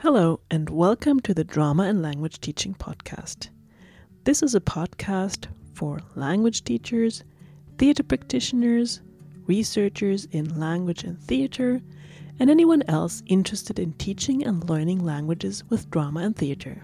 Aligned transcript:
Hello, 0.00 0.40
and 0.50 0.68
welcome 0.68 1.20
to 1.20 1.32
the 1.32 1.42
Drama 1.42 1.84
and 1.84 2.02
Language 2.02 2.38
Teaching 2.42 2.74
Podcast. 2.74 3.48
This 4.24 4.42
is 4.42 4.54
a 4.54 4.60
podcast 4.60 5.46
for 5.72 6.00
language 6.14 6.64
teachers, 6.64 7.24
theatre 7.78 8.02
practitioners, 8.02 9.00
researchers 9.46 10.26
in 10.26 10.60
language 10.60 11.02
and 11.02 11.18
theatre, 11.18 11.80
and 12.38 12.50
anyone 12.50 12.82
else 12.88 13.22
interested 13.24 13.78
in 13.78 13.94
teaching 13.94 14.44
and 14.44 14.68
learning 14.68 15.02
languages 15.02 15.64
with 15.70 15.90
drama 15.90 16.20
and 16.20 16.36
theatre. 16.36 16.82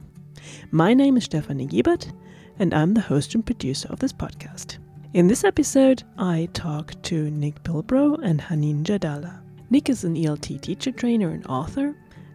My 0.71 0.95
name 0.95 1.19
is 1.19 1.29
Stefanie 1.29 1.69
Giebert, 1.69 2.11
and 2.59 2.73
I'm 2.73 2.95
the 2.95 3.03
host 3.03 3.35
and 3.35 3.45
producer 3.45 3.89
of 3.89 3.99
this 3.99 4.15
podcast. 4.15 4.79
In 5.13 5.27
this 5.29 5.45
episode, 5.45 6.03
I 6.17 6.49
talk 6.55 6.95
to 7.03 7.31
Nick 7.31 7.63
Bilbrough 7.63 8.21
and 8.25 8.41
Hanin 8.41 8.85
Jadala. 8.85 9.43
Nick 9.69 9.91
is 9.91 10.03
an 10.03 10.17
ELT 10.17 10.63
teacher 10.63 10.91
trainer 10.91 11.29
and 11.29 11.47
author, 11.47 11.95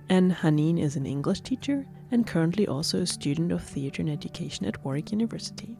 and 0.09 0.31
Hanin 0.31 0.79
is 0.79 0.95
an 0.95 1.05
English 1.05 1.41
teacher 1.41 1.85
and 2.11 2.25
currently 2.25 2.67
also 2.67 3.01
a 3.01 3.07
student 3.07 3.51
of 3.51 3.63
theatre 3.63 4.01
and 4.01 4.09
education 4.09 4.65
at 4.65 4.83
Warwick 4.83 5.11
University. 5.11 5.77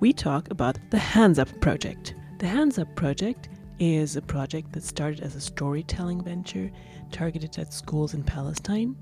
We 0.00 0.12
talk 0.12 0.50
about 0.50 0.78
the 0.90 0.98
Hands 0.98 1.38
Up 1.38 1.48
Project. 1.60 2.14
The 2.38 2.46
Hands 2.46 2.78
Up 2.78 2.94
Project 2.96 3.48
is 3.78 4.16
a 4.16 4.22
project 4.22 4.72
that 4.72 4.84
started 4.84 5.20
as 5.20 5.34
a 5.34 5.40
storytelling 5.40 6.22
venture 6.22 6.70
targeted 7.10 7.58
at 7.58 7.72
schools 7.72 8.14
in 8.14 8.22
Palestine 8.22 8.96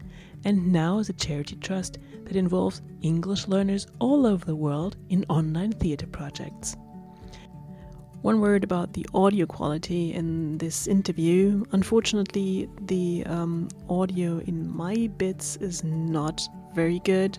and 0.44 0.72
now 0.72 0.98
is 0.98 1.08
a 1.08 1.14
charity 1.14 1.56
trust 1.56 1.98
that 2.24 2.36
involves 2.36 2.82
English 3.02 3.46
learners 3.46 3.86
all 3.98 4.26
over 4.26 4.44
the 4.44 4.56
world 4.56 4.96
in 5.10 5.24
online 5.28 5.72
theatre 5.72 6.06
projects. 6.06 6.76
One 8.22 8.42
word 8.42 8.64
about 8.64 8.92
the 8.92 9.06
audio 9.14 9.46
quality 9.46 10.12
in 10.12 10.58
this 10.58 10.86
interview. 10.86 11.64
Unfortunately, 11.72 12.68
the 12.82 13.24
um, 13.24 13.68
audio 13.88 14.40
in 14.40 14.68
my 14.68 15.08
bits 15.16 15.56
is 15.56 15.82
not 15.82 16.46
very 16.74 16.98
good. 16.98 17.38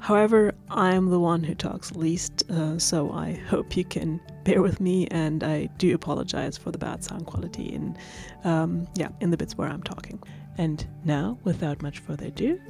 However, 0.00 0.52
I'm 0.68 1.10
the 1.10 1.20
one 1.20 1.44
who 1.44 1.54
talks 1.54 1.92
least, 1.92 2.42
uh, 2.50 2.76
so 2.76 3.12
I 3.12 3.34
hope 3.48 3.76
you 3.76 3.84
can 3.84 4.20
bear 4.44 4.62
with 4.62 4.80
me, 4.80 5.06
and 5.12 5.44
I 5.44 5.66
do 5.78 5.94
apologize 5.94 6.58
for 6.58 6.72
the 6.72 6.78
bad 6.78 7.04
sound 7.04 7.26
quality 7.26 7.66
in, 7.66 7.96
um, 8.42 8.88
yeah, 8.96 9.10
in 9.20 9.30
the 9.30 9.36
bits 9.36 9.56
where 9.56 9.68
I'm 9.68 9.84
talking. 9.84 10.20
And 10.58 10.84
now, 11.04 11.38
without 11.44 11.82
much 11.82 12.00
further 12.00 12.26
ado, 12.26 12.60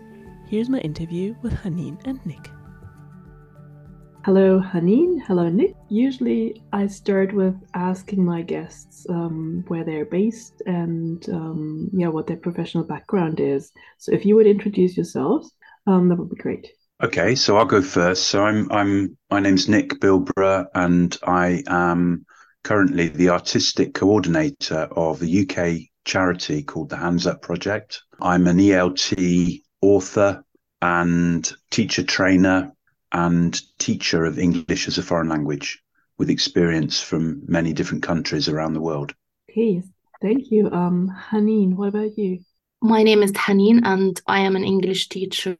here's 0.46 0.68
my 0.68 0.80
interview 0.80 1.34
with 1.40 1.54
Hanin 1.54 1.98
and 2.06 2.24
Nick. 2.26 2.50
Hello, 4.24 4.58
Hanin. 4.58 5.20
Hello, 5.26 5.50
Nick. 5.50 5.74
Usually, 5.90 6.62
I 6.72 6.86
start 6.86 7.34
with 7.34 7.54
asking 7.74 8.24
my 8.24 8.40
guests 8.40 9.04
um, 9.10 9.66
where 9.68 9.84
they're 9.84 10.06
based 10.06 10.62
and 10.64 11.28
um, 11.28 11.90
yeah, 11.92 12.08
what 12.08 12.26
their 12.26 12.38
professional 12.38 12.84
background 12.84 13.38
is. 13.38 13.70
So, 13.98 14.12
if 14.12 14.24
you 14.24 14.34
would 14.36 14.46
introduce 14.46 14.96
yourselves, 14.96 15.52
um, 15.86 16.08
that 16.08 16.16
would 16.16 16.30
be 16.30 16.36
great. 16.36 16.68
Okay, 17.02 17.34
so 17.34 17.58
I'll 17.58 17.66
go 17.66 17.82
first. 17.82 18.28
So 18.28 18.42
I'm 18.42 18.72
I'm 18.72 19.14
my 19.30 19.40
name's 19.40 19.68
Nick 19.68 20.00
Bilbrough, 20.00 20.68
and 20.74 21.14
I 21.26 21.62
am 21.66 22.24
currently 22.62 23.08
the 23.08 23.28
artistic 23.28 23.92
coordinator 23.92 24.88
of 24.96 25.18
the 25.20 25.42
UK 25.42 25.90
charity 26.06 26.62
called 26.62 26.88
the 26.88 26.96
Hands 26.96 27.26
Up 27.26 27.42
Project. 27.42 28.00
I'm 28.22 28.46
an 28.46 28.56
ELT 28.56 29.60
author 29.82 30.42
and 30.80 31.52
teacher 31.70 32.02
trainer 32.02 32.73
and 33.14 33.60
teacher 33.78 34.24
of 34.24 34.38
English 34.38 34.88
as 34.88 34.98
a 34.98 35.02
foreign 35.02 35.28
language 35.28 35.82
with 36.18 36.28
experience 36.28 37.00
from 37.00 37.42
many 37.46 37.72
different 37.72 38.02
countries 38.02 38.48
around 38.48 38.74
the 38.74 38.80
world. 38.80 39.14
Okay, 39.50 39.82
thank 40.20 40.50
you. 40.50 40.70
Um, 40.70 41.10
Hanin, 41.30 41.76
what 41.76 41.88
about 41.88 42.18
you? 42.18 42.40
My 42.82 43.02
name 43.02 43.22
is 43.22 43.32
Hanin, 43.32 43.80
and 43.84 44.20
I 44.26 44.40
am 44.40 44.56
an 44.56 44.64
English 44.64 45.08
teacher 45.08 45.56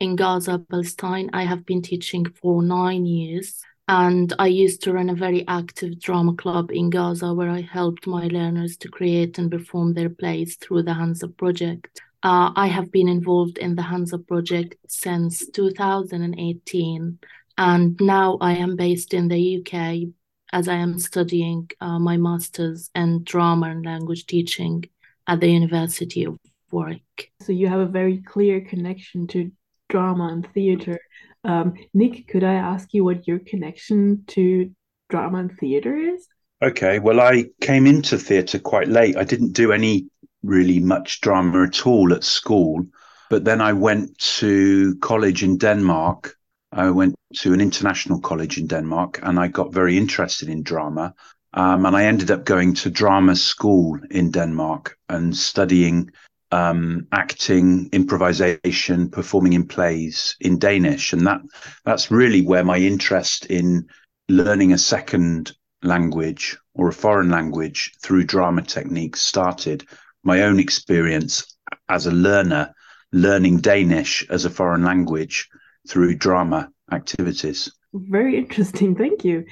in 0.00 0.16
Gaza, 0.16 0.58
Palestine. 0.70 1.30
I 1.32 1.44
have 1.44 1.64
been 1.64 1.82
teaching 1.82 2.24
for 2.40 2.62
nine 2.62 3.06
years, 3.06 3.62
and 3.88 4.32
I 4.38 4.48
used 4.48 4.82
to 4.82 4.92
run 4.92 5.10
a 5.10 5.14
very 5.14 5.46
active 5.46 6.00
drama 6.00 6.34
club 6.34 6.70
in 6.72 6.90
Gaza 6.90 7.32
where 7.32 7.50
I 7.50 7.60
helped 7.60 8.06
my 8.06 8.26
learners 8.28 8.76
to 8.78 8.88
create 8.88 9.38
and 9.38 9.50
perform 9.50 9.92
their 9.92 10.10
plays 10.10 10.56
through 10.56 10.82
the 10.84 10.94
Hands 10.94 11.22
Up 11.22 11.36
Project. 11.36 12.00
Uh, 12.22 12.50
I 12.56 12.66
have 12.66 12.90
been 12.90 13.08
involved 13.08 13.58
in 13.58 13.76
the 13.76 13.82
Hands 13.82 14.12
Up 14.12 14.26
project 14.26 14.76
since 14.88 15.48
2018, 15.50 17.18
and 17.58 18.00
now 18.00 18.38
I 18.40 18.54
am 18.54 18.76
based 18.76 19.14
in 19.14 19.28
the 19.28 19.58
UK 19.60 20.12
as 20.52 20.68
I 20.68 20.74
am 20.74 20.98
studying 20.98 21.70
uh, 21.80 21.98
my 21.98 22.16
master's 22.16 22.90
in 22.94 23.24
drama 23.24 23.70
and 23.70 23.84
language 23.84 24.26
teaching 24.26 24.84
at 25.26 25.40
the 25.40 25.50
University 25.50 26.24
of 26.24 26.38
Warwick. 26.70 27.32
So 27.42 27.52
you 27.52 27.68
have 27.68 27.80
a 27.80 27.86
very 27.86 28.18
clear 28.18 28.60
connection 28.60 29.26
to 29.28 29.50
drama 29.88 30.28
and 30.28 30.46
theatre. 30.52 30.98
Um, 31.44 31.74
Nick, 31.94 32.28
could 32.28 32.44
I 32.44 32.54
ask 32.54 32.92
you 32.92 33.04
what 33.04 33.26
your 33.26 33.38
connection 33.38 34.24
to 34.28 34.70
drama 35.08 35.38
and 35.38 35.58
theatre 35.58 35.96
is? 35.96 36.26
Okay, 36.62 36.98
well, 36.98 37.20
I 37.20 37.46
came 37.60 37.86
into 37.86 38.18
theatre 38.18 38.58
quite 38.58 38.88
late. 38.88 39.16
I 39.16 39.24
didn't 39.24 39.52
do 39.52 39.72
any 39.72 40.06
really 40.46 40.80
much 40.80 41.20
drama 41.20 41.64
at 41.64 41.86
all 41.86 42.12
at 42.12 42.24
school. 42.24 42.86
But 43.28 43.44
then 43.44 43.60
I 43.60 43.72
went 43.72 44.16
to 44.38 44.96
college 44.96 45.42
in 45.42 45.58
Denmark. 45.58 46.36
I 46.72 46.90
went 46.90 47.14
to 47.36 47.52
an 47.52 47.60
international 47.60 48.20
college 48.20 48.58
in 48.58 48.66
Denmark 48.66 49.20
and 49.22 49.38
I 49.38 49.48
got 49.48 49.72
very 49.72 49.96
interested 49.96 50.48
in 50.48 50.62
drama. 50.62 51.14
Um, 51.54 51.86
and 51.86 51.96
I 51.96 52.04
ended 52.04 52.30
up 52.30 52.44
going 52.44 52.74
to 52.74 52.90
drama 52.90 53.34
school 53.34 53.98
in 54.10 54.30
Denmark 54.30 54.98
and 55.08 55.36
studying 55.36 56.10
um, 56.52 57.06
acting, 57.12 57.88
improvisation, 57.92 59.08
performing 59.10 59.54
in 59.54 59.66
plays 59.66 60.36
in 60.40 60.58
Danish. 60.58 61.12
And 61.12 61.26
that 61.26 61.40
that's 61.84 62.10
really 62.10 62.42
where 62.42 62.64
my 62.64 62.78
interest 62.78 63.46
in 63.46 63.88
learning 64.28 64.72
a 64.72 64.78
second 64.78 65.52
language 65.82 66.56
or 66.74 66.88
a 66.88 66.92
foreign 66.92 67.30
language 67.30 67.92
through 68.02 68.24
drama 68.24 68.62
techniques 68.62 69.20
started 69.20 69.86
my 70.26 70.42
own 70.42 70.58
experience 70.58 71.56
as 71.88 72.06
a 72.06 72.10
learner, 72.10 72.74
learning 73.12 73.58
Danish 73.60 74.26
as 74.28 74.44
a 74.44 74.50
foreign 74.50 74.84
language 74.84 75.48
through 75.88 76.16
drama 76.16 76.68
activities. 76.92 77.72
Very 77.94 78.36
interesting. 78.36 78.94
Thank 78.94 79.24
you. 79.24 79.44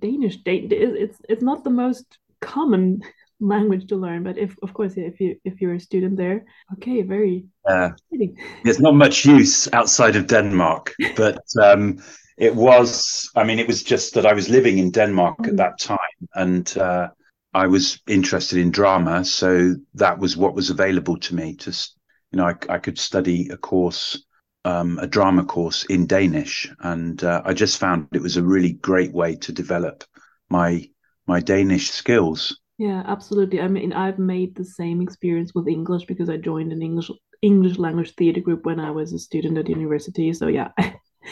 Danish, 0.00 0.38
it's 0.46 1.18
it's 1.28 1.42
not 1.42 1.64
the 1.64 1.70
most 1.70 2.18
common 2.40 3.02
language 3.40 3.86
to 3.88 3.96
learn, 3.96 4.22
but 4.22 4.38
if 4.38 4.54
of 4.62 4.72
course 4.72 4.94
if 4.96 5.20
you 5.20 5.36
if 5.44 5.60
you're 5.60 5.74
a 5.74 5.80
student 5.80 6.16
there, 6.16 6.44
okay, 6.74 7.02
very. 7.02 7.44
Uh, 7.68 7.90
there's 8.64 8.80
not 8.80 8.94
much 8.94 9.26
use 9.26 9.68
outside 9.72 10.16
of 10.16 10.26
Denmark, 10.26 10.94
but 11.16 11.42
um, 11.62 11.98
it 12.38 12.54
was. 12.54 13.28
I 13.34 13.44
mean, 13.44 13.58
it 13.58 13.66
was 13.66 13.82
just 13.82 14.14
that 14.14 14.24
I 14.24 14.32
was 14.32 14.48
living 14.48 14.78
in 14.78 14.90
Denmark 14.90 15.38
mm-hmm. 15.38 15.50
at 15.50 15.56
that 15.56 15.78
time, 15.78 15.98
and 16.34 16.78
uh, 16.78 17.08
I 17.56 17.66
was 17.68 17.98
interested 18.06 18.58
in 18.58 18.70
drama, 18.70 19.24
so 19.24 19.76
that 19.94 20.18
was 20.18 20.36
what 20.36 20.54
was 20.54 20.68
available 20.68 21.16
to 21.20 21.34
me. 21.34 21.56
To 21.56 21.70
you 22.30 22.36
know, 22.36 22.44
I, 22.44 22.54
I 22.68 22.78
could 22.78 22.98
study 22.98 23.48
a 23.48 23.56
course, 23.56 24.22
um, 24.66 24.98
a 24.98 25.06
drama 25.06 25.42
course 25.42 25.84
in 25.86 26.06
Danish, 26.06 26.70
and 26.80 27.24
uh, 27.24 27.40
I 27.46 27.54
just 27.54 27.78
found 27.78 28.08
it 28.12 28.20
was 28.20 28.36
a 28.36 28.42
really 28.42 28.74
great 28.74 29.14
way 29.14 29.36
to 29.36 29.52
develop 29.52 30.04
my 30.50 30.86
my 31.26 31.40
Danish 31.40 31.88
skills. 31.90 32.60
Yeah, 32.76 33.02
absolutely. 33.06 33.62
I 33.62 33.68
mean, 33.68 33.94
I've 33.94 34.18
made 34.18 34.54
the 34.54 34.64
same 34.64 35.00
experience 35.00 35.54
with 35.54 35.66
English 35.66 36.04
because 36.04 36.28
I 36.28 36.36
joined 36.36 36.72
an 36.74 36.82
English 36.82 37.10
English 37.40 37.78
language 37.78 38.14
theater 38.16 38.42
group 38.42 38.66
when 38.66 38.80
I 38.80 38.90
was 38.90 39.14
a 39.14 39.18
student 39.18 39.56
at 39.56 39.70
university. 39.70 40.30
So 40.34 40.48
yeah, 40.48 40.72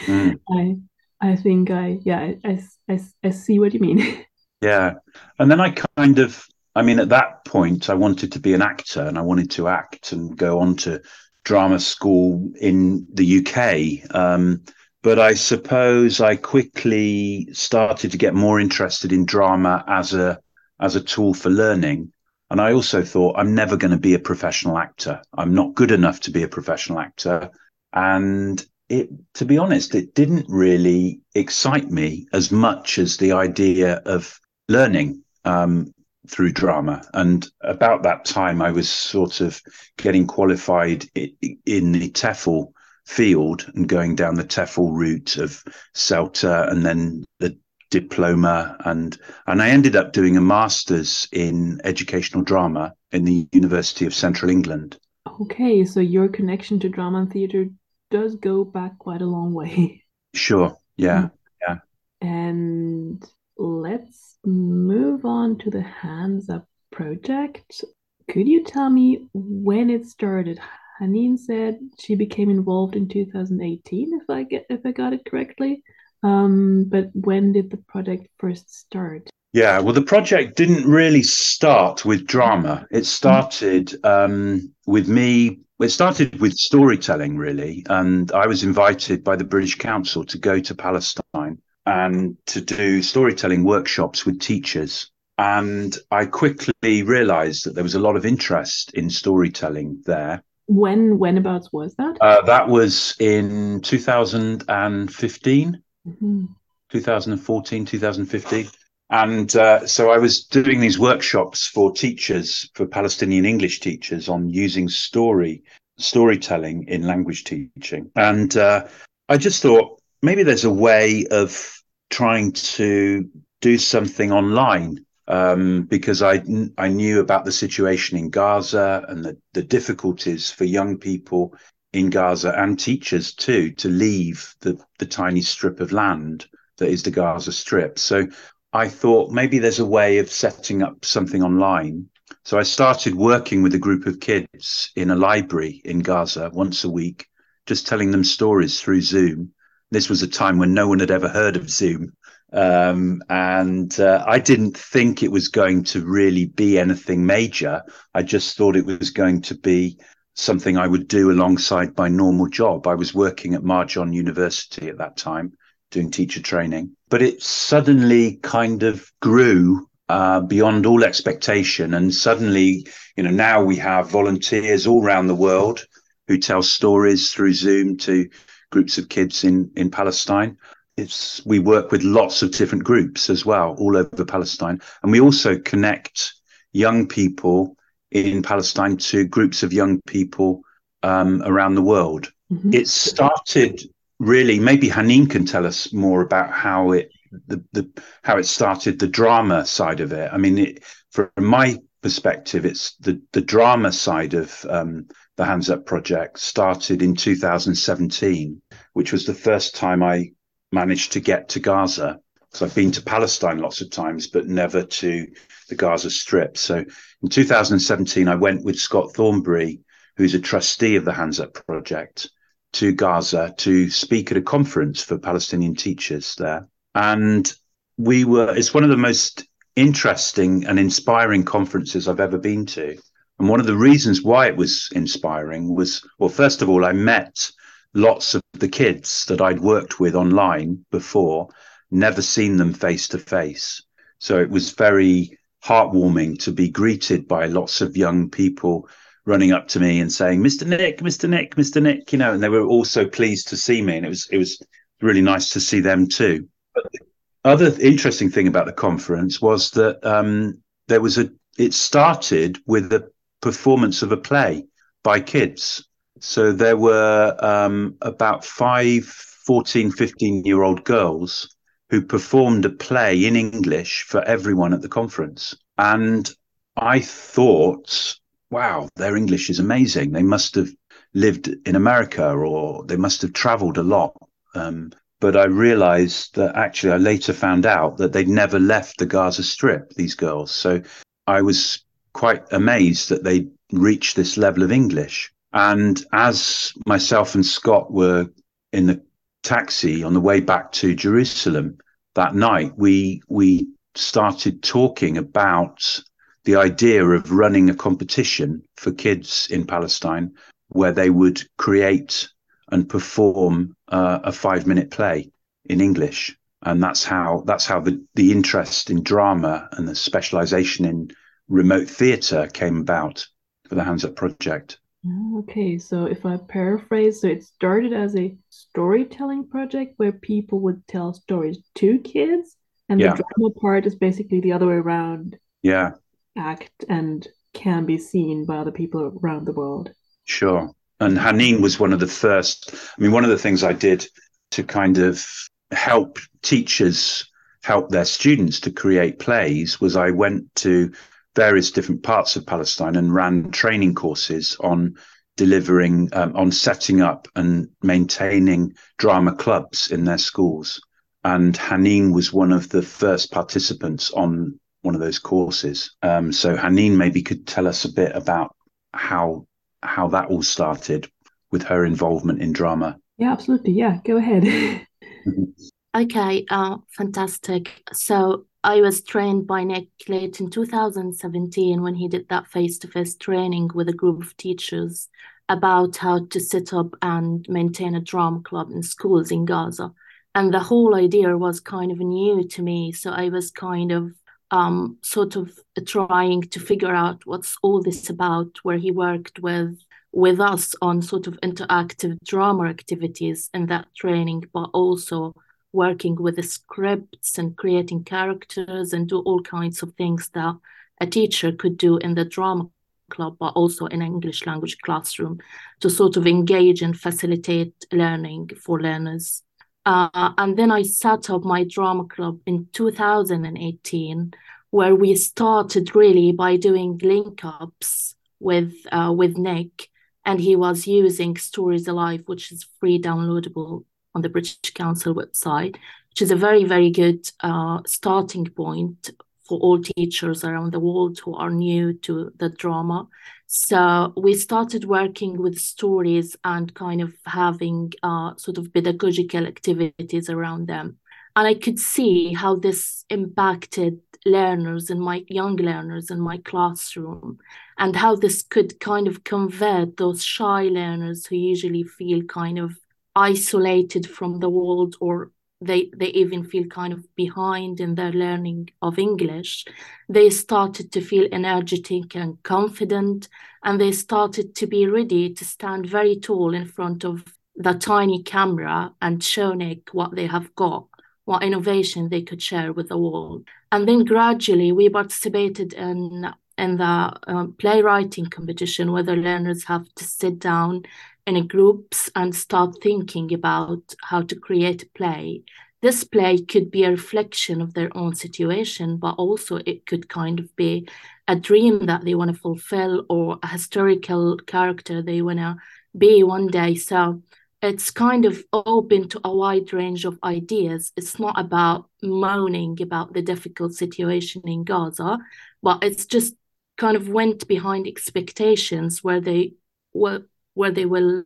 mm. 0.07 0.39
I 0.49 0.77
I 1.21 1.35
think 1.35 1.69
I 1.69 1.99
yeah 2.01 2.31
I, 2.43 2.63
I, 2.89 2.99
I 3.23 3.29
see 3.29 3.59
what 3.59 3.75
you 3.75 3.79
mean. 3.79 4.24
Yeah. 4.65 4.95
And 5.37 5.51
then 5.51 5.61
I 5.61 5.75
kind 5.97 6.17
of, 6.17 6.43
I 6.75 6.81
mean, 6.81 6.99
at 6.99 7.09
that 7.09 7.45
point, 7.45 7.87
I 7.87 7.93
wanted 7.93 8.31
to 8.31 8.39
be 8.39 8.55
an 8.55 8.63
actor 8.63 9.01
and 9.01 9.15
I 9.15 9.21
wanted 9.21 9.51
to 9.51 9.67
act 9.67 10.11
and 10.11 10.35
go 10.35 10.59
on 10.59 10.75
to 10.77 11.01
drama 11.43 11.79
school 11.79 12.51
in 12.59 13.05
the 13.13 13.45
UK. 13.45 14.15
Um, 14.15 14.63
but 15.03 15.19
I 15.19 15.35
suppose 15.35 16.19
I 16.19 16.35
quickly 16.35 17.47
started 17.53 18.11
to 18.11 18.17
get 18.17 18.33
more 18.33 18.59
interested 18.59 19.13
in 19.13 19.25
drama 19.25 19.83
as 19.87 20.15
a 20.15 20.39
as 20.79 20.95
a 20.95 21.01
tool 21.01 21.35
for 21.35 21.51
learning. 21.51 22.11
And 22.49 22.59
I 22.59 22.73
also 22.73 23.03
thought 23.03 23.37
I'm 23.37 23.53
never 23.53 23.77
going 23.77 23.91
to 23.91 24.07
be 24.09 24.15
a 24.15 24.19
professional 24.19 24.79
actor. 24.79 25.21
I'm 25.37 25.53
not 25.53 25.75
good 25.75 25.91
enough 25.91 26.21
to 26.21 26.31
be 26.31 26.41
a 26.41 26.47
professional 26.47 26.99
actor. 26.99 27.51
And 27.93 28.65
it, 28.89 29.09
to 29.35 29.45
be 29.45 29.59
honest, 29.59 29.93
it 29.93 30.15
didn't 30.15 30.47
really 30.49 31.21
excite 31.35 31.91
me 31.91 32.27
as 32.33 32.51
much 32.51 32.97
as 32.97 33.17
the 33.17 33.31
idea 33.31 34.01
of 34.05 34.39
learning 34.67 35.23
um, 35.43 35.93
through 36.27 36.51
drama. 36.51 37.03
And 37.13 37.47
about 37.61 38.03
that 38.03 38.25
time, 38.25 38.61
I 38.61 38.71
was 38.71 38.89
sort 38.89 39.41
of 39.41 39.61
getting 39.97 40.27
qualified 40.27 41.05
in 41.15 41.91
the 41.91 42.09
TEFL 42.11 42.71
field 43.05 43.71
and 43.75 43.87
going 43.87 44.15
down 44.15 44.35
the 44.35 44.43
TEFL 44.43 44.91
route 44.91 45.37
of 45.37 45.63
CELTA 45.93 46.71
and 46.71 46.85
then 46.85 47.23
the 47.39 47.57
diploma 47.91 48.75
and 48.83 49.17
and 49.45 49.61
I 49.61 49.69
ended 49.69 49.95
up 49.95 50.11
doing 50.11 50.35
a 50.37 50.41
master's 50.41 51.27
in 51.31 51.79
educational 51.83 52.43
drama 52.43 52.95
in 53.11 53.25
the 53.25 53.47
University 53.51 54.05
of 54.05 54.13
Central 54.13 54.49
England. 54.49 54.97
Okay, 55.41 55.85
so 55.85 55.99
your 55.99 56.27
connection 56.27 56.79
to 56.79 56.89
drama 56.89 57.19
and 57.19 57.31
theater 57.31 57.67
does 58.09 58.35
go 58.35 58.63
back 58.63 58.97
quite 58.97 59.21
a 59.21 59.27
long 59.27 59.53
way. 59.53 60.03
Sure. 60.33 60.77
Yeah. 60.97 61.29
Yeah. 61.61 61.77
And 62.21 63.25
let's 63.57 64.37
move 64.45 65.25
on 65.25 65.57
to 65.59 65.69
the 65.69 65.81
Hands 65.81 66.49
Up 66.49 66.67
project. 66.91 67.83
Could 68.29 68.47
you 68.47 68.63
tell 68.63 68.89
me 68.89 69.27
when 69.33 69.89
it 69.89 70.05
started? 70.05 70.59
Haneen 71.01 71.37
said 71.37 71.79
she 71.99 72.15
became 72.15 72.49
involved 72.49 72.95
in 72.95 73.07
2018, 73.07 74.19
if 74.21 74.29
I 74.29 74.43
get 74.43 74.65
if 74.69 74.81
I 74.85 74.91
got 74.91 75.13
it 75.13 75.25
correctly. 75.25 75.83
Um, 76.23 76.85
but 76.87 77.09
when 77.13 77.51
did 77.51 77.69
the 77.69 77.77
project 77.77 78.27
first 78.39 78.73
start? 78.73 79.29
Yeah, 79.53 79.79
well, 79.79 79.93
the 79.93 80.01
project 80.01 80.57
didn't 80.57 80.89
really 80.89 81.23
start 81.23 82.03
with 82.03 82.25
drama. 82.27 82.87
It 82.91 83.05
started 83.05 83.93
um, 84.05 84.73
with 84.85 85.07
me. 85.07 85.59
It 85.79 85.89
started 85.89 86.39
with 86.41 86.53
storytelling, 86.53 87.37
really. 87.37 87.85
And 87.89 88.31
I 88.31 88.47
was 88.47 88.63
invited 88.63 89.23
by 89.23 89.35
the 89.35 89.43
British 89.43 89.75
Council 89.75 90.25
to 90.25 90.37
go 90.37 90.59
to 90.59 90.75
Palestine 90.75 91.61
and 91.85 92.37
to 92.47 92.61
do 92.61 93.01
storytelling 93.01 93.63
workshops 93.63 94.25
with 94.25 94.39
teachers. 94.39 95.11
And 95.37 95.95
I 96.11 96.25
quickly 96.25 97.03
realized 97.03 97.65
that 97.65 97.75
there 97.75 97.83
was 97.83 97.95
a 97.95 97.99
lot 97.99 98.15
of 98.15 98.25
interest 98.25 98.93
in 98.93 99.09
storytelling 99.09 100.01
there. 100.05 100.43
When, 100.67 101.19
whenabouts 101.19 101.71
was 101.71 101.93
that? 101.95 102.17
Uh, 102.21 102.41
that 102.43 102.67
was 102.67 103.15
in 103.19 103.81
2015, 103.81 105.83
mm-hmm. 106.07 106.45
2014, 106.89 107.85
2015. 107.85 108.67
And 109.11 109.55
uh, 109.55 109.85
so 109.85 110.09
I 110.09 110.17
was 110.17 110.45
doing 110.45 110.79
these 110.79 110.97
workshops 110.97 111.67
for 111.67 111.91
teachers, 111.91 112.71
for 112.73 112.87
Palestinian 112.87 113.45
English 113.45 113.81
teachers, 113.81 114.27
on 114.27 114.49
using 114.49 114.89
story 114.89 115.61
storytelling 115.97 116.87
in 116.87 117.05
language 117.05 117.43
teaching. 117.43 118.09
And 118.15 118.55
uh, 118.57 118.87
I 119.29 119.37
just 119.37 119.61
thought 119.61 120.01
maybe 120.21 120.43
there's 120.43 120.65
a 120.65 120.73
way 120.73 121.25
of 121.31 121.74
trying 122.09 122.51
to 122.51 123.29
do 123.61 123.77
something 123.77 124.31
online 124.31 125.05
um, 125.27 125.83
because 125.83 126.21
I 126.21 126.43
I 126.77 126.87
knew 126.87 127.19
about 127.19 127.45
the 127.45 127.51
situation 127.51 128.17
in 128.17 128.29
Gaza 128.29 129.05
and 129.07 129.25
the, 129.25 129.37
the 129.53 129.63
difficulties 129.63 130.51
for 130.51 130.65
young 130.65 130.97
people 130.97 131.55
in 131.93 132.09
Gaza 132.09 132.53
and 132.55 132.79
teachers 132.79 133.33
too 133.33 133.71
to 133.71 133.89
leave 133.89 134.53
the 134.61 134.77
the 134.99 135.05
tiny 135.05 135.41
strip 135.41 135.79
of 135.79 135.91
land 135.91 136.45
that 136.77 136.89
is 136.89 137.03
the 137.03 137.11
Gaza 137.11 137.51
Strip. 137.51 137.97
So 137.97 138.27
I 138.73 138.89
thought 138.89 139.31
maybe 139.31 139.59
there's 139.59 139.79
a 139.79 139.85
way 139.85 140.17
of 140.19 140.29
setting 140.29 140.83
up 140.83 141.05
something 141.05 141.41
online. 141.41 142.09
So 142.43 142.59
I 142.59 142.63
started 142.63 143.15
working 143.15 143.63
with 143.63 143.73
a 143.73 143.79
group 143.79 144.05
of 144.05 144.19
kids 144.19 144.91
in 144.95 145.09
a 145.09 145.15
library 145.15 145.81
in 145.85 145.99
Gaza 145.99 146.51
once 146.53 146.83
a 146.83 146.89
week, 146.89 147.27
just 147.65 147.87
telling 147.87 148.11
them 148.11 148.23
stories 148.23 148.81
through 148.81 149.01
Zoom. 149.01 149.53
This 149.91 150.09
was 150.09 150.21
a 150.21 150.27
time 150.27 150.57
when 150.57 150.73
no 150.73 150.87
one 150.87 150.99
had 150.99 151.11
ever 151.11 151.27
heard 151.27 151.55
of 151.55 151.69
Zoom. 151.69 152.13
Um, 152.53 153.21
and 153.29 153.99
uh, 153.99 154.23
I 154.25 154.39
didn't 154.39 154.77
think 154.77 155.21
it 155.21 155.31
was 155.31 155.49
going 155.49 155.83
to 155.85 156.05
really 156.05 156.45
be 156.45 156.79
anything 156.79 157.25
major. 157.25 157.83
I 158.13 158.23
just 158.23 158.57
thought 158.57 158.75
it 158.75 158.85
was 158.85 159.11
going 159.11 159.41
to 159.43 159.55
be 159.55 159.97
something 160.35 160.77
I 160.77 160.87
would 160.87 161.07
do 161.07 161.31
alongside 161.31 161.97
my 161.97 162.07
normal 162.07 162.47
job. 162.47 162.87
I 162.87 162.95
was 162.95 163.13
working 163.13 163.55
at 163.55 163.63
Marjon 163.63 164.13
University 164.13 164.89
at 164.89 164.97
that 164.97 165.17
time 165.17 165.53
doing 165.91 166.11
teacher 166.11 166.41
training. 166.41 166.95
But 167.09 167.21
it 167.21 167.41
suddenly 167.41 168.37
kind 168.37 168.83
of 168.83 169.11
grew 169.21 169.87
uh, 170.09 170.41
beyond 170.41 170.85
all 170.85 171.03
expectation. 171.03 171.93
And 171.93 172.13
suddenly, 172.13 172.87
you 173.15 173.23
know, 173.23 173.31
now 173.31 173.63
we 173.63 173.77
have 173.77 174.09
volunteers 174.09 174.87
all 174.87 175.03
around 175.03 175.27
the 175.27 175.35
world 175.35 175.85
who 176.27 176.37
tell 176.37 176.61
stories 176.61 177.31
through 177.31 177.53
Zoom 177.53 177.97
to 177.97 178.29
groups 178.71 178.97
of 178.97 179.09
kids 179.09 179.43
in, 179.43 179.71
in 179.75 179.89
Palestine. 179.89 180.57
It's, 180.97 181.45
we 181.45 181.59
work 181.59 181.91
with 181.91 182.03
lots 182.03 182.41
of 182.41 182.51
different 182.51 182.83
groups 182.83 183.29
as 183.29 183.45
well, 183.45 183.75
all 183.77 183.97
over 183.97 184.25
Palestine. 184.25 184.79
And 185.03 185.11
we 185.11 185.19
also 185.19 185.59
connect 185.59 186.33
young 186.71 187.07
people 187.07 187.75
in 188.11 188.41
Palestine 188.41 188.97
to 188.97 189.25
groups 189.25 189.63
of 189.63 189.73
young 189.73 190.01
people 190.01 190.61
um, 191.03 191.41
around 191.43 191.75
the 191.75 191.81
world. 191.81 192.31
Mm-hmm. 192.51 192.73
It 192.73 192.87
started 192.87 193.81
really 194.19 194.59
maybe 194.59 194.87
Haneen 194.87 195.29
can 195.29 195.45
tell 195.45 195.65
us 195.65 195.91
more 195.91 196.21
about 196.21 196.51
how 196.51 196.91
it 196.91 197.11
the, 197.47 197.63
the 197.73 197.89
how 198.23 198.37
it 198.37 198.45
started 198.45 198.99
the 198.99 199.07
drama 199.07 199.65
side 199.65 199.99
of 199.99 200.13
it. 200.13 200.31
I 200.31 200.37
mean, 200.37 200.57
it, 200.57 200.83
from 201.11 201.29
my 201.37 201.77
perspective, 202.01 202.65
it's 202.65 202.95
the 202.97 203.21
the 203.33 203.41
drama 203.41 203.91
side 203.91 204.33
of 204.33 204.65
um, 204.69 205.07
the 205.37 205.45
Hands 205.45 205.69
Up 205.69 205.85
project 205.85 206.39
started 206.39 207.01
in 207.01 207.15
2017, 207.15 208.61
which 208.93 209.11
was 209.11 209.25
the 209.25 209.33
first 209.33 209.75
time 209.75 210.01
I 210.01 210.31
managed 210.71 211.13
to 211.13 211.19
get 211.19 211.49
to 211.49 211.59
Gaza. 211.59 212.19
So 212.51 212.65
I've 212.65 212.75
been 212.75 212.91
to 212.91 213.01
Palestine 213.01 213.59
lots 213.59 213.81
of 213.81 213.89
times, 213.89 214.27
but 214.27 214.47
never 214.47 214.83
to 214.83 215.27
the 215.67 215.75
Gaza 215.75 216.09
Strip. 216.09 216.57
So 216.57 216.85
in 217.21 217.29
2017, 217.29 218.27
I 218.27 218.35
went 218.35 218.63
with 218.63 218.79
Scott 218.79 219.13
Thornbury, 219.13 219.81
who's 220.15 220.35
a 220.35 220.39
trustee 220.39 220.95
of 220.95 221.03
the 221.03 221.13
Hands 221.13 221.39
Up 221.39 221.53
project, 221.53 222.29
to 222.73 222.93
Gaza 222.93 223.53
to 223.57 223.89
speak 223.89 224.31
at 224.31 224.37
a 224.37 224.41
conference 224.41 225.03
for 225.03 225.17
Palestinian 225.17 225.75
teachers 225.75 226.35
there. 226.35 226.67
And 226.93 227.51
we 227.97 228.23
were, 228.23 228.55
it's 228.55 228.73
one 228.73 228.83
of 228.83 228.89
the 228.89 228.97
most 228.97 229.45
interesting 229.75 230.65
and 230.65 230.79
inspiring 230.79 231.43
conferences 231.43 232.07
I've 232.07 232.19
ever 232.21 232.37
been 232.37 232.65
to. 232.67 232.97
And 233.39 233.49
one 233.49 233.59
of 233.59 233.65
the 233.65 233.75
reasons 233.75 234.21
why 234.21 234.47
it 234.47 234.55
was 234.55 234.89
inspiring 234.95 235.75
was, 235.75 236.07
well, 236.19 236.29
first 236.29 236.61
of 236.61 236.69
all, 236.69 236.85
I 236.85 236.93
met 236.93 237.51
lots 237.93 238.35
of 238.35 238.41
the 238.53 238.67
kids 238.67 239.25
that 239.25 239.41
I'd 239.41 239.59
worked 239.59 239.99
with 239.99 240.15
online 240.15 240.85
before, 240.91 241.49
never 241.91 242.21
seen 242.21 242.57
them 242.57 242.73
face 242.73 243.07
to 243.09 243.17
face. 243.17 243.81
So 244.19 244.39
it 244.39 244.49
was 244.49 244.71
very 244.71 245.37
heartwarming 245.63 246.39
to 246.39 246.51
be 246.51 246.69
greeted 246.69 247.27
by 247.27 247.47
lots 247.47 247.81
of 247.81 247.97
young 247.97 248.29
people 248.29 248.87
running 249.25 249.51
up 249.51 249.67
to 249.69 249.79
me 249.79 249.99
and 249.99 250.11
saying, 250.11 250.41
"Mr. 250.41 250.65
Nick, 250.67 250.99
Mr. 250.99 251.27
Nick, 251.27 251.55
Mr. 251.55 251.81
Nick," 251.81 252.11
you 252.11 252.19
know, 252.19 252.33
and 252.33 252.43
they 252.43 252.49
were 252.49 252.65
all 252.65 252.85
so 252.85 253.07
pleased 253.07 253.47
to 253.47 253.57
see 253.57 253.81
me, 253.81 253.97
and 253.97 254.05
it 254.05 254.09
was 254.09 254.27
it 254.31 254.37
was 254.37 254.61
really 255.01 255.21
nice 255.21 255.49
to 255.49 255.59
see 255.59 255.79
them 255.79 256.07
too. 256.07 256.47
But 256.73 256.85
the 256.91 256.99
other 257.43 257.75
interesting 257.79 258.29
thing 258.29 258.47
about 258.47 258.67
the 258.67 258.73
conference 258.73 259.41
was 259.41 259.71
that 259.71 260.05
um, 260.05 260.61
there 260.87 261.01
was 261.01 261.17
a. 261.17 261.29
It 261.57 261.73
started 261.73 262.59
with 262.67 262.91
a 262.93 263.09
performance 263.41 264.01
of 264.01 264.11
a 264.11 264.17
play 264.17 264.65
by 265.03 265.19
kids. 265.19 265.87
So 266.19 266.51
there 266.51 266.77
were 266.77 267.35
um, 267.39 267.97
about 268.01 268.45
five 268.45 269.05
14, 269.05 269.91
15 269.91 270.45
year 270.45 270.63
old 270.63 270.83
girls 270.83 271.55
who 271.89 272.01
performed 272.01 272.65
a 272.65 272.69
play 272.69 273.25
in 273.25 273.35
English 273.35 274.05
for 274.07 274.21
everyone 274.23 274.73
at 274.73 274.81
the 274.81 274.89
conference. 274.89 275.55
And 275.77 276.29
I 276.75 276.99
thought 276.99 278.17
wow, 278.55 278.87
their 278.95 279.15
English 279.15 279.49
is 279.49 279.59
amazing. 279.59 280.11
They 280.11 280.23
must 280.23 280.55
have 280.55 280.69
lived 281.13 281.47
in 281.65 281.75
America 281.75 282.29
or 282.29 282.85
they 282.85 282.97
must 282.97 283.21
have 283.21 283.33
traveled 283.33 283.77
a 283.77 283.83
lot. 283.83 284.15
Um, 284.53 284.91
but 285.19 285.35
I 285.35 285.45
realized 285.45 286.35
that 286.35 286.55
actually, 286.55 286.93
I 286.93 286.97
later 286.97 287.33
found 287.33 287.65
out 287.65 287.97
that 287.97 288.13
they'd 288.13 288.27
never 288.27 288.59
left 288.59 288.99
the 288.99 289.05
Gaza 289.05 289.43
Strip, 289.43 289.91
these 289.95 290.15
girls. 290.15 290.51
So 290.51 290.81
I 291.27 291.41
was 291.41 291.83
quite 292.15 292.43
amazed 292.51 293.09
that 293.09 293.25
they 293.25 293.45
reached 293.73 294.15
this 294.15 294.37
level 294.37 294.63
of 294.63 294.71
English. 294.71 295.33
And 295.51 296.03
as 296.13 296.71
myself 296.85 297.35
and 297.35 297.45
Scott 297.45 297.91
were 297.91 298.29
in 298.71 298.87
the 298.87 299.01
taxi 299.43 300.01
on 300.01 300.13
the 300.13 300.21
way 300.21 300.39
back 300.39 300.71
to 300.79 300.95
Jerusalem 300.95 301.77
that 302.15 302.33
night, 302.33 302.71
we 302.77 303.21
we 303.27 303.67
started 303.95 304.63
talking 304.63 305.17
about 305.17 306.03
the 306.45 306.55
idea 306.55 307.05
of 307.05 307.31
running 307.31 307.69
a 307.69 307.75
competition 307.75 308.63
for 308.77 308.93
kids 308.93 309.47
in 309.51 309.65
Palestine 309.65 310.31
where 310.69 310.93
they 310.93 311.09
would 311.09 311.43
create 311.57 312.29
and 312.71 312.87
perform 312.87 313.75
uh, 313.89 314.19
a 314.23 314.31
five 314.31 314.65
minute 314.65 314.89
play 314.89 315.31
in 315.65 315.81
English. 315.81 316.37
And 316.61 316.81
that's 316.81 317.03
how 317.03 317.43
that's 317.45 317.65
how 317.65 317.81
the, 317.81 318.01
the 318.15 318.31
interest 318.31 318.89
in 318.89 319.03
drama 319.03 319.67
and 319.73 319.85
the 319.85 319.95
specialization 319.95 320.85
in 320.85 321.11
remote 321.47 321.87
theatre 321.87 322.47
came 322.51 322.81
about 322.81 323.25
for 323.67 323.75
the 323.75 323.83
Hands 323.83 324.03
Up 324.03 324.15
project. 324.15 324.79
Oh, 325.07 325.39
okay, 325.39 325.77
so 325.77 326.05
if 326.05 326.25
I 326.25 326.37
paraphrase, 326.37 327.21
so 327.21 327.27
it 327.27 327.43
started 327.43 327.93
as 327.93 328.15
a 328.15 328.35
storytelling 328.49 329.47
project 329.47 329.93
where 329.97 330.11
people 330.11 330.59
would 330.61 330.87
tell 330.87 331.13
stories 331.13 331.59
to 331.75 331.99
kids, 331.99 332.55
and 332.89 332.99
yeah. 332.99 333.13
the 333.13 333.23
drama 333.37 333.53
part 333.53 333.85
is 333.85 333.95
basically 333.95 334.39
the 334.39 334.53
other 334.53 334.67
way 334.67 334.75
around. 334.75 335.37
Yeah 335.61 335.91
act 336.37 336.85
and 336.89 337.27
can 337.53 337.85
be 337.85 337.97
seen 337.97 338.45
by 338.45 338.57
other 338.57 338.71
people 338.71 339.17
around 339.21 339.45
the 339.45 339.53
world. 339.53 339.91
Sure. 340.25 340.71
And 340.99 341.17
Haneen 341.17 341.61
was 341.61 341.79
one 341.79 341.93
of 341.93 341.99
the 341.99 342.07
first. 342.07 342.73
I 342.73 343.01
mean, 343.01 343.11
one 343.11 343.23
of 343.23 343.29
the 343.29 343.37
things 343.37 343.63
I 343.63 343.73
did 343.73 344.05
to 344.51 344.63
kind 344.63 344.97
of 344.97 345.25
help 345.71 346.19
teachers 346.41 347.29
help 347.63 347.89
their 347.89 348.05
students 348.05 348.59
to 348.61 348.71
create 348.71 349.19
plays 349.19 349.81
was 349.81 349.95
I 349.95 350.11
went 350.11 350.53
to 350.55 350.93
various 351.35 351.71
different 351.71 352.03
parts 352.03 352.35
of 352.35 352.45
Palestine 352.45 352.95
and 352.95 353.13
ran 353.13 353.51
training 353.51 353.93
courses 353.93 354.57
on 354.59 354.95
delivering 355.37 356.09
um, 356.13 356.35
on 356.35 356.51
setting 356.51 357.01
up 357.01 357.27
and 357.35 357.69
maintaining 357.83 358.73
drama 358.97 359.35
clubs 359.35 359.91
in 359.91 360.05
their 360.05 360.17
schools. 360.17 360.81
And 361.23 361.55
Haneen 361.55 362.13
was 362.13 362.31
one 362.31 362.51
of 362.51 362.69
the 362.69 362.81
first 362.81 363.31
participants 363.31 364.11
on 364.11 364.59
one 364.83 364.95
of 364.95 365.01
those 365.01 365.19
courses. 365.19 365.95
Um, 366.01 366.31
so 366.31 366.55
Haneen 366.55 366.95
maybe 366.95 367.21
could 367.21 367.47
tell 367.47 367.67
us 367.67 367.85
a 367.85 367.91
bit 367.91 368.15
about 368.15 368.55
how 368.93 369.47
how 369.83 370.07
that 370.09 370.29
all 370.29 370.43
started 370.43 371.09
with 371.51 371.63
her 371.63 371.85
involvement 371.85 372.41
in 372.41 372.53
drama. 372.53 372.97
Yeah, 373.17 373.31
absolutely. 373.31 373.73
Yeah, 373.73 373.99
go 374.03 374.17
ahead. 374.17 374.87
okay, 375.95 376.45
uh, 376.49 376.77
fantastic. 376.91 377.83
So 377.93 378.45
I 378.65 378.81
was 378.81 379.03
trained 379.03 379.45
by 379.45 379.63
Nick 379.63 379.89
late 380.09 380.39
in 380.39 380.49
2017 380.49 381.83
when 381.83 381.93
he 381.93 382.07
did 382.07 382.27
that 382.29 382.47
face 382.47 382.79
to 382.79 382.87
face 382.87 383.15
training 383.15 383.69
with 383.75 383.89
a 383.89 383.93
group 383.93 384.23
of 384.23 384.35
teachers 384.37 385.07
about 385.47 385.97
how 385.97 386.25
to 386.25 386.39
set 386.39 386.73
up 386.73 386.95
and 387.03 387.47
maintain 387.47 387.93
a 387.93 388.01
drama 388.01 388.41
club 388.41 388.71
in 388.71 388.81
schools 388.81 389.29
in 389.29 389.45
Gaza. 389.45 389.93
And 390.33 390.51
the 390.51 390.59
whole 390.59 390.95
idea 390.95 391.37
was 391.37 391.59
kind 391.59 391.91
of 391.91 391.99
new 391.99 392.47
to 392.47 392.63
me. 392.63 392.91
So 392.91 393.11
I 393.11 393.29
was 393.29 393.51
kind 393.51 393.91
of 393.91 394.13
um, 394.49 394.97
sort 395.03 395.35
of 395.35 395.51
trying 395.85 396.41
to 396.41 396.59
figure 396.59 396.95
out 396.95 397.21
what's 397.27 397.57
all 397.61 397.83
this 397.83 398.09
about, 398.09 398.57
where 398.63 398.79
he 398.79 398.89
worked 398.89 399.37
with 399.37 399.77
with 400.11 400.39
us 400.39 400.73
on 400.81 401.03
sort 401.03 401.27
of 401.27 401.39
interactive 401.41 402.17
drama 402.25 402.63
activities 402.63 403.51
in 403.53 403.67
that 403.67 403.85
training, 403.95 404.45
but 404.51 404.71
also 404.73 405.35
working 405.75 406.15
with 406.15 406.37
the 406.37 406.43
scripts 406.43 407.37
and 407.37 407.55
creating 407.57 408.03
characters 408.03 408.93
and 408.93 409.07
do 409.07 409.19
all 409.19 409.41
kinds 409.41 409.83
of 409.83 409.93
things 409.93 410.29
that 410.33 410.55
a 411.01 411.05
teacher 411.05 411.51
could 411.51 411.77
do 411.77 411.97
in 411.97 412.15
the 412.15 412.25
drama 412.25 412.69
club, 413.09 413.37
but 413.39 413.53
also 413.53 413.85
in 413.87 414.01
English 414.01 414.45
language 414.45 414.77
classroom 414.81 415.39
to 415.81 415.89
sort 415.89 416.17
of 416.17 416.25
engage 416.25 416.81
and 416.81 416.99
facilitate 416.99 417.73
learning 417.91 418.49
for 418.63 418.81
learners. 418.81 419.43
Uh, 419.85 420.31
and 420.37 420.57
then 420.57 420.71
I 420.71 420.81
set 420.81 421.29
up 421.29 421.43
my 421.43 421.63
drama 421.63 422.05
club 422.05 422.39
in 422.45 422.67
2018, 422.73 424.33
where 424.71 424.95
we 424.95 425.15
started 425.15 425.95
really 425.95 426.31
by 426.31 426.57
doing 426.57 426.99
link 427.03 427.41
ups 427.43 428.15
with 428.39 428.73
uh, 428.91 429.13
with 429.15 429.37
Nick, 429.37 429.89
and 430.25 430.39
he 430.41 430.55
was 430.55 430.87
using 430.87 431.37
Stories 431.37 431.87
Alive, 431.87 432.23
which 432.25 432.51
is 432.51 432.65
free 432.79 432.99
downloadable 432.99 433.83
on 434.15 434.21
the 434.21 434.29
British 434.29 434.57
Council 434.73 435.13
website, 435.13 435.75
which 436.09 436.21
is 436.21 436.31
a 436.31 436.35
very, 436.35 436.63
very 436.63 436.89
good 436.89 437.29
uh, 437.41 437.81
starting 437.85 438.45
point 438.45 439.11
for 439.47 439.59
all 439.59 439.79
teachers 439.79 440.43
around 440.43 440.73
the 440.73 440.79
world 440.79 441.19
who 441.19 441.35
are 441.35 441.51
new 441.51 441.93
to 441.93 442.31
the 442.37 442.49
drama. 442.49 443.07
So 443.45 444.11
we 444.17 444.33
started 444.33 444.85
working 444.85 445.37
with 445.37 445.59
stories 445.59 446.35
and 446.43 446.73
kind 446.73 447.01
of 447.01 447.13
having 447.25 447.93
uh, 448.01 448.35
sort 448.37 448.57
of 448.57 448.73
pedagogical 448.73 449.45
activities 449.45 450.29
around 450.29 450.67
them. 450.67 450.97
And 451.35 451.47
I 451.47 451.53
could 451.53 451.79
see 451.79 452.33
how 452.33 452.55
this 452.55 453.05
impacted 453.09 453.99
learners 454.25 454.89
and 454.89 454.99
my 454.99 455.23
young 455.27 455.57
learners 455.57 456.09
in 456.09 456.19
my 456.19 456.37
classroom 456.37 457.37
and 457.77 457.95
how 457.95 458.15
this 458.15 458.41
could 458.41 458.79
kind 458.79 459.07
of 459.07 459.23
convert 459.23 459.97
those 459.97 460.23
shy 460.23 460.63
learners 460.63 461.27
who 461.27 461.35
usually 461.35 461.83
feel 461.83 462.23
kind 462.23 462.57
of 462.57 462.79
isolated 463.15 464.09
from 464.09 464.39
the 464.39 464.49
world 464.49 464.95
or 464.99 465.31
they 465.61 465.89
they 465.95 466.07
even 466.07 466.43
feel 466.43 466.65
kind 466.65 466.91
of 466.91 467.03
behind 467.15 467.79
in 467.79 467.95
their 467.95 468.11
learning 468.11 468.69
of 468.81 468.99
english 468.99 469.63
they 470.09 470.29
started 470.29 470.91
to 470.91 470.99
feel 470.99 471.27
energetic 471.31 472.13
and 472.15 472.43
confident 472.43 473.29
and 473.63 473.79
they 473.79 473.91
started 473.91 474.53
to 474.53 474.67
be 474.67 474.85
ready 474.85 475.33
to 475.33 475.45
stand 475.45 475.89
very 475.89 476.19
tall 476.19 476.53
in 476.53 476.65
front 476.65 477.05
of 477.05 477.23
the 477.55 477.73
tiny 477.73 478.21
camera 478.21 478.93
and 479.01 479.23
show 479.23 479.53
nick 479.53 479.93
what 479.93 480.13
they 480.13 480.27
have 480.27 480.53
got 480.55 480.87
what 481.25 481.43
innovation 481.43 482.09
they 482.09 482.21
could 482.21 482.41
share 482.41 482.71
with 482.71 482.87
the 482.87 482.97
world. 482.97 483.47
And 483.71 483.87
then 483.87 484.05
gradually 484.05 484.71
we 484.71 484.89
participated 484.89 485.73
in 485.73 486.31
in 486.57 486.77
the 486.77 487.13
uh, 487.27 487.47
playwriting 487.57 488.27
competition 488.27 488.93
where 488.93 489.03
the 489.03 489.15
learners 489.15 489.65
have 489.65 489.93
to 489.95 490.05
sit 490.05 490.39
down 490.39 490.83
in 491.25 491.47
groups 491.47 492.09
and 492.15 492.35
start 492.35 492.75
thinking 492.81 493.33
about 493.33 493.95
how 494.03 494.21
to 494.21 494.35
create 494.35 494.83
a 494.83 494.89
play. 494.97 495.43
This 495.81 496.03
play 496.03 496.37
could 496.39 496.71
be 496.71 496.83
a 496.83 496.91
reflection 496.91 497.61
of 497.61 497.73
their 497.73 497.95
own 497.95 498.15
situation, 498.15 498.97
but 498.97 499.15
also 499.17 499.57
it 499.65 499.85
could 499.85 500.09
kind 500.09 500.39
of 500.39 500.55
be 500.55 500.87
a 501.27 501.35
dream 501.35 501.85
that 501.87 502.03
they 502.03 502.15
want 502.15 502.31
to 502.31 502.37
fulfill 502.37 503.05
or 503.09 503.37
a 503.43 503.47
historical 503.47 504.37
character 504.37 505.01
they 505.01 505.21
want 505.21 505.39
to 505.39 505.57
be 505.97 506.23
one 506.23 506.47
day. 506.47 506.75
So 506.75 507.21
it's 507.61 507.91
kind 507.91 508.25
of 508.25 508.43
open 508.53 509.09
to 509.09 509.21
a 509.23 509.35
wide 509.35 509.73
range 509.73 510.05
of 510.05 510.19
ideas. 510.23 510.91
It's 510.95 511.19
not 511.19 511.39
about 511.39 511.89
moaning 512.03 512.81
about 512.81 513.13
the 513.13 513.21
difficult 513.21 513.73
situation 513.73 514.43
in 514.45 514.63
Gaza, 514.63 515.17
but 515.61 515.83
it's 515.83 516.05
just 516.05 516.35
kind 516.77 516.97
of 516.97 517.09
went 517.09 517.47
behind 517.47 517.87
expectations 517.87 519.03
where 519.03 519.21
they 519.21 519.53
were 519.93 520.23
where 520.55 520.71
they 520.71 520.85
will 520.85 521.23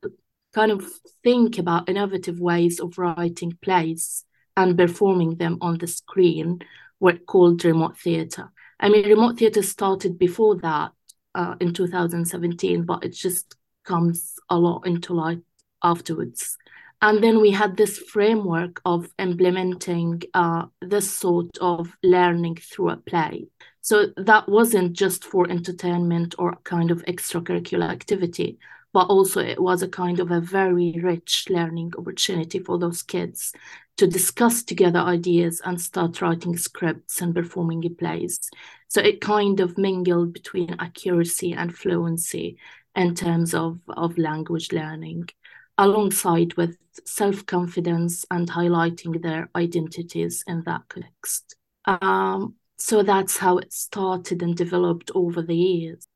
kind 0.54 0.72
of 0.72 0.86
think 1.24 1.58
about 1.58 1.88
innovative 1.88 2.40
ways 2.40 2.80
of 2.80 2.98
writing 2.98 3.58
plays 3.62 4.26
and 4.58 4.78
performing 4.78 5.36
them 5.36 5.58
on 5.62 5.78
the 5.78 5.88
screen, 5.88 6.60
were 7.00 7.14
called 7.14 7.64
remote 7.64 7.98
theatre. 7.98 8.52
I 8.80 8.90
mean, 8.90 9.08
remote 9.08 9.40
theatre 9.40 9.64
started 9.64 10.20
before 10.20 10.58
that 10.58 10.92
uh, 11.34 11.56
in 11.62 11.74
2017, 11.74 12.84
but 12.84 13.06
it 13.06 13.14
just 13.14 13.56
comes 13.86 14.36
a 14.50 14.58
lot 14.58 14.86
into 14.86 15.14
light 15.14 15.40
afterwards. 15.82 16.58
And 17.02 17.24
then 17.24 17.40
we 17.40 17.52
had 17.52 17.78
this 17.78 17.98
framework 17.98 18.82
of 18.84 19.10
implementing 19.18 20.22
uh, 20.34 20.66
this 20.82 21.10
sort 21.10 21.58
of 21.62 21.96
learning 22.04 22.58
through 22.58 22.90
a 22.90 22.98
play. 22.98 23.48
So 23.82 24.08
that 24.18 24.50
wasn't 24.50 24.94
just 24.94 25.24
for 25.24 25.50
entertainment 25.50 26.36
or 26.38 26.58
kind 26.66 26.92
of 26.92 27.06
extracurricular 27.06 27.90
activity, 27.90 28.60
but 28.94 29.08
also 29.08 29.40
it 29.40 29.62
was 29.62 29.82
a 29.82 29.88
kind 29.88 30.20
of 30.20 30.32
a 30.32 30.42
very 30.42 31.00
rich 31.02 31.48
learning 31.50 31.94
opportunity 31.98 32.60
for 32.60 32.78
those 32.78 33.04
kids 33.04 33.54
to 33.98 34.08
discuss 34.08 34.64
together 34.64 35.00
ideas 35.00 35.62
and 35.66 35.80
start 35.80 36.22
writing 36.22 36.58
scripts 36.58 37.22
and 37.22 37.36
performing 37.36 37.84
plays. 37.96 38.40
So 38.88 39.02
it 39.02 39.22
kind 39.22 39.60
of 39.60 39.78
mingled 39.78 40.34
between 40.34 40.76
accuracy 40.80 41.54
and 41.54 41.76
fluency 41.76 42.58
in 42.96 43.14
terms 43.14 43.54
of, 43.54 43.80
of 43.90 44.18
language 44.18 44.72
learning, 44.72 45.30
alongside 45.78 46.56
with 46.56 46.78
self-confidence 47.06 48.26
and 48.32 48.50
highlighting 48.50 49.22
their 49.22 49.50
identities 49.56 50.44
in 50.48 50.64
that 50.64 50.82
context. 50.90 51.56
Um, 51.86 52.56
so 52.78 53.04
that's 53.04 53.38
how 53.38 53.58
it 53.58 53.74
started 53.74 54.42
and 54.42 54.56
developed 54.56 55.12
over 55.14 55.42
the 55.42 55.56
years. 55.56 56.08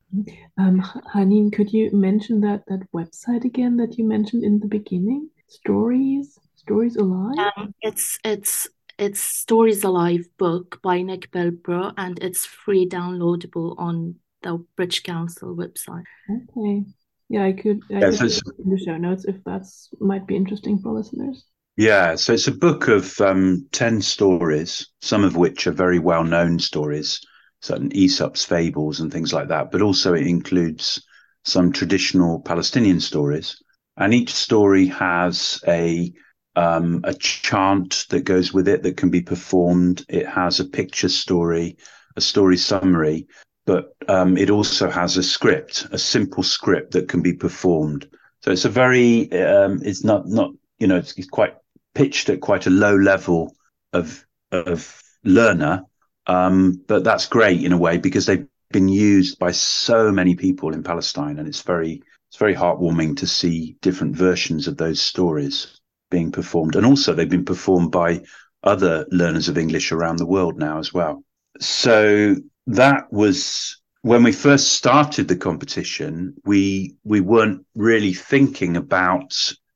Um, 0.58 0.80
Haneen, 1.14 1.52
could 1.52 1.72
you 1.72 1.90
mention 1.92 2.40
that 2.42 2.64
that 2.66 2.90
website 2.92 3.44
again 3.44 3.76
that 3.78 3.98
you 3.98 4.04
mentioned 4.04 4.44
in 4.44 4.60
the 4.60 4.66
beginning? 4.66 5.30
Stories, 5.48 6.38
Stories 6.54 6.96
Alive. 6.96 7.52
Um, 7.56 7.74
it's 7.82 8.18
it's 8.24 8.68
it's 8.98 9.20
Stories 9.20 9.84
Alive 9.84 10.26
book 10.38 10.80
by 10.82 11.02
Nick 11.02 11.30
Bilbrough, 11.32 11.94
and 11.96 12.18
it's 12.22 12.46
free 12.46 12.88
downloadable 12.88 13.74
on 13.78 14.16
the 14.42 14.64
British 14.76 15.02
Council 15.02 15.56
website. 15.56 16.04
Okay. 16.30 16.84
Yeah, 17.28 17.44
I 17.44 17.52
could. 17.52 17.80
I 17.90 18.00
yeah, 18.00 18.10
could 18.10 18.32
so 18.32 18.40
in 18.58 18.70
the 18.70 18.78
show 18.78 18.96
notes 18.96 19.24
if 19.24 19.36
that's 19.44 19.90
might 20.00 20.26
be 20.26 20.36
interesting 20.36 20.78
for 20.78 20.92
listeners. 20.92 21.44
Yeah, 21.76 22.14
so 22.14 22.34
it's 22.34 22.46
a 22.46 22.52
book 22.52 22.86
of 22.86 23.20
um, 23.20 23.66
ten 23.72 24.00
stories, 24.00 24.86
some 25.00 25.24
of 25.24 25.36
which 25.36 25.66
are 25.66 25.72
very 25.72 25.98
well 25.98 26.22
known 26.22 26.60
stories 26.60 27.20
certain 27.64 27.90
Aesop's 27.96 28.44
fables 28.44 29.00
and 29.00 29.10
things 29.10 29.32
like 29.32 29.48
that, 29.48 29.70
but 29.70 29.80
also 29.80 30.12
it 30.12 30.26
includes 30.26 31.02
some 31.44 31.72
traditional 31.72 32.40
Palestinian 32.40 33.00
stories. 33.00 33.62
And 33.96 34.12
each 34.12 34.34
story 34.34 34.86
has 34.86 35.62
a 35.66 36.12
um, 36.56 37.00
a 37.02 37.14
chant 37.14 38.06
that 38.10 38.24
goes 38.24 38.52
with 38.52 38.68
it 38.68 38.82
that 38.84 38.96
can 38.96 39.10
be 39.10 39.22
performed. 39.22 40.04
It 40.08 40.26
has 40.26 40.60
a 40.60 40.64
picture 40.64 41.08
story, 41.08 41.78
a 42.16 42.20
story 42.20 42.56
summary, 42.56 43.26
but 43.66 43.96
um, 44.08 44.36
it 44.36 44.50
also 44.50 44.88
has 44.88 45.16
a 45.16 45.22
script, 45.22 45.88
a 45.90 45.98
simple 45.98 46.44
script 46.44 46.92
that 46.92 47.08
can 47.08 47.22
be 47.22 47.32
performed. 47.32 48.06
So 48.42 48.52
it's 48.52 48.66
a 48.66 48.68
very, 48.68 49.32
um, 49.32 49.80
it's 49.82 50.04
not 50.04 50.28
not 50.28 50.50
you 50.78 50.86
know, 50.86 50.96
it's, 50.96 51.16
it's 51.16 51.28
quite 51.28 51.54
pitched 51.94 52.28
at 52.28 52.40
quite 52.40 52.66
a 52.66 52.70
low 52.84 52.96
level 52.96 53.56
of 53.92 54.24
of 54.52 55.02
learner, 55.24 55.82
um, 56.26 56.80
but 56.86 57.04
that's 57.04 57.26
great 57.26 57.62
in 57.62 57.72
a 57.72 57.78
way 57.78 57.98
because 57.98 58.26
they've 58.26 58.46
been 58.70 58.88
used 58.88 59.38
by 59.38 59.50
so 59.50 60.10
many 60.10 60.34
people 60.34 60.72
in 60.72 60.82
Palestine, 60.82 61.38
and 61.38 61.46
it's 61.48 61.62
very 61.62 62.02
it's 62.28 62.38
very 62.38 62.54
heartwarming 62.54 63.16
to 63.18 63.26
see 63.26 63.76
different 63.80 64.16
versions 64.16 64.66
of 64.66 64.76
those 64.76 65.00
stories 65.00 65.80
being 66.10 66.32
performed, 66.32 66.76
and 66.76 66.86
also 66.86 67.14
they've 67.14 67.28
been 67.28 67.44
performed 67.44 67.92
by 67.92 68.22
other 68.62 69.06
learners 69.10 69.48
of 69.48 69.58
English 69.58 69.92
around 69.92 70.18
the 70.18 70.26
world 70.26 70.58
now 70.58 70.78
as 70.78 70.92
well. 70.92 71.22
So 71.60 72.36
that 72.66 73.12
was 73.12 73.80
when 74.02 74.22
we 74.22 74.32
first 74.32 74.72
started 74.72 75.28
the 75.28 75.36
competition, 75.36 76.34
we 76.44 76.94
we 77.04 77.20
weren't 77.20 77.64
really 77.74 78.12
thinking 78.12 78.76
about 78.76 79.34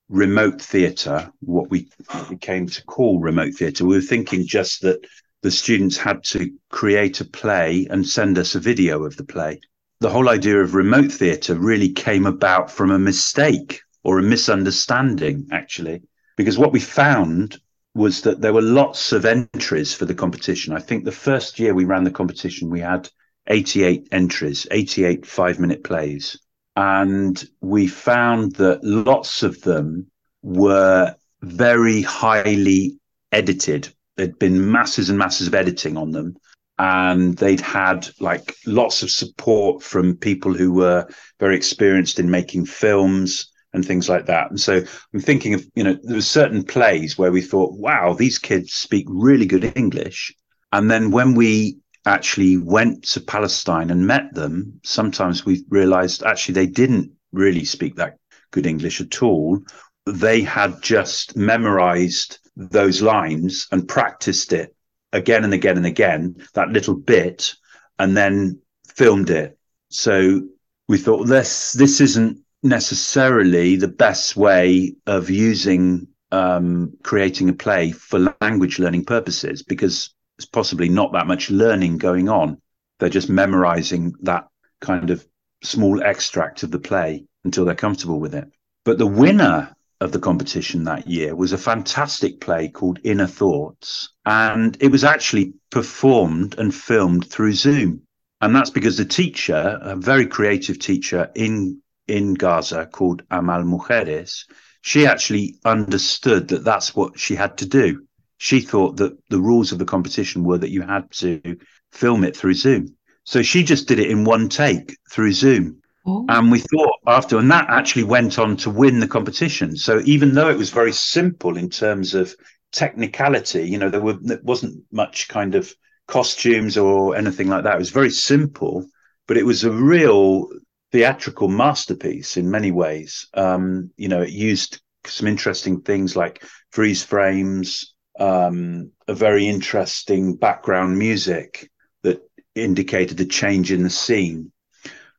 remote 0.09 0.61
theatre, 0.61 1.31
what 1.41 1.71
we, 1.71 1.89
what 2.11 2.31
we 2.31 2.37
came 2.37 2.67
to 2.67 2.85
call 2.85 3.21
remote 3.21 3.55
theatre. 3.55 3.85
We 3.85 3.97
were 3.97 4.03
thinking 4.03 4.47
just 4.47 4.83
that 4.83 5.01
the 5.43 5.51
students 5.51 5.97
had 5.97 6.25
to 6.25 6.51
create 6.71 7.21
a 7.21 7.25
play 7.25 7.87
and 7.91 8.07
send 8.07 8.39
us 8.39 8.55
a 8.55 8.61
video 8.61 9.05
of 9.05 9.17
the 9.17 9.25
play. 9.25 9.61
The 10.01 10.11
whole 10.11 10.29
idea 10.29 10.61
of 10.61 10.75
remote 10.75 11.13
theatre 11.13 11.55
really 11.55 11.91
came 11.91 12.27
about 12.27 12.71
from 12.71 12.91
a 12.91 12.99
mistake 12.99 13.81
or 14.05 14.19
a 14.19 14.23
misunderstanding, 14.23 15.49
actually, 15.53 16.03
because 16.37 16.59
what 16.59 16.73
we 16.73 16.81
found 16.81 17.61
was 17.95 18.23
that 18.23 18.41
there 18.41 18.53
were 18.53 18.63
lots 18.63 19.13
of 19.13 19.25
entries 19.25 19.93
for 19.93 20.05
the 20.05 20.15
competition. 20.15 20.73
I 20.73 20.79
think 20.79 21.05
the 21.05 21.13
first 21.13 21.59
year 21.59 21.75
we 21.75 21.85
ran 21.85 22.05
the 22.05 22.11
competition, 22.11 22.71
we 22.71 22.81
had 22.81 23.09
88 23.49 24.09
entries, 24.13 24.67
88 24.71 25.27
five 25.27 25.59
minute 25.59 25.83
plays. 25.83 26.39
And 26.77 27.43
we 27.61 27.89
found 27.89 28.55
that 28.57 28.85
lots 28.85 29.43
of 29.43 29.61
them 29.63 30.07
were 30.43 31.17
very 31.43 32.03
highly 32.03 32.99
edited. 33.33 33.89
There'd 34.19 34.39
been 34.39 34.71
masses 34.71 35.09
and 35.09 35.19
masses 35.19 35.47
of 35.47 35.55
editing 35.55 35.97
on 35.97 36.11
them. 36.11 36.37
And 36.81 37.37
they'd 37.39 37.61
had 37.61 38.09
like 38.21 38.55
lots 38.67 39.03
of 39.03 39.11
support 39.11 39.83
from 39.83 40.17
people 40.17 40.55
who 40.55 40.73
were 40.73 41.09
very 41.41 41.57
experienced 41.57 42.19
in 42.19 42.31
making 42.31 42.67
films 42.67 43.51
and 43.73 43.85
things 43.85 44.09
like 44.09 44.27
that. 44.27 44.51
And 44.51 44.61
so 44.61 44.83
I'm 45.15 45.21
thinking 45.21 45.55
of, 45.55 45.65
you 45.75 45.85
know, 45.85 45.97
there 46.03 46.17
were 46.17 46.23
certain 46.23 46.63
plays 46.65 47.17
where 47.19 47.33
we 47.33 47.43
thought, 47.43 47.79
wow, 47.79 48.13
these 48.13 48.39
kids 48.39 48.75
speak 48.75 49.07
really 49.09 49.47
good 49.47 49.73
English. 49.77 50.35
And 50.73 50.91
then 50.91 51.11
when 51.11 51.35
we 51.35 51.79
actually 52.07 52.57
went 52.57 53.05
to 53.05 53.21
Palestine 53.21 53.91
and 53.91 54.07
met 54.07 54.35
them, 54.35 54.81
sometimes 54.85 55.45
we 55.45 55.65
realized 55.69 56.23
actually 56.23 56.55
they 56.55 56.67
didn't 56.67 57.11
really 57.33 57.65
speak 57.65 57.97
that 57.97 58.19
good 58.51 58.67
English 58.67 59.01
at 59.01 59.23
all. 59.23 59.61
They 60.07 60.41
had 60.41 60.83
just 60.83 61.37
memorized 61.37 62.39
those 62.59 63.01
lines 63.01 63.69
and 63.71 63.89
practiced 63.89 64.53
it 64.53 64.75
again 65.13 65.45
and 65.45 65.55
again 65.55 65.77
and 65.77 65.87
again, 65.87 66.37
that 66.55 66.71
little 66.71 66.95
bit, 66.95 67.55
and 67.99 68.17
then 68.17 68.61
filmed 68.95 69.31
it. 69.31 69.57
So 69.91 70.43
we 70.89 70.99
thought 70.99 71.27
this 71.27 71.73
this 71.73 72.01
isn't 72.01 72.39
necessarily 72.63 73.77
the 73.77 73.89
best 73.89 74.37
way 74.37 74.95
of 75.07 75.31
using 75.31 76.09
um, 76.33 76.93
creating 77.05 77.49
a 77.49 77.53
play 77.53 77.93
for 77.93 78.35
language 78.41 78.79
learning 78.79 79.05
purposes 79.05 79.63
because 79.63 80.15
there's 80.37 80.47
possibly 80.47 80.89
not 80.89 81.13
that 81.13 81.27
much 81.27 81.51
learning 81.51 81.99
going 81.99 82.29
on. 82.29 82.61
They're 82.99 83.09
just 83.09 83.31
memorizing 83.31 84.15
that 84.23 84.49
kind 84.81 85.11
of 85.11 85.27
small 85.63 86.03
extract 86.03 86.65
of 86.65 86.71
the 86.71 86.79
play 86.79 87.25
until 87.45 87.65
they're 87.65 87.75
comfortable 87.75 88.21
with 88.21 88.35
it. 88.35 88.49
But 88.85 88.99
the 88.99 89.07
winner 89.07 89.75
of 90.01 90.13
the 90.13 90.19
competition 90.19 90.85
that 90.85 91.09
year 91.09 91.35
was 91.35 91.53
a 91.53 91.59
fantastic 91.59 92.41
play 92.41 92.69
called 92.69 93.01
Inner 93.05 93.27
Thoughts. 93.27 94.11
And 94.25 94.77
it 94.81 94.93
was 94.93 95.05
actually 95.05 95.55
performed 95.71 96.59
and 96.59 96.75
filmed 96.75 97.27
through 97.27 97.53
Zoom. 97.53 98.03
And 98.41 98.55
that's 98.55 98.71
because 98.71 98.97
the 98.97 99.05
teacher, 99.05 99.79
a 99.83 99.97
very 99.97 100.27
creative 100.27 100.79
teacher 100.79 101.31
in, 101.35 101.83
in 102.07 102.35
Gaza 102.35 102.87
called 102.87 103.23
Amal 103.31 103.65
Mujeres, 103.65 104.45
she 104.81 105.07
actually 105.07 105.57
understood 105.65 106.49
that 106.49 106.65
that's 106.65 106.95
what 106.95 107.19
she 107.19 107.35
had 107.35 107.59
to 107.59 107.67
do 107.67 108.07
she 108.39 108.61
thought 108.61 108.97
that 108.97 109.19
the 109.29 109.41
rules 109.41 109.73
of 109.73 109.79
the 109.79 109.85
competition 109.85 110.45
were 110.45 110.59
that 110.59 110.71
you 110.71 110.83
had 110.83 111.11
to 111.11 111.59
film 111.93 112.25
it 112.25 112.37
through 112.37 112.55
Zoom. 112.55 112.95
So 113.25 113.43
she 113.43 113.65
just 113.65 113.89
did 113.89 113.99
it 113.99 114.11
in 114.11 114.25
one 114.25 114.49
take 114.49 114.97
through 115.11 115.33
Zoom. 115.33 115.78
Oh. 116.09 116.25
And 116.31 116.51
we 116.51 116.61
thought 116.61 117.01
after, 117.07 117.37
and 117.39 117.51
that 117.51 117.69
actually 117.69 118.05
went 118.05 118.39
on 118.39 118.57
to 118.59 118.71
win 118.71 118.99
the 118.99 119.07
competition. 119.07 119.77
So 119.77 120.01
even 120.07 120.33
though 120.33 120.49
it 120.49 120.57
was 120.57 120.71
very 120.71 120.93
simple 120.93 121.59
in 121.59 121.69
terms 121.69 122.15
of 122.15 122.35
technicality, 122.73 123.69
you 123.69 123.77
know, 123.77 123.91
there, 123.91 124.01
were, 124.01 124.17
there 124.23 124.41
wasn't 124.43 124.83
much 124.91 125.29
kind 125.29 125.55
of 125.55 125.71
costumes 126.07 126.79
or 126.79 127.15
anything 127.15 127.49
like 127.49 127.65
that. 127.65 127.75
It 127.75 127.79
was 127.79 127.91
very 127.91 128.09
simple, 128.09 128.87
but 129.27 129.37
it 129.37 129.45
was 129.45 129.65
a 129.65 129.71
real 129.71 130.49
theatrical 130.93 131.49
masterpiece 131.49 132.39
in 132.39 132.51
many 132.51 132.73
ways. 132.73 133.29
Um, 133.35 133.91
you 133.99 134.09
know, 134.09 134.23
it 134.23 134.31
used 134.31 134.81
some 135.05 135.29
interesting 135.29 135.83
things 135.83 136.17
like 136.17 136.43
freeze 136.71 137.05
frames, 137.05 137.95
um, 138.19 138.93
a 139.07 139.15
very 139.15 139.47
interesting 139.47 140.37
background 140.37 140.99
music 140.99 141.71
that 142.03 142.23
indicated 142.55 143.21
a 143.21 143.27
change 143.27 143.73
in 143.73 143.83
the 143.83 143.91
scene. 143.91 144.53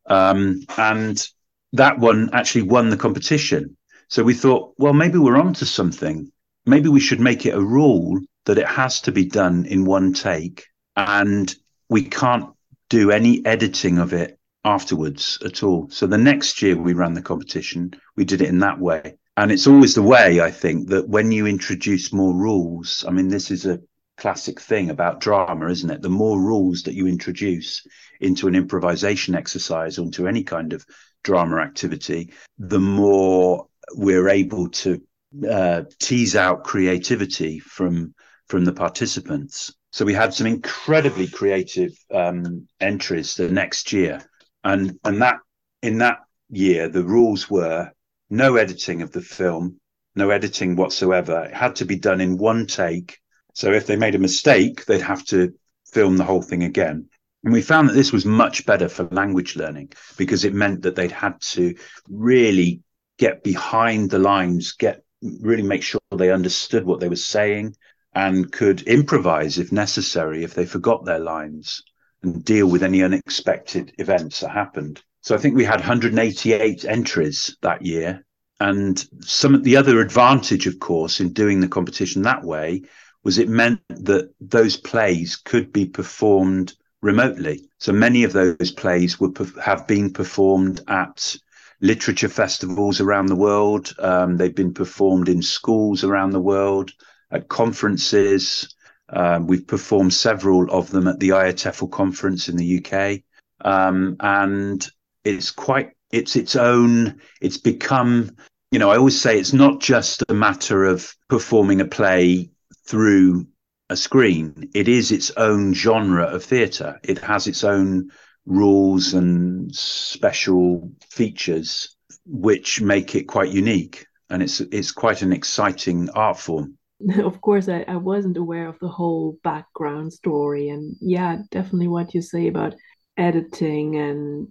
Um, 0.09 0.63
and 0.77 1.25
that 1.73 1.99
one 1.99 2.29
actually 2.33 2.63
won 2.63 2.89
the 2.89 2.97
competition. 2.97 3.77
So 4.07 4.23
we 4.23 4.33
thought, 4.33 4.73
well, 4.77 4.93
maybe 4.93 5.19
we're 5.19 5.37
onto 5.37 5.65
something. 5.65 6.31
Maybe 6.65 6.89
we 6.89 6.99
should 6.99 7.19
make 7.19 7.45
it 7.45 7.55
a 7.55 7.61
rule 7.61 8.19
that 8.45 8.57
it 8.57 8.67
has 8.67 9.01
to 9.01 9.11
be 9.11 9.25
done 9.25 9.65
in 9.65 9.85
one 9.85 10.13
take 10.13 10.65
and 10.97 11.53
we 11.89 12.03
can't 12.03 12.49
do 12.89 13.11
any 13.11 13.45
editing 13.45 13.99
of 13.99 14.13
it 14.13 14.39
afterwards 14.65 15.37
at 15.45 15.63
all. 15.63 15.89
So 15.91 16.07
the 16.07 16.17
next 16.17 16.61
year 16.61 16.75
we 16.75 16.93
ran 16.93 17.13
the 17.13 17.21
competition, 17.21 17.93
we 18.15 18.25
did 18.25 18.41
it 18.41 18.49
in 18.49 18.59
that 18.59 18.79
way. 18.79 19.17
And 19.37 19.51
it's 19.51 19.67
always 19.67 19.95
the 19.95 20.01
way, 20.01 20.41
I 20.41 20.51
think, 20.51 20.89
that 20.89 21.07
when 21.07 21.31
you 21.31 21.47
introduce 21.47 22.11
more 22.11 22.33
rules, 22.33 23.05
I 23.07 23.11
mean, 23.11 23.29
this 23.29 23.51
is 23.51 23.65
a 23.65 23.79
classic 24.19 24.59
thing 24.59 24.89
about 24.89 25.21
drama, 25.21 25.69
isn't 25.69 25.89
it? 25.89 26.01
The 26.01 26.09
more 26.09 26.39
rules 26.39 26.83
that 26.83 26.93
you 26.93 27.07
introduce 27.07 27.87
into 28.19 28.47
an 28.47 28.55
improvisation 28.55 29.33
exercise 29.33 29.97
or 29.97 30.03
into 30.03 30.27
any 30.27 30.43
kind 30.43 30.73
of 30.73 30.85
drama 31.23 31.57
activity, 31.57 32.33
the 32.57 32.79
more 32.79 33.67
we're 33.95 34.29
able 34.29 34.69
to 34.69 35.01
uh, 35.49 35.83
tease 35.99 36.35
out 36.35 36.63
creativity 36.63 37.59
from 37.59 38.13
from 38.47 38.65
the 38.65 38.73
participants. 38.73 39.73
So 39.91 40.05
we 40.05 40.13
had 40.13 40.33
some 40.33 40.47
incredibly 40.47 41.27
creative 41.27 41.91
um, 42.13 42.67
entries 42.79 43.35
the 43.35 43.49
next 43.49 43.93
year, 43.93 44.23
and 44.63 44.99
and 45.03 45.21
that 45.21 45.37
in 45.81 45.99
that 45.99 46.19
year 46.49 46.89
the 46.89 47.03
rules 47.03 47.49
were 47.49 47.91
no 48.29 48.55
editing 48.57 49.01
of 49.01 49.11
the 49.11 49.21
film, 49.21 49.79
no 50.15 50.29
editing 50.29 50.75
whatsoever. 50.75 51.45
It 51.45 51.53
had 51.53 51.77
to 51.77 51.85
be 51.85 51.97
done 51.97 52.21
in 52.21 52.37
one 52.37 52.65
take. 52.65 53.17
So 53.59 53.73
if 53.73 53.87
they 53.87 53.97
made 53.97 54.15
a 54.15 54.19
mistake, 54.19 54.85
they'd 54.85 55.01
have 55.01 55.25
to 55.25 55.53
film 55.91 56.15
the 56.15 56.23
whole 56.23 56.41
thing 56.41 56.63
again. 56.63 57.09
And 57.43 57.51
we 57.51 57.61
found 57.61 57.89
that 57.89 57.93
this 57.93 58.13
was 58.13 58.25
much 58.25 58.65
better 58.65 58.87
for 58.87 59.03
language 59.11 59.57
learning 59.57 59.91
because 60.15 60.45
it 60.45 60.53
meant 60.53 60.83
that 60.83 60.95
they'd 60.95 61.11
had 61.11 61.41
to 61.41 61.75
really 62.07 62.83
get 63.17 63.43
behind 63.43 64.11
the 64.11 64.17
lines, 64.17 64.71
get 64.71 65.03
really 65.41 65.63
make 65.63 65.83
sure 65.83 65.99
they 66.15 66.31
understood 66.31 66.85
what 66.85 67.01
they 67.01 67.09
were 67.09 67.17
saying 67.17 67.75
and 68.13 68.49
could 68.49 68.83
improvise 68.83 69.57
if 69.57 69.73
necessary, 69.73 70.45
if 70.45 70.53
they 70.53 70.65
forgot 70.65 71.03
their 71.03 71.19
lines 71.19 71.83
and 72.23 72.45
deal 72.45 72.65
with 72.65 72.81
any 72.81 73.03
unexpected 73.03 73.91
events 73.97 74.39
that 74.39 74.51
happened. 74.51 75.03
So 75.19 75.35
I 75.35 75.37
think 75.37 75.57
we 75.57 75.65
had 75.65 75.81
188 75.81 76.85
entries 76.85 77.57
that 77.61 77.81
year. 77.81 78.25
And 78.61 79.05
some 79.19 79.53
of 79.53 79.65
the 79.65 79.75
other 79.75 79.99
advantage, 79.99 80.65
of 80.65 80.79
course, 80.79 81.19
in 81.19 81.33
doing 81.33 81.59
the 81.59 81.67
competition 81.67 82.21
that 82.21 82.45
way 82.45 82.83
was 83.23 83.37
it 83.37 83.49
meant 83.49 83.81
that 83.89 84.33
those 84.39 84.77
plays 84.77 85.35
could 85.35 85.71
be 85.73 85.85
performed 85.85 86.73
remotely. 87.01 87.69
So 87.77 87.93
many 87.93 88.23
of 88.23 88.33
those 88.33 88.71
plays 88.71 89.19
would 89.19 89.37
have 89.61 89.87
been 89.87 90.11
performed 90.11 90.81
at 90.87 91.35
literature 91.81 92.29
festivals 92.29 92.99
around 92.99 93.27
the 93.27 93.35
world. 93.35 93.93
Um, 93.99 94.37
they've 94.37 94.55
been 94.55 94.73
performed 94.73 95.29
in 95.29 95.41
schools 95.41 96.03
around 96.03 96.31
the 96.31 96.41
world, 96.41 96.91
at 97.31 97.47
conferences. 97.47 98.75
Um, 99.09 99.47
we've 99.47 99.67
performed 99.67 100.13
several 100.13 100.69
of 100.71 100.89
them 100.91 101.07
at 101.07 101.19
the 101.19 101.29
IATEFL 101.29 101.91
conference 101.91 102.49
in 102.49 102.57
the 102.57 102.83
UK. 102.83 103.21
Um, 103.61 104.17
and 104.19 104.87
it's 105.23 105.51
quite 105.51 105.91
it's 106.11 106.35
its 106.35 106.55
own 106.55 107.19
it's 107.41 107.57
become 107.57 108.35
you 108.71 108.79
know 108.79 108.89
i 108.89 108.97
always 108.97 109.19
say 109.19 109.37
it's 109.37 109.53
not 109.53 109.79
just 109.79 110.23
a 110.29 110.33
matter 110.33 110.85
of 110.85 111.13
performing 111.27 111.81
a 111.81 111.85
play 111.85 112.49
through 112.89 113.45
a 113.89 113.95
screen. 113.95 114.69
It 114.73 114.87
is 114.87 115.11
its 115.11 115.31
own 115.37 115.73
genre 115.73 116.25
of 116.25 116.43
theatre. 116.43 116.99
It 117.03 117.19
has 117.19 117.47
its 117.47 117.63
own 117.63 118.09
rules 118.45 119.13
and 119.13 119.73
special 119.75 120.91
features 121.09 121.95
which 122.25 122.81
make 122.81 123.15
it 123.15 123.23
quite 123.23 123.51
unique 123.51 124.05
and 124.29 124.41
it's 124.41 124.59
it's 124.59 124.91
quite 124.91 125.21
an 125.21 125.31
exciting 125.31 126.09
art 126.11 126.39
form. 126.39 126.77
Of 127.23 127.39
course 127.39 127.69
I, 127.69 127.85
I 127.87 127.95
wasn't 127.95 128.37
aware 128.37 128.67
of 128.67 128.77
the 128.79 128.89
whole 128.89 129.37
background 129.43 130.11
story 130.11 130.67
and 130.69 130.95
yeah 130.99 131.37
definitely 131.49 131.87
what 131.87 132.13
you 132.13 132.21
say 132.21 132.47
about 132.47 132.75
editing 133.17 133.97
and 133.97 134.47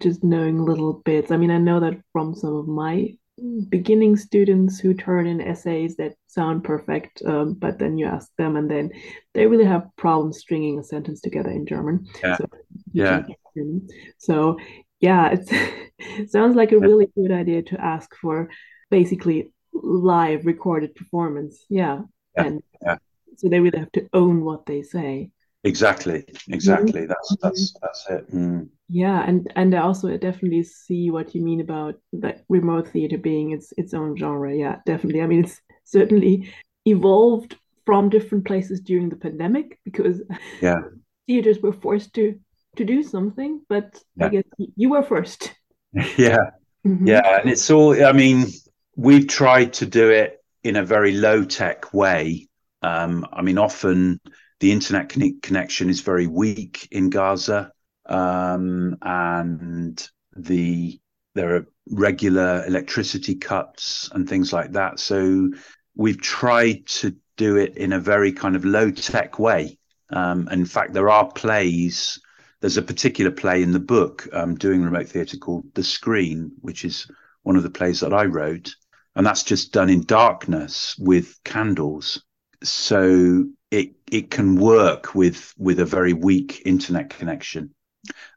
just 0.00 0.24
knowing 0.24 0.64
little 0.64 1.02
bits. 1.04 1.30
I 1.30 1.36
mean, 1.36 1.50
I 1.50 1.58
know 1.58 1.80
that 1.80 2.00
from 2.12 2.34
some 2.34 2.56
of 2.56 2.66
my 2.66 3.14
beginning 3.68 4.16
students 4.16 4.78
who 4.78 4.94
turn 4.94 5.26
in 5.26 5.40
essays 5.40 5.96
that 5.96 6.14
sound 6.34 6.64
perfect, 6.64 7.22
um, 7.24 7.54
but 7.54 7.78
then 7.78 7.96
you 7.96 8.06
ask 8.06 8.30
them, 8.36 8.56
and 8.56 8.70
then 8.70 8.90
they 9.32 9.46
really 9.46 9.64
have 9.64 9.88
problems 9.96 10.38
stringing 10.38 10.78
a 10.78 10.84
sentence 10.84 11.20
together 11.20 11.50
in 11.50 11.66
German. 11.66 12.06
Yeah. 12.22 12.36
So, 12.36 12.48
yeah. 12.92 13.22
So 14.18 14.58
yeah, 15.00 15.36
it 15.36 16.30
sounds 16.30 16.56
like 16.56 16.72
a 16.72 16.78
really 16.78 17.08
good 17.14 17.30
idea 17.30 17.62
to 17.62 17.80
ask 17.80 18.14
for 18.20 18.48
basically 18.90 19.52
live 19.72 20.46
recorded 20.46 20.94
performance. 20.94 21.64
Yeah. 21.68 22.02
yeah. 22.36 22.44
And 22.44 22.62
yeah. 22.82 22.96
so 23.36 23.48
they 23.48 23.60
really 23.60 23.78
have 23.78 23.92
to 23.92 24.08
own 24.12 24.44
what 24.44 24.66
they 24.66 24.82
say. 24.82 25.30
Exactly. 25.64 26.24
Exactly. 26.48 27.02
Mm-hmm. 27.02 27.08
That's 27.08 27.36
that's 27.42 27.74
that's 27.80 28.06
it. 28.10 28.34
Mm. 28.34 28.68
Yeah, 28.88 29.24
and 29.26 29.50
and 29.56 29.74
I 29.74 29.78
also 29.78 30.14
definitely 30.18 30.62
see 30.62 31.10
what 31.10 31.34
you 31.34 31.42
mean 31.42 31.60
about 31.60 31.94
like 32.12 32.44
remote 32.50 32.88
theater 32.88 33.16
being 33.16 33.52
its 33.52 33.72
its 33.78 33.94
own 33.94 34.14
genre. 34.16 34.54
Yeah, 34.54 34.76
definitely. 34.84 35.22
I 35.22 35.26
mean, 35.26 35.44
it's 35.44 35.60
certainly 35.84 36.52
evolved 36.84 37.56
from 37.86 38.08
different 38.08 38.46
places 38.46 38.80
during 38.80 39.08
the 39.08 39.16
pandemic 39.16 39.78
because 39.84 40.22
yeah, 40.60 40.80
theaters 41.26 41.58
were 41.60 41.72
forced 41.72 42.14
to 42.14 42.38
to 42.76 42.84
do 42.84 43.02
something, 43.02 43.60
but 43.68 44.00
yeah. 44.16 44.26
I 44.26 44.28
guess 44.30 44.44
you 44.76 44.90
were 44.90 45.02
first. 45.02 45.54
Yeah, 46.18 46.50
mm-hmm. 46.84 47.06
yeah, 47.06 47.38
and 47.38 47.48
it's 47.48 47.70
all. 47.70 48.04
I 48.04 48.10
mean, 48.10 48.46
we've 48.96 49.28
tried 49.28 49.74
to 49.74 49.86
do 49.86 50.10
it 50.10 50.42
in 50.64 50.74
a 50.74 50.84
very 50.84 51.12
low 51.12 51.44
tech 51.44 51.94
way. 51.94 52.48
Um, 52.82 53.24
I 53.32 53.42
mean, 53.42 53.58
often 53.58 54.20
the 54.58 54.72
internet 54.72 55.10
con- 55.10 55.38
connection 55.40 55.88
is 55.88 56.00
very 56.00 56.26
weak 56.26 56.88
in 56.90 57.10
Gaza, 57.10 57.70
um, 58.06 58.96
and 59.02 60.04
the 60.34 60.98
there 61.34 61.56
are 61.56 61.66
regular 61.90 62.64
electricity 62.66 63.34
cuts 63.34 64.08
and 64.12 64.28
things 64.28 64.52
like 64.52 64.72
that. 64.72 64.98
So 65.00 65.50
we've 65.96 66.20
tried 66.20 66.86
to 66.86 67.16
do 67.36 67.56
it 67.56 67.76
in 67.76 67.92
a 67.92 68.00
very 68.00 68.32
kind 68.32 68.56
of 68.56 68.64
low 68.64 68.90
tech 68.90 69.38
way. 69.38 69.78
Um, 70.10 70.48
in 70.50 70.64
fact, 70.64 70.92
there 70.92 71.10
are 71.10 71.30
plays 71.30 72.20
there's 72.64 72.78
a 72.78 72.82
particular 72.82 73.30
play 73.30 73.62
in 73.62 73.72
the 73.72 73.78
book 73.78 74.26
um, 74.32 74.54
doing 74.54 74.82
remote 74.82 75.06
theatre 75.06 75.36
called 75.36 75.66
The 75.74 75.84
Screen, 75.84 76.50
which 76.62 76.86
is 76.86 77.06
one 77.42 77.56
of 77.56 77.62
the 77.62 77.68
plays 77.68 78.00
that 78.00 78.14
I 78.14 78.24
wrote, 78.24 78.74
and 79.14 79.26
that's 79.26 79.42
just 79.42 79.70
done 79.70 79.90
in 79.90 80.06
darkness 80.06 80.96
with 80.98 81.38
candles. 81.44 82.22
So 82.62 83.44
it 83.70 83.90
it 84.10 84.30
can 84.30 84.56
work 84.56 85.14
with 85.14 85.52
with 85.58 85.78
a 85.78 85.84
very 85.84 86.14
weak 86.14 86.62
internet 86.64 87.10
connection, 87.10 87.74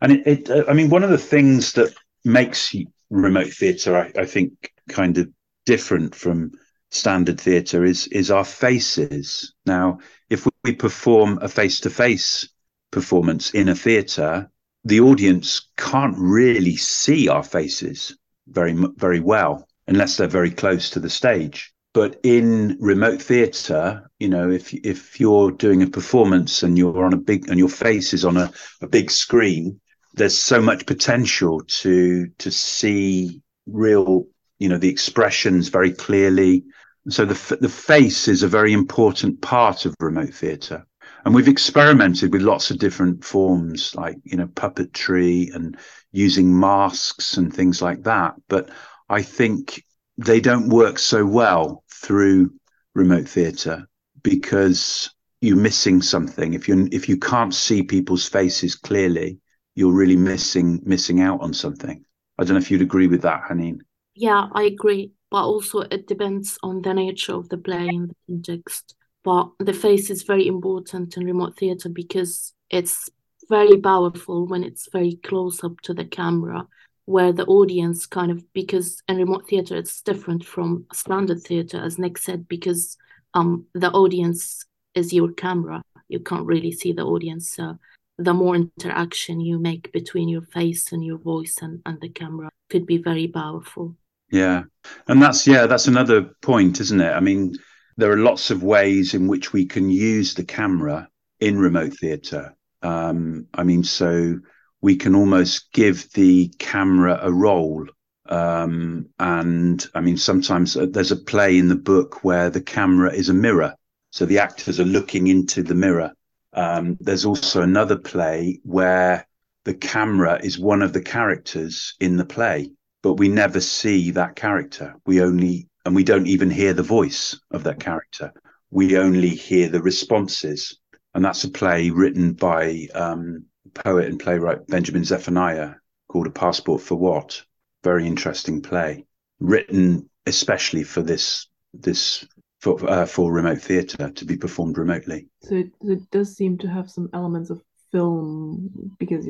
and 0.01 0.11
it, 0.11 0.27
it 0.27 0.49
uh, 0.49 0.65
I 0.67 0.73
mean 0.73 0.89
one 0.89 1.03
of 1.03 1.09
the 1.09 1.17
things 1.17 1.71
that 1.73 1.95
makes 2.25 2.75
remote 3.09 3.49
theatre 3.49 3.95
I, 3.95 4.21
I 4.21 4.25
think 4.25 4.71
kind 4.89 5.17
of 5.17 5.29
different 5.65 6.15
from 6.15 6.51
standard 6.91 7.39
theatre 7.39 7.83
is 7.83 8.07
is 8.07 8.31
our 8.31 8.45
faces. 8.45 9.53
Now, 9.65 9.99
if 10.29 10.47
we 10.63 10.75
perform 10.75 11.39
a 11.41 11.47
face 11.47 11.79
to 11.81 11.89
face 11.89 12.47
performance 12.91 13.51
in 13.51 13.69
a 13.69 13.75
theatre, 13.75 14.49
the 14.83 15.01
audience 15.01 15.69
can't 15.77 16.15
really 16.17 16.77
see 16.77 17.27
our 17.27 17.43
faces 17.43 18.17
very 18.47 18.75
very 18.95 19.19
well 19.19 19.67
unless 19.87 20.17
they're 20.17 20.27
very 20.27 20.51
close 20.51 20.89
to 20.91 20.99
the 20.99 21.09
stage. 21.09 21.73
But 21.93 22.19
in 22.23 22.77
remote 22.79 23.21
theatre, 23.21 24.09
you 24.19 24.29
know, 24.29 24.49
if 24.51 24.73
if 24.73 25.19
you're 25.19 25.51
doing 25.51 25.81
a 25.81 25.87
performance 25.87 26.63
and 26.63 26.77
you're 26.77 27.03
on 27.03 27.13
a 27.13 27.17
big 27.17 27.49
and 27.49 27.59
your 27.59 27.69
face 27.69 28.13
is 28.13 28.23
on 28.23 28.37
a, 28.37 28.51
a 28.81 28.87
big 28.87 29.09
screen, 29.09 29.79
there's 30.17 30.37
so 30.37 30.61
much 30.61 30.85
potential 30.85 31.61
to 31.61 32.27
to 32.39 32.51
see 32.51 33.41
real, 33.65 34.25
you 34.59 34.69
know, 34.69 34.77
the 34.77 34.89
expressions 34.89 35.69
very 35.69 35.91
clearly. 35.91 36.63
So 37.09 37.25
the 37.25 37.57
the 37.57 37.69
face 37.69 38.27
is 38.27 38.43
a 38.43 38.47
very 38.47 38.73
important 38.73 39.41
part 39.41 39.85
of 39.85 39.95
remote 39.99 40.33
theatre 40.33 40.85
and 41.27 41.35
we've 41.35 41.49
experimented 41.49 42.31
with 42.31 42.41
lots 42.41 42.71
of 42.71 42.79
different 42.79 43.21
forms 43.21 43.93
like 43.95 44.15
you 44.23 44.37
know 44.37 44.47
puppetry 44.47 45.53
and 45.53 45.77
using 46.13 46.57
masks 46.57 47.35
and 47.35 47.53
things 47.53 47.81
like 47.81 48.03
that. 48.03 48.35
But 48.47 48.69
i 49.09 49.21
think 49.21 49.83
they 50.17 50.39
don't 50.39 50.69
work 50.69 50.97
so 50.97 51.25
well 51.25 51.83
through 51.89 52.53
remote 52.95 53.27
theatre 53.27 53.87
because 54.23 55.13
you're 55.41 55.57
missing 55.57 56.01
something. 56.01 56.53
If 56.53 56.69
you 56.69 56.87
if 56.93 57.09
you 57.09 57.17
can't 57.17 57.53
see 57.53 57.83
people's 57.83 58.27
faces 58.27 58.75
clearly 58.75 59.39
you're 59.77 59.93
really 59.93 60.17
missing 60.17 60.81
missing 60.83 61.21
out 61.21 61.39
on 61.41 61.53
something. 61.53 62.03
I 62.37 62.43
don't 62.43 62.55
know 62.55 62.61
if 62.61 62.69
you'd 62.69 62.81
agree 62.81 63.07
with 63.07 63.21
that 63.21 63.43
Haneen 63.49 63.79
yeah 64.17 64.47
i 64.53 64.63
agree 64.63 65.11
but 65.29 65.43
also 65.43 65.81
it 65.81 66.07
depends 66.07 66.57
on 66.63 66.81
the 66.81 66.93
nature 66.93 67.33
of 67.33 67.49
the 67.49 67.57
play 67.57 67.87
and 67.87 68.09
the 68.09 68.15
context. 68.27 68.95
But 69.23 69.49
the 69.59 69.73
face 69.73 70.09
is 70.09 70.23
very 70.23 70.47
important 70.47 71.17
in 71.17 71.25
remote 71.25 71.57
theater 71.57 71.89
because 71.89 72.53
it's 72.69 73.09
very 73.49 73.77
powerful 73.77 74.47
when 74.47 74.63
it's 74.63 74.87
very 74.91 75.15
close 75.17 75.63
up 75.63 75.81
to 75.81 75.93
the 75.93 76.05
camera 76.05 76.65
where 77.05 77.33
the 77.33 77.45
audience 77.45 78.05
kind 78.05 78.31
of 78.31 78.41
because 78.53 79.01
in 79.07 79.17
remote 79.17 79.49
theater 79.49 79.75
it's 79.75 80.01
different 80.01 80.45
from 80.45 80.85
standard 80.93 81.41
theater 81.41 81.81
as 81.81 81.97
nick 81.97 82.17
said 82.17 82.47
because 82.47 82.97
um 83.33 83.65
the 83.73 83.91
audience 83.91 84.65
is 84.95 85.13
your 85.13 85.31
camera. 85.33 85.81
You 86.07 86.21
can't 86.21 86.45
really 86.45 86.71
see 86.71 86.93
the 86.93 87.03
audience 87.03 87.51
so 87.53 87.77
the 88.17 88.33
more 88.33 88.55
interaction 88.55 89.39
you 89.39 89.59
make 89.59 89.91
between 89.91 90.27
your 90.27 90.41
face 90.41 90.91
and 90.91 91.03
your 91.03 91.17
voice 91.17 91.57
and, 91.61 91.81
and 91.85 91.99
the 92.01 92.09
camera 92.09 92.49
could 92.69 92.85
be 92.85 92.97
very 92.97 93.27
powerful 93.27 93.95
yeah 94.31 94.63
and 95.07 95.21
that's 95.21 95.47
yeah 95.47 95.67
that's 95.67 95.87
another 95.87 96.23
point 96.41 96.79
isn't 96.79 96.99
it 97.01 97.13
i 97.13 97.19
mean 97.19 97.53
there 97.97 98.11
are 98.11 98.17
lots 98.17 98.51
of 98.51 98.63
ways 98.63 99.13
in 99.13 99.27
which 99.27 99.51
we 99.51 99.65
can 99.65 99.89
use 99.89 100.35
the 100.35 100.43
camera 100.43 101.09
in 101.39 101.57
remote 101.57 101.93
theatre. 101.97 102.55
Um, 102.83 103.47
I 103.53 103.63
mean, 103.63 103.83
so 103.83 104.39
we 104.81 104.95
can 104.95 105.15
almost 105.15 105.71
give 105.73 106.11
the 106.13 106.49
camera 106.59 107.19
a 107.21 107.33
role. 107.33 107.87
Um, 108.29 109.09
and 109.19 109.85
I 109.95 110.01
mean, 110.01 110.17
sometimes 110.17 110.77
uh, 110.77 110.85
there's 110.89 111.11
a 111.11 111.15
play 111.15 111.57
in 111.57 111.69
the 111.69 111.75
book 111.75 112.23
where 112.23 112.49
the 112.49 112.61
camera 112.61 113.11
is 113.11 113.29
a 113.29 113.33
mirror. 113.33 113.73
So 114.11 114.25
the 114.25 114.39
actors 114.39 114.79
are 114.79 114.85
looking 114.85 115.27
into 115.27 115.63
the 115.63 115.75
mirror. 115.75 116.11
Um, 116.53 116.97
there's 116.99 117.25
also 117.25 117.61
another 117.61 117.97
play 117.97 118.59
where 118.63 119.27
the 119.65 119.73
camera 119.73 120.39
is 120.41 120.57
one 120.57 120.81
of 120.81 120.93
the 120.93 121.01
characters 121.01 121.93
in 121.99 122.17
the 122.17 122.25
play, 122.25 122.71
but 123.03 123.13
we 123.15 123.27
never 123.27 123.59
see 123.59 124.11
that 124.11 124.35
character. 124.35 124.95
We 125.05 125.21
only 125.21 125.67
and 125.85 125.95
we 125.95 126.03
don't 126.03 126.27
even 126.27 126.49
hear 126.49 126.73
the 126.73 126.83
voice 126.83 127.39
of 127.51 127.63
that 127.63 127.79
character. 127.79 128.33
We 128.71 128.97
only 128.97 129.29
hear 129.29 129.69
the 129.69 129.81
responses. 129.81 130.77
And 131.13 131.23
that's 131.23 131.45
a 131.45 131.49
play 131.49 131.89
written 131.89 132.33
by 132.33 132.89
um, 132.93 133.45
poet 133.73 134.07
and 134.07 134.19
playwright 134.19 134.67
Benjamin 134.67 135.05
Zephaniah 135.05 135.75
called 136.09 136.27
A 136.27 136.31
Passport 136.31 136.81
for 136.81 136.95
What? 136.95 137.41
Very 137.85 138.05
interesting 138.05 138.61
play, 138.61 139.05
written 139.39 140.09
especially 140.25 140.83
for 140.83 141.01
this 141.01 141.47
this 141.73 142.25
for 142.59 142.89
uh, 142.89 143.05
for 143.05 143.31
remote 143.31 143.61
theatre 143.61 144.09
to 144.09 144.25
be 144.25 144.37
performed 144.37 144.77
remotely. 144.77 145.27
So 145.43 145.55
it, 145.55 145.71
it, 145.81 146.09
does 146.11 146.35
seem 146.35 146.57
to 146.59 146.67
have 146.67 146.89
some 146.89 147.09
elements 147.13 147.49
of 147.49 147.61
film 147.91 148.69
because 148.99 149.27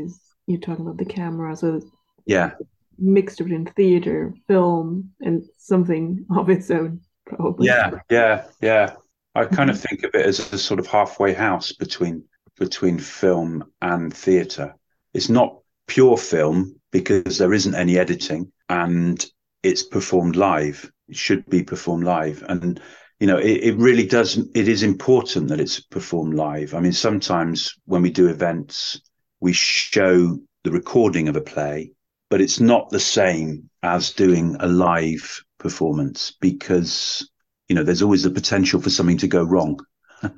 you're 0.48 0.60
talking 0.60 0.86
about 0.86 0.98
the 0.98 1.06
camera. 1.06 1.56
So 1.56 1.82
yeah, 2.26 2.52
mixed 2.98 3.38
between 3.40 3.66
theater, 3.66 4.34
film, 4.48 5.12
and 5.22 5.44
something 5.58 6.26
of 6.36 6.50
its 6.50 6.72
own, 6.72 7.02
probably. 7.26 7.68
Yeah, 7.68 7.92
yeah, 8.10 8.46
yeah. 8.62 8.96
I 9.36 9.46
kind 9.46 9.70
of 9.70 9.76
mm-hmm. 9.76 9.86
think 9.88 10.04
of 10.04 10.16
it 10.20 10.26
as 10.26 10.52
a 10.52 10.58
sort 10.58 10.80
of 10.80 10.88
halfway 10.88 11.34
house 11.34 11.72
between 11.72 12.24
between 12.58 12.98
film 12.98 13.72
and 13.82 14.14
theatre. 14.14 14.76
It's 15.14 15.30
not 15.30 15.60
pure 15.88 16.18
film 16.18 16.80
because 16.92 17.38
there 17.38 17.54
isn't 17.54 17.76
any 17.76 17.98
editing 17.98 18.52
and 18.70 19.24
it's 19.64 19.84
performed 19.84 20.36
live. 20.36 20.92
It 21.08 21.16
should 21.16 21.48
be 21.50 21.64
performed 21.64 22.04
live. 22.04 22.44
And 22.48 22.82
you 23.20 23.28
know, 23.28 23.38
it, 23.38 23.64
it 23.64 23.78
really 23.78 24.06
does 24.06 24.38
it 24.38 24.68
is 24.68 24.84
important 24.84 25.50
that 25.50 25.60
it's 25.60 25.80
performed 25.80 26.36
live. 26.36 26.74
I 26.74 26.80
mean, 26.80 26.94
sometimes 26.94 27.74
when 27.86 28.02
we 28.02 28.12
do 28.12 28.28
events, 28.28 29.02
we 29.40 29.54
show 29.54 30.38
the 30.64 30.72
recording 30.72 31.28
of 31.28 31.36
a 31.36 31.42
play 31.42 31.92
but 32.30 32.42
it's 32.42 32.60
not 32.60 32.90
the 32.90 33.00
same 33.00 33.70
as 33.84 34.12
doing 34.12 34.56
a 34.60 34.68
live 34.68 35.44
performance 35.60 36.32
because 36.40 37.30
you 37.68 37.76
know 37.76 37.84
there's 37.84 38.02
always 38.02 38.24
the 38.24 38.30
potential 38.30 38.82
for 38.82 38.90
something 38.90 39.18
to 39.18 39.28
go 39.28 39.44
wrong. 39.44 39.80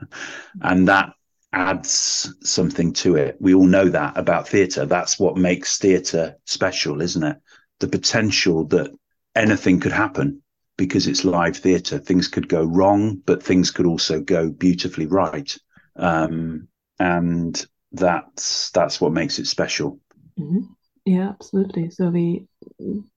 And 0.61 0.87
that 0.89 1.13
adds 1.53 2.33
something 2.43 2.93
to 2.93 3.15
it. 3.15 3.37
We 3.39 3.53
all 3.53 3.65
know 3.65 3.87
that 3.89 4.17
about 4.17 4.47
theatre. 4.47 4.85
That's 4.85 5.17
what 5.17 5.37
makes 5.37 5.77
theatre 5.77 6.35
special 6.45 7.01
isn't 7.01 7.23
it? 7.23 7.37
The 7.79 7.87
potential 7.87 8.65
that 8.65 8.91
anything 9.35 9.79
could 9.79 9.93
happen 9.93 10.41
because 10.79 11.05
it's 11.05 11.23
live 11.23 11.57
theatre 11.57 11.99
things 11.99 12.27
could 12.27 12.49
go 12.49 12.63
wrong 12.63 13.21
but 13.25 13.43
things 13.43 13.69
could 13.69 13.85
also 13.85 14.19
go 14.19 14.49
beautifully 14.49 15.05
right 15.05 15.55
um, 15.97 16.67
and 16.97 17.67
that's 17.91 18.71
that's 18.71 18.99
what 18.99 19.11
makes 19.11 19.37
it 19.37 19.45
special 19.45 19.99
mm-hmm. 20.39 20.61
Yeah, 21.09 21.29
absolutely. 21.29 21.89
So 21.89 22.11
the 22.11 22.45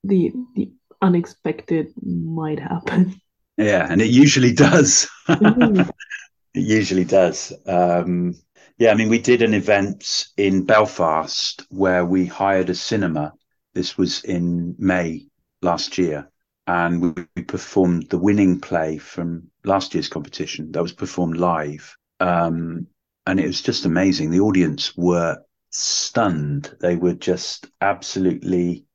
the 0.03 0.31
the 0.55 0.71
unexpected 1.01 1.93
might 2.01 2.59
happen. 2.59 3.21
Yeah, 3.55 3.85
and 3.87 4.01
it 4.01 4.09
usually 4.09 4.51
does. 4.51 5.07
Mm. 5.27 5.87
it 6.55 6.59
usually 6.59 7.05
does. 7.05 7.53
Um, 7.67 8.35
yeah, 8.79 8.89
I 8.89 8.95
mean, 8.95 9.09
we 9.09 9.19
did 9.19 9.43
an 9.43 9.53
event 9.53 10.25
in 10.37 10.65
Belfast 10.65 11.63
where 11.69 12.03
we 12.03 12.25
hired 12.25 12.71
a 12.71 12.73
cinema. 12.73 13.33
This 13.75 13.95
was 13.95 14.23
in 14.23 14.75
May 14.79 15.27
last 15.61 15.99
year, 15.99 16.31
and 16.67 17.15
we, 17.35 17.43
performed 17.43 18.09
the 18.09 18.17
winning 18.17 18.59
play 18.59 18.97
from 18.97 19.43
last 19.63 19.93
year's 19.93 20.07
competition. 20.07 20.71
That 20.71 20.81
was 20.81 20.93
performed 20.93 21.37
live, 21.37 21.95
um, 22.19 22.87
and 23.27 23.39
it 23.39 23.47
was 23.47 23.61
just 23.61 23.85
amazing. 23.85 24.31
The 24.31 24.39
audience 24.39 24.95
were 24.95 25.37
stunned. 25.71 26.75
They 26.79 26.95
were 26.95 27.13
just 27.13 27.67
absolutely 27.81 28.85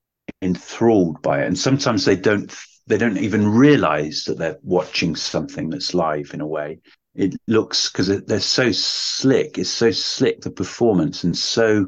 enthralled 0.43 1.23
by 1.23 1.43
it, 1.43 1.47
and 1.47 1.59
sometimes 1.59 2.05
they 2.05 2.17
don't 2.17 2.55
they 2.87 2.99
don't 2.99 3.19
even 3.19 3.49
realize 3.49 4.25
that 4.25 4.39
they're 4.39 4.59
watching 4.63 5.15
something 5.15 5.69
that's 5.69 5.93
live 5.93 6.31
in 6.33 6.41
a 6.41 6.47
way 6.47 6.81
it 7.19 7.35
looks 7.49 7.91
because 7.91 8.07
they're 8.27 8.41
so 8.41 8.71
slick. 8.71 9.59
It's 9.59 9.71
so 9.71 9.91
slick 9.91 10.41
the 10.41 10.53
performance 10.53 11.25
and 11.25 11.37
so. 11.37 11.87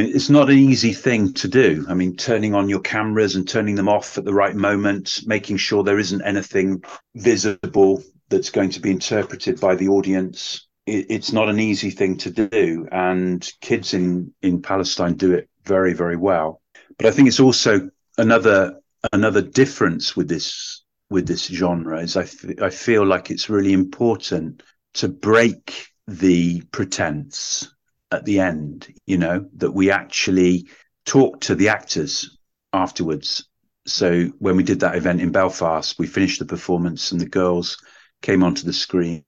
Mean, 0.00 0.14
it's 0.14 0.30
not 0.30 0.48
an 0.48 0.58
easy 0.58 0.92
thing 0.92 1.32
to 1.34 1.48
do. 1.48 1.84
I 1.88 1.94
mean, 1.94 2.16
turning 2.16 2.54
on 2.54 2.68
your 2.68 2.80
cameras 2.80 3.36
and 3.36 3.46
turning 3.46 3.74
them 3.74 3.88
off 3.88 4.16
at 4.16 4.24
the 4.24 4.32
right 4.32 4.54
moment, 4.54 5.20
making 5.26 5.58
sure 5.58 5.82
there 5.82 5.98
isn't 5.98 6.22
anything 6.22 6.82
visible 7.14 8.02
that's 8.28 8.50
going 8.50 8.70
to 8.70 8.80
be 8.80 8.90
interpreted 8.90 9.60
by 9.60 9.74
the 9.74 9.88
audience. 9.88 10.66
It, 10.86 11.06
it's 11.10 11.32
not 11.32 11.48
an 11.48 11.60
easy 11.60 11.90
thing 11.90 12.16
to 12.18 12.30
do, 12.30 12.88
and 12.90 13.46
kids 13.60 13.92
in 13.92 14.32
in 14.40 14.62
Palestine 14.62 15.14
do 15.14 15.32
it 15.32 15.48
very, 15.64 15.92
very 15.92 16.16
well. 16.16 16.62
But 16.96 17.06
I 17.06 17.10
think 17.10 17.28
it's 17.28 17.40
also 17.40 17.90
another 18.16 18.80
another 19.12 19.42
difference 19.42 20.16
with 20.16 20.28
this 20.28 20.82
with 21.10 21.26
this 21.26 21.46
genre 21.46 22.00
is 22.00 22.16
I, 22.16 22.22
f- 22.22 22.62
I 22.62 22.70
feel 22.70 23.04
like 23.04 23.30
it's 23.30 23.50
really 23.50 23.72
important 23.72 24.62
to 24.94 25.08
break 25.08 25.88
the 26.06 26.62
pretense 26.72 27.68
at 28.12 28.24
the 28.24 28.40
end, 28.40 28.92
you 29.06 29.18
know, 29.18 29.46
that 29.56 29.72
we 29.72 29.90
actually 29.90 30.68
talked 31.04 31.44
to 31.44 31.54
the 31.54 31.68
actors 31.68 32.38
afterwards. 32.72 33.48
So 33.86 34.26
when 34.38 34.56
we 34.56 34.62
did 34.62 34.80
that 34.80 34.96
event 34.96 35.20
in 35.20 35.32
Belfast, 35.32 35.98
we 35.98 36.06
finished 36.06 36.38
the 36.38 36.46
performance 36.46 37.12
and 37.12 37.20
the 37.20 37.28
girls 37.28 37.78
came 38.22 38.42
onto 38.42 38.64
the 38.64 38.72
screen 38.72 39.24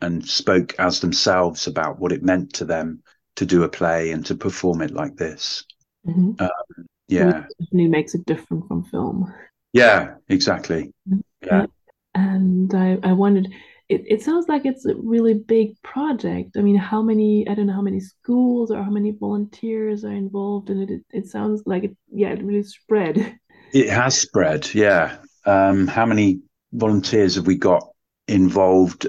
and 0.00 0.26
spoke 0.26 0.74
as 0.78 1.00
themselves 1.00 1.66
about 1.66 2.00
what 2.00 2.12
it 2.12 2.22
meant 2.22 2.52
to 2.54 2.64
them 2.64 3.02
to 3.36 3.46
do 3.46 3.62
a 3.62 3.68
play 3.68 4.10
and 4.10 4.26
to 4.26 4.34
perform 4.34 4.82
it 4.82 4.90
like 4.90 5.16
this. 5.16 5.64
Mm-hmm. 6.06 6.32
Um, 6.42 6.86
yeah. 7.08 7.28
It 7.28 7.54
definitely 7.60 7.88
makes 7.88 8.14
it 8.14 8.26
different 8.26 8.66
from 8.66 8.84
film. 8.84 9.32
Yeah, 9.72 10.14
exactly. 10.28 10.92
Mm-hmm. 11.08 11.20
Yeah. 11.46 11.66
And 12.14 12.74
I, 12.74 12.98
I 13.02 13.12
wondered, 13.12 13.48
it, 13.88 14.02
it 14.06 14.22
sounds 14.22 14.48
like 14.48 14.64
it's 14.64 14.86
a 14.86 14.94
really 14.96 15.34
big 15.34 15.80
project. 15.82 16.56
I 16.56 16.60
mean, 16.60 16.76
how 16.76 17.02
many, 17.02 17.46
I 17.48 17.54
don't 17.54 17.66
know 17.66 17.74
how 17.74 17.82
many 17.82 18.00
schools 18.00 18.70
or 18.70 18.82
how 18.82 18.90
many 18.90 19.12
volunteers 19.12 20.04
are 20.04 20.12
involved 20.12 20.70
in 20.70 20.82
it. 20.82 20.90
It, 20.90 21.02
it 21.10 21.26
sounds 21.26 21.62
like 21.66 21.84
it, 21.84 21.96
yeah, 22.12 22.30
it 22.30 22.42
really 22.42 22.62
spread. 22.62 23.38
It 23.72 23.88
has 23.88 24.18
spread, 24.18 24.72
yeah. 24.74 25.16
Um, 25.46 25.86
how 25.86 26.04
many 26.04 26.40
volunteers 26.72 27.36
have 27.36 27.46
we 27.46 27.56
got 27.56 27.88
involved? 28.28 29.06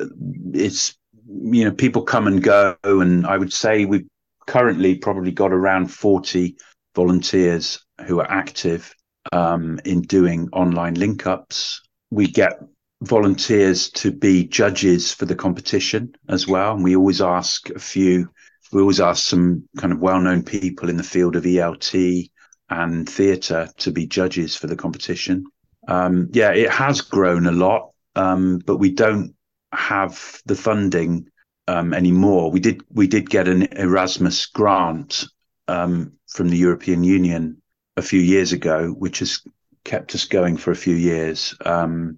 It's, 0.53 0.95
you 1.27 1.65
know, 1.65 1.71
people 1.71 2.03
come 2.03 2.27
and 2.27 2.41
go. 2.41 2.77
And 2.83 3.27
I 3.27 3.37
would 3.37 3.51
say 3.51 3.85
we've 3.85 4.07
currently 4.47 4.95
probably 4.95 5.31
got 5.31 5.51
around 5.51 5.87
40 5.87 6.55
volunteers 6.95 7.83
who 8.05 8.19
are 8.19 8.31
active 8.31 8.93
um, 9.31 9.79
in 9.85 10.01
doing 10.01 10.49
online 10.53 10.95
link 10.95 11.27
ups. 11.27 11.81
We 12.09 12.27
get 12.27 12.59
volunteers 13.03 13.89
to 13.91 14.11
be 14.11 14.45
judges 14.45 15.13
for 15.13 15.25
the 15.25 15.35
competition 15.35 16.13
as 16.29 16.47
well. 16.47 16.73
And 16.73 16.83
we 16.83 16.95
always 16.95 17.21
ask 17.21 17.69
a 17.69 17.79
few, 17.79 18.29
we 18.71 18.81
always 18.81 18.99
ask 18.99 19.25
some 19.25 19.67
kind 19.77 19.93
of 19.93 19.99
well 19.99 20.19
known 20.19 20.43
people 20.43 20.89
in 20.89 20.97
the 20.97 21.03
field 21.03 21.35
of 21.35 21.43
ELT 21.43 22.29
and 22.69 23.07
theatre 23.07 23.69
to 23.77 23.91
be 23.91 24.07
judges 24.07 24.55
for 24.55 24.67
the 24.67 24.75
competition. 24.75 25.45
Um, 25.87 26.29
yeah, 26.31 26.51
it 26.51 26.69
has 26.69 27.01
grown 27.01 27.45
a 27.45 27.51
lot, 27.51 27.91
um, 28.15 28.59
but 28.65 28.77
we 28.77 28.91
don't 28.91 29.35
have 29.73 30.41
the 30.45 30.55
funding 30.55 31.27
um, 31.67 31.93
anymore. 31.93 32.51
We 32.51 32.59
did 32.59 32.83
we 32.89 33.07
did 33.07 33.29
get 33.29 33.47
an 33.47 33.63
Erasmus 33.73 34.45
grant 34.47 35.25
um, 35.67 36.13
from 36.27 36.49
the 36.49 36.57
European 36.57 37.03
Union 37.03 37.61
a 37.97 38.01
few 38.01 38.19
years 38.19 38.53
ago, 38.53 38.89
which 38.89 39.19
has 39.19 39.41
kept 39.83 40.15
us 40.15 40.25
going 40.25 40.57
for 40.57 40.71
a 40.71 40.75
few 40.75 40.95
years. 40.95 41.55
Um, 41.65 42.17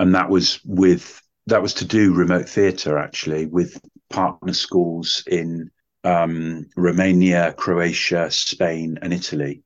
and 0.00 0.14
that 0.14 0.30
was 0.30 0.60
with 0.64 1.22
that 1.46 1.62
was 1.62 1.74
to 1.74 1.84
do 1.84 2.14
remote 2.14 2.48
theatre 2.48 2.98
actually 2.98 3.46
with 3.46 3.80
partner 4.08 4.52
schools 4.52 5.22
in 5.26 5.70
um, 6.04 6.66
Romania, 6.76 7.52
Croatia, 7.52 8.30
Spain, 8.30 8.98
and 9.02 9.12
Italy. 9.12 9.62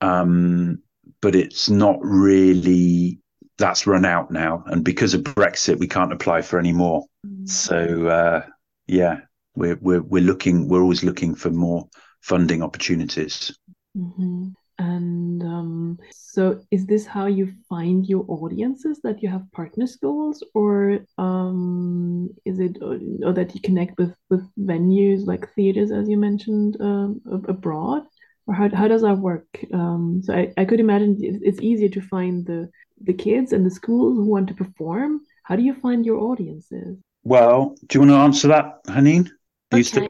Um, 0.00 0.82
but 1.20 1.34
it's 1.34 1.68
not 1.68 1.98
really 2.00 3.18
that's 3.58 3.86
run 3.86 4.04
out 4.04 4.30
now, 4.30 4.62
and 4.66 4.84
because 4.84 5.12
of 5.12 5.22
Brexit, 5.22 5.78
we 5.78 5.88
can't 5.88 6.12
apply 6.12 6.42
for 6.42 6.58
any 6.58 6.72
more. 6.72 7.04
Mm. 7.26 7.48
So 7.48 8.06
uh, 8.06 8.46
yeah, 8.86 9.20
we're 9.56 9.78
we're 9.80 10.02
we're 10.02 10.22
looking. 10.22 10.68
We're 10.68 10.82
always 10.82 11.02
looking 11.04 11.34
for 11.34 11.50
more 11.50 11.88
funding 12.22 12.62
opportunities. 12.62 13.52
Mm-hmm. 13.96 14.48
And 14.78 15.42
um, 15.42 15.98
so, 16.32 16.60
is 16.70 16.86
this 16.86 17.06
how 17.06 17.26
you 17.26 17.52
find 17.68 18.06
your 18.06 18.24
audiences? 18.28 19.00
That 19.02 19.20
you 19.20 19.28
have 19.28 19.50
partner 19.50 19.88
schools, 19.88 20.44
or 20.54 21.00
um, 21.18 22.30
is 22.44 22.60
it 22.60 22.78
or, 22.80 23.00
or, 23.24 23.32
that 23.32 23.52
you 23.52 23.60
connect 23.60 23.98
with 23.98 24.14
with 24.28 24.48
venues 24.56 25.26
like 25.26 25.52
theaters, 25.54 25.90
as 25.90 26.08
you 26.08 26.16
mentioned, 26.16 26.76
um, 26.80 27.20
abroad? 27.48 28.04
Or 28.46 28.54
how, 28.54 28.68
how 28.72 28.86
does 28.86 29.02
that 29.02 29.18
work? 29.18 29.48
Um, 29.74 30.20
so 30.22 30.32
I, 30.32 30.52
I 30.56 30.64
could 30.66 30.78
imagine 30.78 31.16
it's 31.20 31.60
easier 31.60 31.88
to 31.88 32.00
find 32.00 32.46
the 32.46 32.70
the 33.00 33.12
kids 33.12 33.52
and 33.52 33.66
the 33.66 33.70
schools 33.80 34.16
who 34.16 34.24
want 34.24 34.46
to 34.48 34.54
perform. 34.54 35.22
How 35.42 35.56
do 35.56 35.62
you 35.62 35.74
find 35.74 36.06
your 36.06 36.20
audiences? 36.20 36.96
Well, 37.24 37.74
do 37.88 37.98
you 37.98 38.00
want 38.02 38.12
to 38.12 38.24
answer 38.26 38.48
that, 38.48 38.84
Haneen? 38.84 39.28
Okay. 39.74 40.06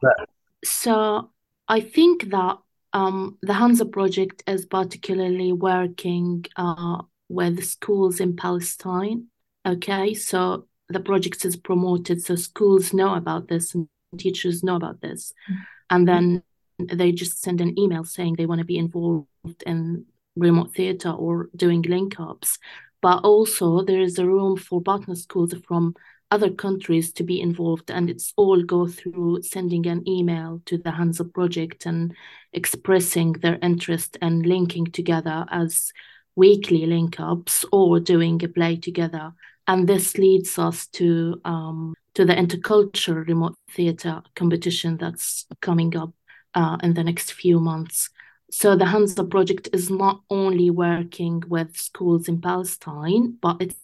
So 0.63 1.31
I 1.67 1.79
think 1.79 2.29
that 2.29 2.59
um, 2.93 3.37
the 3.41 3.53
Hands 3.53 3.79
Up 3.81 3.91
project 3.91 4.43
is 4.47 4.65
particularly 4.65 5.53
working 5.53 6.45
uh, 6.55 7.01
with 7.29 7.63
schools 7.63 8.19
in 8.19 8.35
Palestine. 8.35 9.27
Okay, 9.65 10.13
so 10.13 10.67
the 10.89 10.99
project 10.99 11.45
is 11.45 11.55
promoted, 11.55 12.21
so 12.21 12.35
schools 12.35 12.93
know 12.93 13.13
about 13.15 13.47
this 13.47 13.73
and 13.75 13.87
teachers 14.17 14.63
know 14.63 14.75
about 14.75 15.01
this, 15.01 15.33
mm-hmm. 15.49 15.61
and 15.89 16.07
then 16.07 16.43
they 16.91 17.11
just 17.11 17.41
send 17.41 17.61
an 17.61 17.77
email 17.77 18.03
saying 18.03 18.35
they 18.35 18.45
want 18.45 18.59
to 18.59 18.65
be 18.65 18.77
involved 18.77 19.27
in 19.65 20.05
remote 20.35 20.73
theatre 20.73 21.11
or 21.11 21.49
doing 21.55 21.81
link 21.83 22.19
ups. 22.19 22.57
But 23.01 23.23
also, 23.23 23.81
there 23.81 24.01
is 24.01 24.19
a 24.19 24.25
room 24.25 24.57
for 24.57 24.81
partner 24.81 25.15
schools 25.15 25.53
from 25.67 25.95
other 26.31 26.49
countries 26.49 27.11
to 27.11 27.23
be 27.23 27.41
involved 27.41 27.91
and 27.91 28.09
it's 28.09 28.33
all 28.37 28.63
go 28.63 28.87
through 28.87 29.41
sending 29.43 29.85
an 29.85 30.07
email 30.07 30.61
to 30.65 30.77
the 30.77 30.91
Hands 30.91 31.19
Up 31.19 31.33
project 31.33 31.85
and 31.85 32.15
expressing 32.53 33.33
their 33.33 33.59
interest 33.61 34.17
and 34.21 34.45
linking 34.45 34.85
together 34.85 35.45
as 35.51 35.91
weekly 36.35 36.85
link 36.85 37.19
ups 37.19 37.65
or 37.73 37.99
doing 37.99 38.41
a 38.43 38.47
play 38.47 38.77
together. 38.77 39.33
And 39.67 39.87
this 39.87 40.17
leads 40.17 40.57
us 40.57 40.87
to 40.87 41.39
um, 41.45 41.93
to 42.13 42.25
the 42.25 42.33
intercultural 42.33 43.27
remote 43.27 43.55
theatre 43.71 44.21
competition 44.35 44.97
that's 44.97 45.45
coming 45.61 45.95
up 45.95 46.13
uh, 46.55 46.77
in 46.83 46.93
the 46.93 47.03
next 47.03 47.33
few 47.33 47.59
months. 47.59 48.09
So 48.51 48.75
the 48.75 48.85
Hands 48.85 49.17
Up 49.17 49.29
project 49.29 49.69
is 49.71 49.89
not 49.89 50.21
only 50.29 50.69
working 50.69 51.41
with 51.47 51.77
schools 51.77 52.27
in 52.27 52.41
Palestine, 52.41 53.37
but 53.41 53.61
it's 53.61 53.75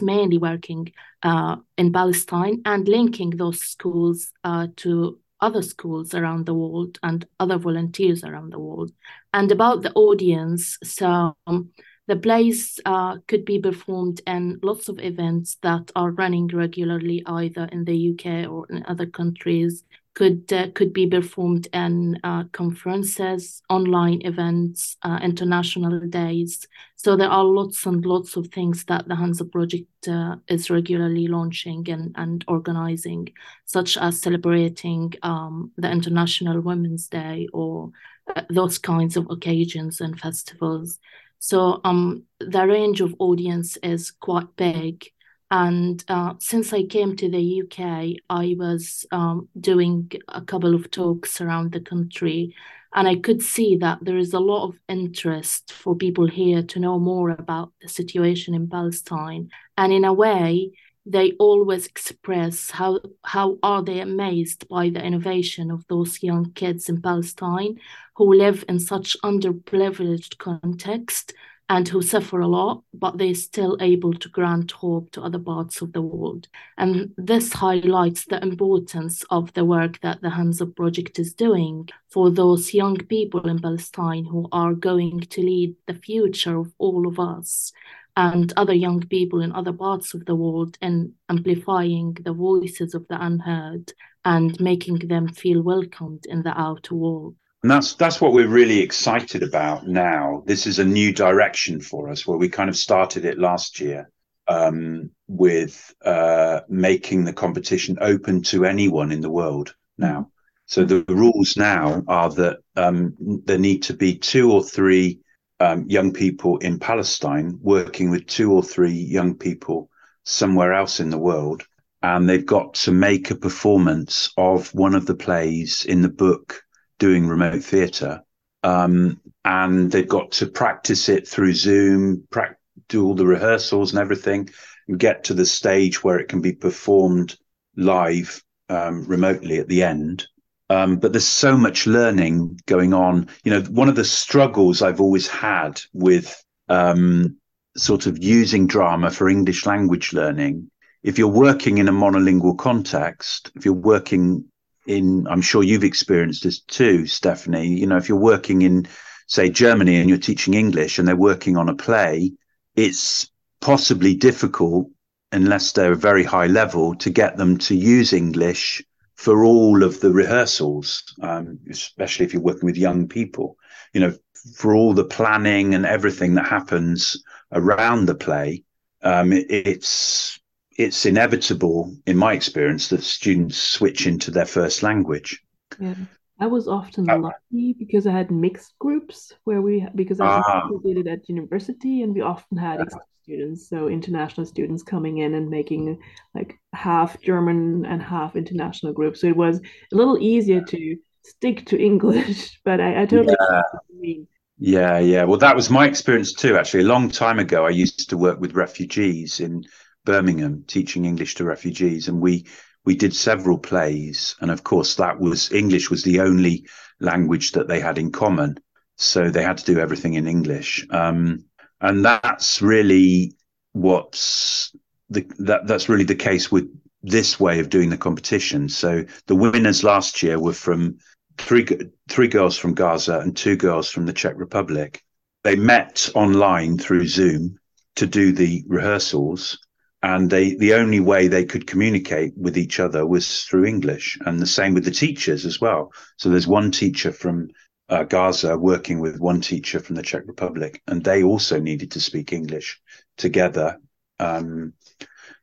mainly 0.00 0.38
working 0.38 0.92
uh, 1.22 1.56
in 1.76 1.92
Palestine 1.92 2.62
and 2.64 2.88
linking 2.88 3.30
those 3.30 3.60
schools 3.60 4.32
uh, 4.44 4.68
to 4.76 5.18
other 5.40 5.62
schools 5.62 6.14
around 6.14 6.46
the 6.46 6.54
world 6.54 6.98
and 7.02 7.26
other 7.38 7.58
volunteers 7.58 8.24
around 8.24 8.50
the 8.50 8.58
world. 8.58 8.90
And 9.32 9.52
about 9.52 9.82
the 9.82 9.92
audience, 9.92 10.78
so 10.82 11.36
um, 11.46 11.70
the 12.06 12.16
plays 12.16 12.80
uh, 12.84 13.18
could 13.26 13.44
be 13.44 13.58
performed 13.58 14.20
in 14.26 14.60
lots 14.62 14.88
of 14.88 14.98
events 15.00 15.56
that 15.62 15.90
are 15.94 16.10
running 16.10 16.48
regularly 16.48 17.22
either 17.26 17.64
in 17.72 17.84
the 17.84 18.10
UK 18.12 18.50
or 18.50 18.66
in 18.70 18.84
other 18.86 19.06
countries 19.06 19.84
could 20.16 20.50
uh, 20.50 20.68
could 20.74 20.94
be 20.94 21.06
performed 21.06 21.68
in 21.74 22.18
uh, 22.24 22.44
conferences, 22.52 23.62
online 23.68 24.22
events, 24.24 24.96
uh, 25.02 25.18
international 25.22 26.00
days. 26.08 26.66
So 26.96 27.16
there 27.16 27.28
are 27.28 27.44
lots 27.44 27.84
and 27.84 28.04
lots 28.04 28.34
of 28.36 28.46
things 28.48 28.86
that 28.86 29.06
the 29.06 29.14
Hands 29.14 29.38
Up 29.42 29.52
Project 29.52 30.08
uh, 30.08 30.36
is 30.48 30.70
regularly 30.70 31.28
launching 31.28 31.86
and, 31.90 32.14
and 32.16 32.42
organizing, 32.48 33.28
such 33.66 33.98
as 33.98 34.22
celebrating 34.22 35.12
um, 35.22 35.70
the 35.76 35.90
International 35.90 36.62
Women's 36.62 37.08
Day 37.08 37.46
or 37.52 37.90
uh, 38.34 38.40
those 38.48 38.78
kinds 38.78 39.18
of 39.18 39.26
occasions 39.30 40.00
and 40.00 40.18
festivals. 40.18 40.98
So 41.40 41.82
um, 41.84 42.24
the 42.40 42.66
range 42.66 43.02
of 43.02 43.14
audience 43.18 43.76
is 43.82 44.12
quite 44.12 44.56
big. 44.56 45.04
And 45.50 46.04
uh, 46.08 46.34
since 46.38 46.72
I 46.72 46.84
came 46.84 47.14
to 47.16 47.30
the 47.30 47.62
UK, 47.62 48.20
I 48.28 48.56
was 48.58 49.06
um, 49.12 49.48
doing 49.58 50.10
a 50.28 50.40
couple 50.40 50.74
of 50.74 50.90
talks 50.90 51.40
around 51.40 51.72
the 51.72 51.80
country, 51.80 52.54
and 52.94 53.06
I 53.06 53.16
could 53.16 53.42
see 53.42 53.76
that 53.76 53.98
there 54.02 54.16
is 54.16 54.32
a 54.32 54.40
lot 54.40 54.68
of 54.68 54.78
interest 54.88 55.72
for 55.72 55.94
people 55.94 56.26
here 56.26 56.62
to 56.62 56.80
know 56.80 56.98
more 56.98 57.30
about 57.30 57.72
the 57.80 57.88
situation 57.88 58.54
in 58.54 58.68
Palestine. 58.68 59.50
And 59.76 59.92
in 59.92 60.04
a 60.04 60.12
way, 60.12 60.72
they 61.04 61.32
always 61.38 61.86
express 61.86 62.70
how 62.70 63.00
how 63.24 63.58
are 63.62 63.82
they 63.82 64.00
amazed 64.00 64.66
by 64.68 64.90
the 64.90 65.02
innovation 65.02 65.70
of 65.70 65.86
those 65.86 66.22
young 66.22 66.52
kids 66.52 66.88
in 66.88 67.00
Palestine 67.00 67.78
who 68.16 68.34
live 68.34 68.64
in 68.68 68.80
such 68.80 69.16
underprivileged 69.22 70.38
context 70.38 71.32
and 71.68 71.88
who 71.88 72.00
suffer 72.00 72.40
a 72.40 72.46
lot, 72.46 72.82
but 72.94 73.18
they're 73.18 73.34
still 73.34 73.76
able 73.80 74.14
to 74.14 74.28
grant 74.28 74.70
hope 74.70 75.10
to 75.10 75.20
other 75.20 75.38
parts 75.38 75.82
of 75.82 75.92
the 75.92 76.02
world. 76.02 76.46
And 76.78 77.12
this 77.16 77.52
highlights 77.52 78.24
the 78.24 78.40
importance 78.40 79.24
of 79.30 79.52
the 79.54 79.64
work 79.64 80.00
that 80.00 80.22
the 80.22 80.30
Hands 80.30 80.60
Up 80.62 80.76
Project 80.76 81.18
is 81.18 81.34
doing 81.34 81.88
for 82.08 82.30
those 82.30 82.72
young 82.72 82.96
people 82.96 83.48
in 83.48 83.58
Palestine 83.58 84.24
who 84.24 84.48
are 84.52 84.74
going 84.74 85.20
to 85.20 85.40
lead 85.40 85.74
the 85.86 85.94
future 85.94 86.56
of 86.56 86.72
all 86.78 87.08
of 87.08 87.18
us 87.18 87.72
and 88.16 88.52
other 88.56 88.72
young 88.72 89.00
people 89.00 89.42
in 89.42 89.52
other 89.52 89.72
parts 89.72 90.14
of 90.14 90.24
the 90.24 90.36
world 90.36 90.78
in 90.80 91.12
amplifying 91.28 92.16
the 92.22 92.32
voices 92.32 92.94
of 92.94 93.06
the 93.08 93.22
unheard 93.22 93.92
and 94.24 94.58
making 94.60 94.98
them 94.98 95.28
feel 95.28 95.62
welcomed 95.62 96.24
in 96.26 96.42
the 96.42 96.58
outer 96.58 96.94
world. 96.94 97.34
And 97.62 97.70
that's 97.70 97.94
that's 97.94 98.20
what 98.20 98.32
we're 98.32 98.48
really 98.48 98.80
excited 98.80 99.42
about 99.42 99.86
now. 99.86 100.42
This 100.46 100.66
is 100.66 100.78
a 100.78 100.84
new 100.84 101.12
direction 101.12 101.80
for 101.80 102.08
us 102.08 102.26
where 102.26 102.38
we 102.38 102.48
kind 102.48 102.68
of 102.68 102.76
started 102.76 103.24
it 103.24 103.38
last 103.38 103.80
year 103.80 104.10
um, 104.46 105.10
with 105.26 105.94
uh, 106.04 106.60
making 106.68 107.24
the 107.24 107.32
competition 107.32 107.98
open 108.00 108.42
to 108.42 108.64
anyone 108.64 109.10
in 109.10 109.20
the 109.20 109.30
world 109.30 109.74
now. 109.98 110.30
So 110.66 110.84
the 110.84 111.04
rules 111.08 111.56
now 111.56 112.02
are 112.08 112.30
that 112.30 112.58
um, 112.76 113.14
there 113.44 113.58
need 113.58 113.82
to 113.84 113.94
be 113.94 114.18
two 114.18 114.52
or 114.52 114.62
three 114.62 115.20
um, 115.60 115.86
young 115.88 116.12
people 116.12 116.58
in 116.58 116.78
Palestine 116.78 117.58
working 117.62 118.10
with 118.10 118.26
two 118.26 118.52
or 118.52 118.62
three 118.62 118.92
young 118.92 119.34
people 119.34 119.88
somewhere 120.24 120.74
else 120.74 121.00
in 121.00 121.10
the 121.10 121.18
world. 121.18 121.62
And 122.02 122.28
they've 122.28 122.44
got 122.44 122.74
to 122.74 122.92
make 122.92 123.30
a 123.30 123.36
performance 123.36 124.32
of 124.36 124.72
one 124.74 124.94
of 124.94 125.06
the 125.06 125.14
plays 125.14 125.84
in 125.84 126.02
the 126.02 126.08
book 126.08 126.62
doing 126.98 127.26
remote 127.28 127.62
theatre. 127.62 128.22
Um, 128.62 129.20
and 129.44 129.90
they've 129.90 130.08
got 130.08 130.32
to 130.32 130.46
practice 130.46 131.08
it 131.08 131.28
through 131.28 131.54
Zoom, 131.54 132.26
pra- 132.30 132.56
do 132.88 133.04
all 133.06 133.14
the 133.14 133.26
rehearsals 133.26 133.92
and 133.92 134.00
everything, 134.00 134.50
and 134.88 134.98
get 134.98 135.24
to 135.24 135.34
the 135.34 135.46
stage 135.46 136.02
where 136.02 136.18
it 136.18 136.28
can 136.28 136.40
be 136.40 136.52
performed 136.52 137.36
live 137.76 138.42
um, 138.68 139.04
remotely 139.04 139.58
at 139.58 139.68
the 139.68 139.82
end. 139.82 140.26
Um, 140.68 140.96
but 140.96 141.12
there's 141.12 141.28
so 141.28 141.56
much 141.56 141.86
learning 141.86 142.60
going 142.66 142.92
on. 142.92 143.28
You 143.44 143.52
know, 143.52 143.60
one 143.62 143.88
of 143.88 143.94
the 143.94 144.04
struggles 144.04 144.82
I've 144.82 145.00
always 145.00 145.28
had 145.28 145.80
with 145.92 146.42
um, 146.68 147.36
sort 147.76 148.06
of 148.06 148.22
using 148.22 148.66
drama 148.66 149.10
for 149.10 149.28
English 149.28 149.66
language 149.66 150.12
learning, 150.12 150.70
if 151.02 151.18
you're 151.18 151.28
working 151.28 151.78
in 151.78 151.88
a 151.88 151.92
monolingual 151.92 152.58
context, 152.58 153.52
if 153.54 153.64
you're 153.64 153.74
working 153.74 154.44
in, 154.86 155.26
I'm 155.28 155.42
sure 155.42 155.62
you've 155.62 155.84
experienced 155.84 156.44
this 156.44 156.60
too, 156.60 157.02
Stefanie. 157.02 157.78
You 157.78 157.86
know, 157.86 157.96
if 157.96 158.08
you're 158.08 158.18
working 158.18 158.62
in, 158.62 158.86
say, 159.26 159.50
Germany 159.50 159.96
and 159.96 160.08
you're 160.08 160.18
teaching 160.18 160.54
English 160.54 160.98
and 160.98 161.06
they're 161.06 161.16
working 161.16 161.56
on 161.56 161.68
a 161.68 161.74
play, 161.74 162.32
it's 162.74 163.30
possibly 163.60 164.14
difficult, 164.14 164.88
unless 165.32 165.72
they're 165.72 165.92
a 165.92 165.96
very 165.96 166.24
high 166.24 166.46
level, 166.46 166.94
to 166.96 167.10
get 167.10 167.36
them 167.36 167.58
to 167.58 167.74
use 167.74 168.12
English 168.12 168.82
for 169.14 169.44
all 169.44 169.82
of 169.82 170.00
the 170.00 170.12
rehearsals, 170.12 171.02
um, 171.22 171.58
especially 171.70 172.26
if 172.26 172.32
you're 172.32 172.42
working 172.42 172.66
with 172.66 172.76
young 172.76 173.08
people. 173.08 173.56
You 173.92 174.00
know, 174.00 174.16
for 174.54 174.74
all 174.74 174.92
the 174.92 175.04
planning 175.04 175.74
and 175.74 175.86
everything 175.86 176.34
that 176.34 176.46
happens 176.46 177.22
around 177.52 178.06
the 178.06 178.14
play, 178.14 178.62
um, 179.02 179.32
it, 179.32 179.46
it's 179.48 180.38
it's 180.78 181.06
inevitable, 181.06 181.94
in 182.06 182.16
my 182.16 182.32
experience, 182.32 182.88
that 182.88 183.02
students 183.02 183.56
switch 183.58 184.06
into 184.06 184.30
their 184.30 184.46
first 184.46 184.82
language. 184.82 185.42
Yeah. 185.78 185.94
I 186.38 186.46
was 186.46 186.68
often 186.68 187.08
uh, 187.08 187.18
lucky 187.18 187.74
because 187.78 188.06
I 188.06 188.12
had 188.12 188.30
mixed 188.30 188.78
groups 188.78 189.32
where 189.44 189.62
we 189.62 189.86
because 189.94 190.20
I 190.20 190.26
ah. 190.26 190.68
did 190.84 191.06
at 191.06 191.28
university 191.30 192.02
and 192.02 192.14
we 192.14 192.20
often 192.20 192.58
had 192.58 192.80
yeah. 192.80 192.98
students, 193.22 193.70
so 193.70 193.88
international 193.88 194.44
students 194.44 194.82
coming 194.82 195.18
in 195.18 195.32
and 195.32 195.48
making 195.48 195.98
like 196.34 196.58
half 196.74 197.18
German 197.22 197.86
and 197.86 198.02
half 198.02 198.36
international 198.36 198.92
groups. 198.92 199.22
So 199.22 199.28
it 199.28 199.36
was 199.36 199.60
a 199.92 199.96
little 199.96 200.18
easier 200.18 200.60
to 200.60 200.96
stick 201.24 201.64
to 201.66 201.82
English, 201.82 202.60
but 202.64 202.80
I, 202.80 203.02
I 203.02 203.06
totally 203.06 203.34
yeah. 203.40 204.12
Yeah, 204.58 204.98
yeah. 204.98 205.24
Well, 205.24 205.38
that 205.38 205.56
was 205.56 205.68
my 205.68 205.86
experience 205.86 206.32
too. 206.32 206.56
Actually, 206.56 206.84
a 206.84 206.88
long 206.88 207.10
time 207.10 207.38
ago, 207.38 207.66
I 207.66 207.70
used 207.70 208.08
to 208.08 208.16
work 208.16 208.40
with 208.40 208.54
refugees 208.54 209.40
in 209.40 209.64
Birmingham 210.06 210.64
teaching 210.66 211.04
English 211.04 211.34
to 211.34 211.44
refugees, 211.44 212.08
and 212.08 212.22
we 212.22 212.46
we 212.86 212.96
did 212.96 213.14
several 213.14 213.58
plays, 213.58 214.36
and 214.40 214.50
of 214.50 214.64
course 214.64 214.94
that 214.94 215.20
was 215.20 215.52
English 215.52 215.90
was 215.90 216.02
the 216.02 216.20
only 216.20 216.66
language 217.00 217.52
that 217.52 217.68
they 217.68 217.80
had 217.80 217.98
in 217.98 218.10
common, 218.10 218.58
so 218.96 219.28
they 219.28 219.42
had 219.42 219.58
to 219.58 219.74
do 219.74 219.78
everything 219.78 220.14
in 220.14 220.26
English, 220.26 220.86
um, 220.90 221.44
and 221.82 222.02
that's 222.04 222.62
really 222.62 223.34
what's 223.72 224.74
the 225.10 225.26
that 225.40 225.66
that's 225.66 225.90
really 225.90 226.04
the 226.04 226.14
case 226.14 226.50
with 226.50 226.66
this 227.02 227.38
way 227.38 227.60
of 227.60 227.68
doing 227.68 227.90
the 227.90 227.98
competition. 227.98 228.68
So 228.68 229.04
the 229.26 229.36
winners 229.36 229.84
last 229.84 230.22
year 230.22 230.38
were 230.38 230.54
from 230.54 230.98
three 231.38 231.66
three 232.08 232.28
girls 232.28 232.56
from 232.56 232.74
Gaza 232.74 233.18
and 233.18 233.36
two 233.36 233.56
girls 233.56 233.90
from 233.90 234.06
the 234.06 234.12
Czech 234.12 234.34
Republic. 234.36 235.02
They 235.44 235.56
met 235.56 236.08
online 236.14 236.78
through 236.78 237.06
Zoom 237.06 237.58
to 237.96 238.06
do 238.06 238.32
the 238.32 238.64
rehearsals 238.66 239.58
and 240.02 240.30
they 240.30 240.54
the 240.54 240.74
only 240.74 241.00
way 241.00 241.28
they 241.28 241.44
could 241.44 241.66
communicate 241.66 242.32
with 242.36 242.56
each 242.56 242.80
other 242.80 243.06
was 243.06 243.42
through 243.44 243.64
English, 243.64 244.18
and 244.26 244.40
the 244.40 244.46
same 244.46 244.74
with 244.74 244.84
the 244.84 244.90
teachers 244.90 245.46
as 245.46 245.60
well. 245.60 245.92
So 246.16 246.28
there's 246.28 246.46
one 246.46 246.70
teacher 246.70 247.12
from 247.12 247.48
uh, 247.88 248.04
Gaza 248.04 248.58
working 248.58 249.00
with 249.00 249.20
one 249.20 249.40
teacher 249.40 249.80
from 249.80 249.96
the 249.96 250.02
Czech 250.02 250.22
Republic, 250.26 250.82
and 250.86 251.02
they 251.02 251.22
also 251.22 251.60
needed 251.60 251.90
to 251.92 252.00
speak 252.00 252.32
English 252.32 252.80
together. 253.16 253.78
Um, 254.18 254.72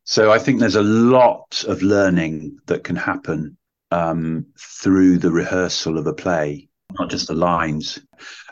so 0.04 0.32
I 0.32 0.40
think 0.40 0.60
there's 0.60 0.76
a 0.76 0.84
lot 0.84 1.64
of 1.68 1.82
learning 1.82 2.58
that 2.66 2.84
can 2.84 2.96
happen 2.96 3.58
um, 3.92 4.48
through 4.60 5.20
the 5.20 5.32
rehearsal 5.32 5.98
of 5.98 6.08
a 6.08 6.14
play, 6.14 6.68
not 7.00 7.10
just 7.10 7.28
the 7.28 7.34
lines. 7.34 8.00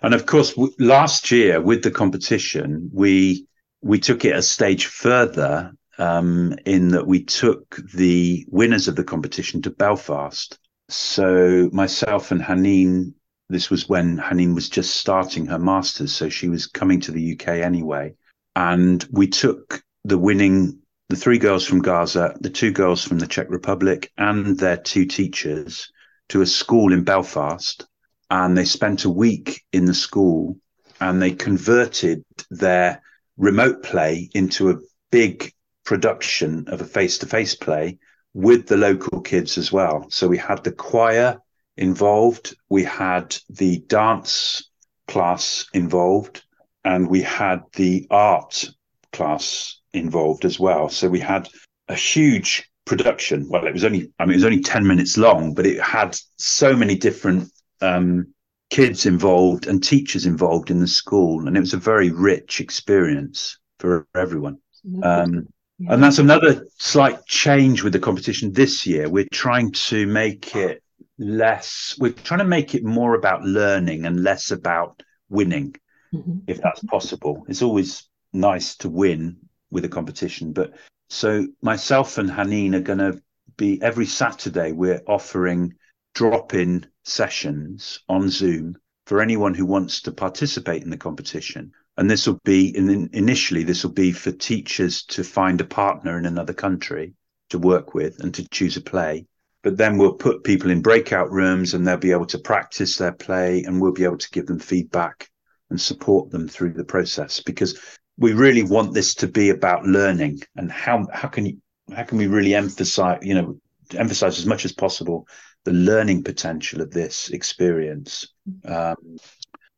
And 0.02 0.14
of 0.14 0.26
course, 0.26 0.52
w- 0.52 0.74
last 0.80 1.32
year 1.32 1.60
with 1.60 1.84
the 1.84 1.92
competition, 1.92 2.90
we 2.94 3.48
we 3.82 4.00
took 4.00 4.24
it 4.26 4.36
a 4.36 4.42
stage 4.42 4.86
further 4.86 5.74
um, 6.02 6.56
in 6.66 6.90
that 6.90 7.06
we 7.06 7.24
took 7.24 7.80
the 7.94 8.44
winners 8.50 8.88
of 8.88 8.96
the 8.96 9.04
competition 9.04 9.62
to 9.62 9.70
Belfast. 9.70 10.58
So 10.90 11.70
myself 11.72 12.32
and 12.32 12.42
Haneen, 12.42 13.14
this 13.50 13.70
was 13.70 13.88
when 13.88 14.18
Haneen 14.18 14.56
was 14.56 14.68
just 14.68 14.96
starting 14.96 15.46
her 15.46 15.60
masters, 15.60 16.12
so 16.12 16.28
she 16.28 16.50
was 16.50 16.66
coming 16.66 17.00
to 17.02 17.12
the 17.12 17.34
UK 17.34 17.50
anyway, 17.50 18.16
and 18.56 19.08
we 19.12 19.28
took 19.28 19.84
the 20.04 20.18
winning 20.18 20.80
the 21.10 21.16
three 21.16 21.38
girls 21.38 21.68
from 21.68 21.82
Gaza, 21.82 22.36
the 22.40 22.50
two 22.50 22.72
girls 22.72 23.04
from 23.04 23.20
the 23.20 23.28
Czech 23.28 23.48
Republic, 23.50 24.12
and 24.18 24.58
their 24.58 24.78
two 24.78 25.06
teachers 25.06 25.92
to 26.30 26.42
a 26.42 26.48
school 26.48 26.94
in 26.94 27.04
Belfast, 27.04 27.86
and 28.32 28.58
they 28.58 28.66
spent 28.66 29.06
a 29.06 29.10
week 29.10 29.62
in 29.72 29.86
the 29.86 29.94
school, 29.94 30.58
and 31.00 31.22
they 31.22 31.32
converted 31.32 32.24
their 32.50 33.04
remote 33.38 33.84
play 33.84 34.30
into 34.34 34.72
a 34.72 34.80
big 35.12 35.54
production 35.92 36.64
of 36.70 36.80
a 36.80 36.86
face 36.86 37.18
to 37.18 37.26
face 37.26 37.54
play 37.54 37.98
with 38.34 38.66
the 38.66 38.78
local 38.78 39.20
kids 39.20 39.58
as 39.58 39.74
well. 39.74 40.06
So 40.10 40.26
we 40.30 40.38
had 40.38 40.64
the 40.64 40.72
choir 40.72 41.38
involved, 41.76 42.56
we 42.70 42.86
had 42.86 43.36
the 43.50 43.80
dance 43.80 44.72
class 45.10 45.66
involved, 45.74 46.46
and 46.86 47.10
we 47.10 47.22
had 47.22 47.64
the 47.74 48.08
art 48.10 48.70
class 49.12 49.82
involved 49.92 50.46
as 50.46 50.58
well. 50.58 50.88
So 50.88 51.10
we 51.10 51.20
had 51.20 51.50
a 51.90 51.96
huge 51.96 52.72
production. 52.86 53.50
Well, 53.50 53.68
it 53.68 53.74
was 53.74 53.84
only, 53.84 54.14
I 54.18 54.24
mean, 54.24 54.36
it 54.36 54.38
was 54.38 54.46
only 54.46 54.62
10 54.62 54.88
minutes 54.88 55.18
long, 55.18 55.54
but 55.54 55.66
it 55.66 55.82
had 55.82 56.18
so 56.38 56.74
many 56.74 56.96
different 56.96 57.52
um, 57.82 58.34
kids 58.70 59.06
involved 59.06 59.68
and 59.68 59.84
teachers 59.84 60.26
involved 60.26 60.72
in 60.72 60.80
the 60.80 60.88
school. 60.88 61.50
And 61.50 61.58
it 61.58 61.60
was 61.60 61.74
a 61.74 61.90
very 61.92 62.12
rich 62.12 62.62
experience 62.62 63.60
for 63.80 64.08
everyone. 64.16 64.60
Um, 65.04 65.48
and 65.90 66.04
that's 66.04 66.20
another 66.20 66.66
slight 66.78 67.26
change 67.26 67.84
with 67.84 67.94
the 67.94 68.00
competition 68.00 68.54
this 68.54 68.86
year. 68.86 69.10
We're 69.10 69.28
trying 69.32 69.72
to 69.72 70.06
make 70.08 70.56
it 70.56 70.84
less, 71.18 71.96
we're 72.00 72.14
trying 72.14 72.40
to 72.40 72.46
make 72.46 72.76
it 72.76 72.84
more 72.84 73.16
about 73.16 73.44
learning 73.44 74.06
and 74.06 74.24
less 74.24 74.52
about 74.52 75.02
winning. 75.30 75.76
mm-hmm. 76.14 76.40
if 76.48 76.62
that's 76.62 76.84
possible. 76.84 77.46
It's 77.48 77.62
always 77.62 78.08
nice 78.34 78.76
to 78.78 78.90
win 78.90 79.38
with 79.70 79.86
a 79.86 79.90
competition, 79.90 80.54
but 80.54 80.74
so 81.10 81.48
myself 81.62 82.18
and 82.18 82.30
Haneen 82.30 82.76
are 82.76 82.82
going 82.82 83.00
to 83.00 83.22
be 83.58 83.82
every 83.82 84.06
Saturday. 84.06 84.72
We're 84.72 85.02
offering 85.08 85.74
drop-in 86.14 86.88
sessions 87.04 88.02
on 88.08 88.30
Zoom 88.30 88.78
for 89.08 89.22
anyone 89.22 89.54
who 89.54 89.66
wants 89.66 90.02
to 90.04 90.12
participate 90.12 90.84
in 90.84 90.90
the 90.90 90.98
competition. 90.98 91.72
And 92.02 92.10
this 92.10 92.26
will 92.26 92.40
be 92.44 92.76
in, 92.76 93.12
initially 93.14 93.62
this 93.62 93.84
will 93.84 93.92
be 93.92 94.12
for 94.12 94.32
teachers 94.32 95.04
to 95.04 95.24
find 95.24 95.62
a 95.62 95.66
partner 95.66 96.18
in 96.18 96.26
another 96.26 96.52
country 96.52 97.14
to 97.52 97.60
work 97.60 97.94
with 97.94 98.20
and 98.22 98.34
to 98.34 98.50
choose 98.50 98.76
a 98.76 98.82
play. 98.82 99.28
But 99.62 99.78
then 99.78 100.00
we'll 100.00 100.16
put 100.16 100.44
people 100.44 100.72
in 100.72 100.82
breakout 100.82 101.30
rooms 101.30 101.76
and 101.76 101.86
they'll 101.86 101.98
be 101.98 102.10
able 102.10 102.26
to 102.26 102.40
practice 102.40 102.98
their 102.98 103.12
play 103.12 103.62
and 103.62 103.80
we'll 103.80 103.92
be 103.92 104.04
able 104.04 104.18
to 104.18 104.32
give 104.32 104.48
them 104.48 104.58
feedback 104.58 105.30
and 105.70 105.80
support 105.80 106.32
them 106.32 106.48
through 106.48 106.74
the 106.74 106.84
process. 106.84 107.40
Because 107.40 107.80
we 108.18 108.34
really 108.34 108.64
want 108.64 108.96
this 108.96 109.14
to 109.14 109.28
be 109.28 109.52
about 109.52 109.86
learning 109.86 110.40
and 110.56 110.72
how 110.72 111.06
how 111.14 111.28
can 111.28 111.46
you 111.46 111.58
how 111.96 112.02
can 112.02 112.18
we 112.18 112.26
really 112.26 112.56
emphasize 112.56 113.20
you 113.22 113.36
know 113.36 113.60
emphasize 113.96 114.40
as 114.40 114.48
much 114.48 114.66
as 114.66 114.74
possible 114.74 115.28
the 115.66 115.74
learning 115.74 116.24
potential 116.24 116.82
of 116.82 116.90
this 116.90 117.30
experience? 117.30 118.28
Um, 118.66 118.96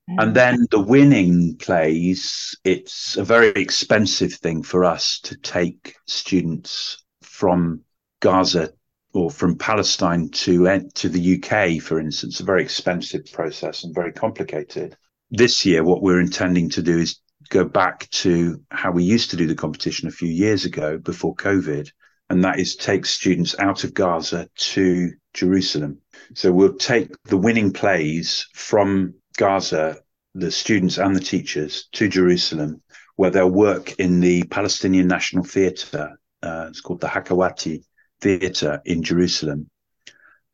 and 0.08 0.32
mm. 0.32 0.34
then 0.34 0.68
the 0.72 0.82
winning 0.82 1.56
plays 1.58 2.56
it's 2.64 3.18
a 3.18 3.24
very 3.24 3.50
expensive 3.50 4.34
thing 4.34 4.62
for 4.64 4.84
us 4.84 5.20
to 5.22 5.38
take 5.38 5.96
students 6.08 7.04
from 7.22 7.82
gaza 8.20 8.70
or 9.14 9.30
from 9.30 9.58
palestine 9.58 10.30
to 10.30 10.68
eh, 10.68 10.82
to 10.94 11.08
the 11.08 11.36
uk 11.38 11.82
for 11.82 12.00
instance. 12.00 12.40
A 12.40 12.44
very 12.44 12.64
expensive 12.64 13.26
process 13.32 13.84
and 13.84 13.94
very 13.94 14.12
complicated. 14.12 14.98
This 15.30 15.66
year, 15.66 15.84
what 15.84 16.02
we're 16.02 16.20
intending 16.20 16.70
to 16.72 16.82
do 16.82 16.98
is 16.98 17.20
go 17.50 17.66
back 17.66 18.10
to 18.10 18.62
how 18.72 18.92
we 18.92 19.04
used 19.04 19.32
to 19.32 19.38
do 19.38 19.48
the 19.48 19.56
competition 19.56 20.08
a 20.08 20.12
few 20.12 20.30
years 20.30 20.66
ago 20.66 20.98
before 20.98 21.36
COVID, 21.36 21.90
and 22.30 22.44
that 22.44 22.60
is 22.60 22.76
take 22.76 23.06
students 23.06 23.58
out 23.60 23.84
of 23.84 23.94
Gaza 23.94 24.50
to 24.56 25.12
Jerusalem. 25.34 26.00
So 26.36 26.52
we'll 26.52 26.76
take 26.76 27.12
the 27.24 27.38
winning 27.38 27.74
plays 27.74 28.48
from 28.54 29.16
Gaza, 29.38 29.98
the 30.34 30.52
students 30.52 30.98
and 30.98 31.16
the 31.16 31.20
teachers, 31.20 31.88
to 31.94 32.08
Jerusalem, 32.08 32.82
where 33.16 33.30
they'll 33.30 33.50
work 33.50 34.00
in 34.00 34.20
the 34.20 34.44
Palestinian 34.44 35.08
National 35.08 35.44
Theatre. 35.44 36.18
Uh, 36.42 36.68
it's 36.70 36.82
called 36.82 37.02
the 37.02 37.08
Hakawati 37.08 37.84
Theatre 38.22 38.82
in 38.86 39.04
Jerusalem 39.04 39.70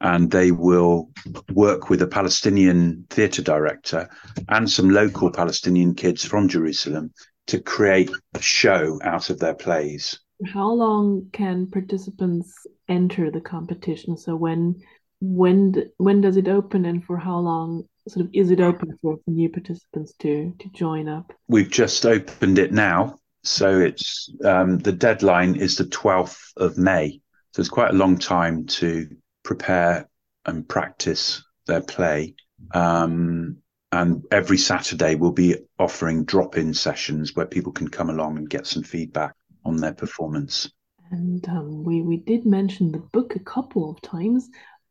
and 0.01 0.31
they 0.31 0.51
will 0.51 1.09
work 1.53 1.89
with 1.89 2.01
a 2.01 2.07
Palestinian 2.07 3.05
theatre 3.09 3.41
director 3.41 4.09
and 4.47 4.69
some 4.69 4.89
local 4.89 5.31
Palestinian 5.31 5.93
kids 5.93 6.23
from 6.23 6.47
Jerusalem 6.47 7.11
to 7.47 7.59
create 7.59 8.11
a 8.33 8.41
show 8.41 8.99
out 9.03 9.29
of 9.29 9.39
their 9.39 9.55
plays. 9.55 10.19
How 10.53 10.71
long 10.71 11.27
can 11.33 11.67
participants 11.69 12.65
enter 12.87 13.29
the 13.29 13.41
competition? 13.41 14.15
So 14.15 14.35
when 14.35 14.75
when 15.19 15.73
when 15.97 16.21
does 16.21 16.37
it 16.37 16.47
open 16.47 16.85
and 16.85 17.03
for 17.03 17.17
how 17.17 17.39
long 17.39 17.83
sort 18.09 18.25
of 18.25 18.31
is 18.33 18.51
it 18.51 18.59
open 18.59 18.97
for, 19.01 19.17
for 19.17 19.31
new 19.31 19.49
participants 19.49 20.13
to 20.19 20.53
to 20.59 20.69
join 20.69 21.07
up? 21.07 21.33
We've 21.47 21.69
just 21.69 22.05
opened 22.05 22.59
it 22.59 22.71
now. 22.71 23.19
So 23.43 23.79
it's 23.79 24.29
um, 24.43 24.79
the 24.79 24.91
deadline 24.91 25.55
is 25.55 25.75
the 25.75 25.85
12th 25.85 26.51
of 26.57 26.77
May. 26.77 27.21
So 27.53 27.61
it's 27.61 27.69
quite 27.69 27.91
a 27.91 27.97
long 27.97 28.17
time 28.17 28.65
to 28.67 29.07
prepare 29.43 30.09
and 30.45 30.67
practice 30.67 31.43
their 31.65 31.81
play. 31.81 32.35
Um, 32.73 33.57
and 33.91 34.23
every 34.31 34.57
Saturday, 34.57 35.15
we'll 35.15 35.31
be 35.31 35.55
offering 35.79 36.25
drop 36.25 36.57
in 36.57 36.73
sessions 36.73 37.35
where 37.35 37.47
people 37.47 37.71
can 37.71 37.87
come 37.87 38.09
along 38.09 38.37
and 38.37 38.49
get 38.49 38.67
some 38.67 38.83
feedback 38.83 39.33
on 39.65 39.77
their 39.77 39.93
performance. 39.93 40.69
And 41.11 41.47
um, 41.49 41.83
we, 41.83 42.01
we 42.01 42.17
did 42.17 42.45
mention 42.45 42.91
the 42.91 42.99
book 42.99 43.35
a 43.35 43.39
couple 43.39 43.89
of 43.89 44.01
times. 44.01 44.49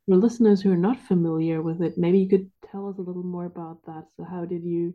For 0.08 0.16
listeners 0.16 0.62
who 0.62 0.72
are 0.72 0.76
not 0.76 0.98
familiar 1.06 1.60
with 1.60 1.82
it, 1.82 1.98
maybe 1.98 2.18
you 2.18 2.30
could 2.30 2.50
tell 2.72 2.88
us 2.88 2.96
a 2.96 3.02
little 3.02 3.22
more 3.22 3.44
about 3.44 3.84
that. 3.84 4.06
So, 4.16 4.24
how 4.24 4.46
did 4.46 4.64
you 4.64 4.94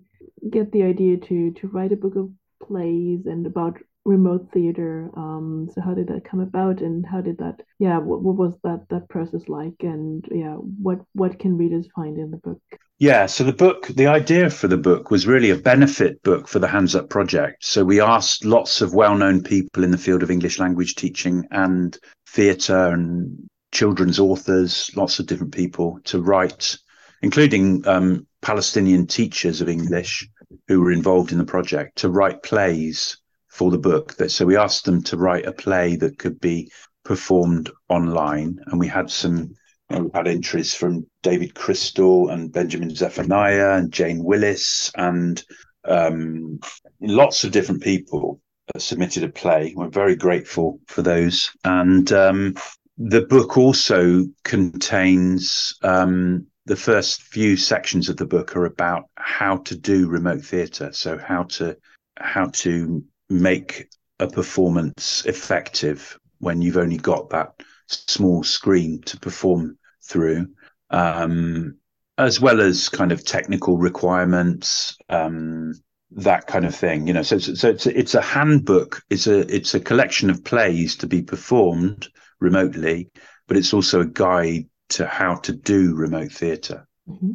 get 0.49 0.71
the 0.71 0.81
idea 0.81 1.17
to 1.17 1.51
to 1.51 1.67
write 1.67 1.91
a 1.91 1.95
book 1.95 2.15
of 2.15 2.31
plays 2.67 3.27
and 3.27 3.45
about 3.45 3.77
remote 4.05 4.49
theater? 4.51 5.11
Um 5.15 5.69
so 5.71 5.81
how 5.81 5.93
did 5.93 6.07
that 6.07 6.23
come 6.23 6.39
about 6.39 6.81
and 6.81 7.05
how 7.05 7.21
did 7.21 7.37
that 7.37 7.61
yeah 7.77 7.99
what, 7.99 8.23
what 8.23 8.37
was 8.37 8.57
that 8.63 8.89
that 8.89 9.07
process 9.07 9.47
like? 9.47 9.75
And 9.81 10.27
yeah 10.31 10.55
what 10.55 11.01
what 11.13 11.37
can 11.37 11.59
readers 11.59 11.87
find 11.95 12.17
in 12.17 12.31
the 12.31 12.37
book? 12.37 12.61
Yeah 12.97 13.27
so 13.27 13.43
the 13.43 13.53
book 13.53 13.85
the 13.89 14.07
idea 14.07 14.49
for 14.49 14.67
the 14.67 14.77
book 14.89 15.11
was 15.11 15.27
really 15.27 15.51
a 15.51 15.55
benefit 15.73 16.23
book 16.23 16.47
for 16.47 16.57
the 16.57 16.67
hands 16.67 16.95
up 16.95 17.11
project. 17.11 17.63
So 17.63 17.85
we 17.85 18.01
asked 18.01 18.45
lots 18.45 18.81
of 18.81 18.95
well-known 18.95 19.43
people 19.43 19.83
in 19.83 19.91
the 19.91 20.03
field 20.05 20.23
of 20.23 20.31
english 20.31 20.57
language 20.57 20.95
teaching 20.95 21.45
and 21.51 21.99
theatre 22.25 22.87
and 22.87 23.47
children's 23.73 24.19
authors 24.19 24.91
lots 24.95 25.19
of 25.19 25.25
different 25.25 25.53
people 25.53 25.99
to 26.03 26.21
write 26.21 26.77
including 27.21 27.85
um, 27.87 28.25
palestinian 28.41 29.05
teachers 29.07 29.61
of 29.61 29.67
english 29.67 30.27
who 30.67 30.81
were 30.81 30.91
involved 30.91 31.31
in 31.31 31.37
the 31.37 31.45
project 31.45 31.97
to 31.97 32.09
write 32.09 32.43
plays 32.43 33.17
for 33.53 33.69
the 33.69 33.77
book. 33.77 34.15
So 34.29 34.45
we 34.45 34.57
asked 34.57 34.85
them 34.85 35.03
to 35.03 35.17
write 35.17 35.45
a 35.45 35.51
play 35.53 35.95
that 35.97 36.17
could 36.17 36.39
be 36.39 36.71
performed 37.05 37.69
online, 37.87 38.59
and 38.65 38.79
we 38.79 38.87
had 38.87 39.09
some. 39.09 39.55
You 39.89 39.97
know, 39.97 40.03
we 40.05 40.11
had 40.13 40.27
entries 40.27 40.73
from 40.73 41.05
David 41.21 41.53
Crystal 41.53 42.29
and 42.29 42.51
Benjamin 42.51 42.95
Zephaniah 42.95 43.75
and 43.75 43.91
Jane 43.91 44.23
Willis 44.23 44.91
and 44.95 45.43
um, 45.83 46.59
lots 47.01 47.43
of 47.43 47.51
different 47.51 47.83
people 47.83 48.39
submitted 48.77 49.23
a 49.23 49.29
play. 49.29 49.73
We're 49.75 49.89
very 49.89 50.15
grateful 50.15 50.79
for 50.87 51.01
those. 51.01 51.51
And 51.65 52.11
um, 52.13 52.55
the 52.97 53.21
book 53.21 53.57
also 53.57 54.25
contains 54.43 55.75
um, 55.81 56.47
the 56.65 56.75
first 56.75 57.23
few 57.23 57.57
sections 57.57 58.09
of 58.09 58.17
the 58.17 58.25
book 58.25 58.55
are 58.55 58.65
about 58.65 59.09
how 59.15 59.57
to 59.57 59.75
do 59.75 60.07
remote 60.07 60.41
theatre. 60.41 60.91
So 60.93 61.17
how 61.17 61.43
to 61.43 61.77
how 62.17 62.47
to 62.47 63.03
make 63.29 63.89
a 64.19 64.27
performance 64.27 65.25
effective 65.25 66.17
when 66.39 66.61
you've 66.61 66.77
only 66.77 66.97
got 66.97 67.29
that 67.31 67.53
small 67.87 68.43
screen 68.43 69.01
to 69.01 69.19
perform 69.19 69.77
through, 70.03 70.47
um, 70.89 71.77
as 72.17 72.39
well 72.39 72.61
as 72.61 72.89
kind 72.89 73.11
of 73.11 73.25
technical 73.25 73.77
requirements, 73.77 74.95
um, 75.09 75.73
that 76.11 76.45
kind 76.45 76.65
of 76.65 76.75
thing. 76.75 77.07
You 77.07 77.13
know, 77.13 77.23
so, 77.23 77.39
so 77.39 77.69
it's 77.69 77.87
a, 77.87 77.97
it's 77.97 78.15
a 78.15 78.21
handbook. 78.21 79.01
It's 79.09 79.25
a 79.25 79.39
it's 79.53 79.73
a 79.73 79.79
collection 79.79 80.29
of 80.29 80.43
plays 80.43 80.95
to 80.97 81.07
be 81.07 81.23
performed 81.23 82.07
remotely, 82.43 83.09
but 83.47 83.57
it's 83.57 83.73
also 83.73 84.01
a 84.01 84.05
guide 84.05 84.67
to 84.89 85.07
how 85.07 85.35
to 85.37 85.53
do 85.53 85.95
remote 85.95 86.31
theatre. 86.31 86.87
Mm-hmm. 87.09 87.31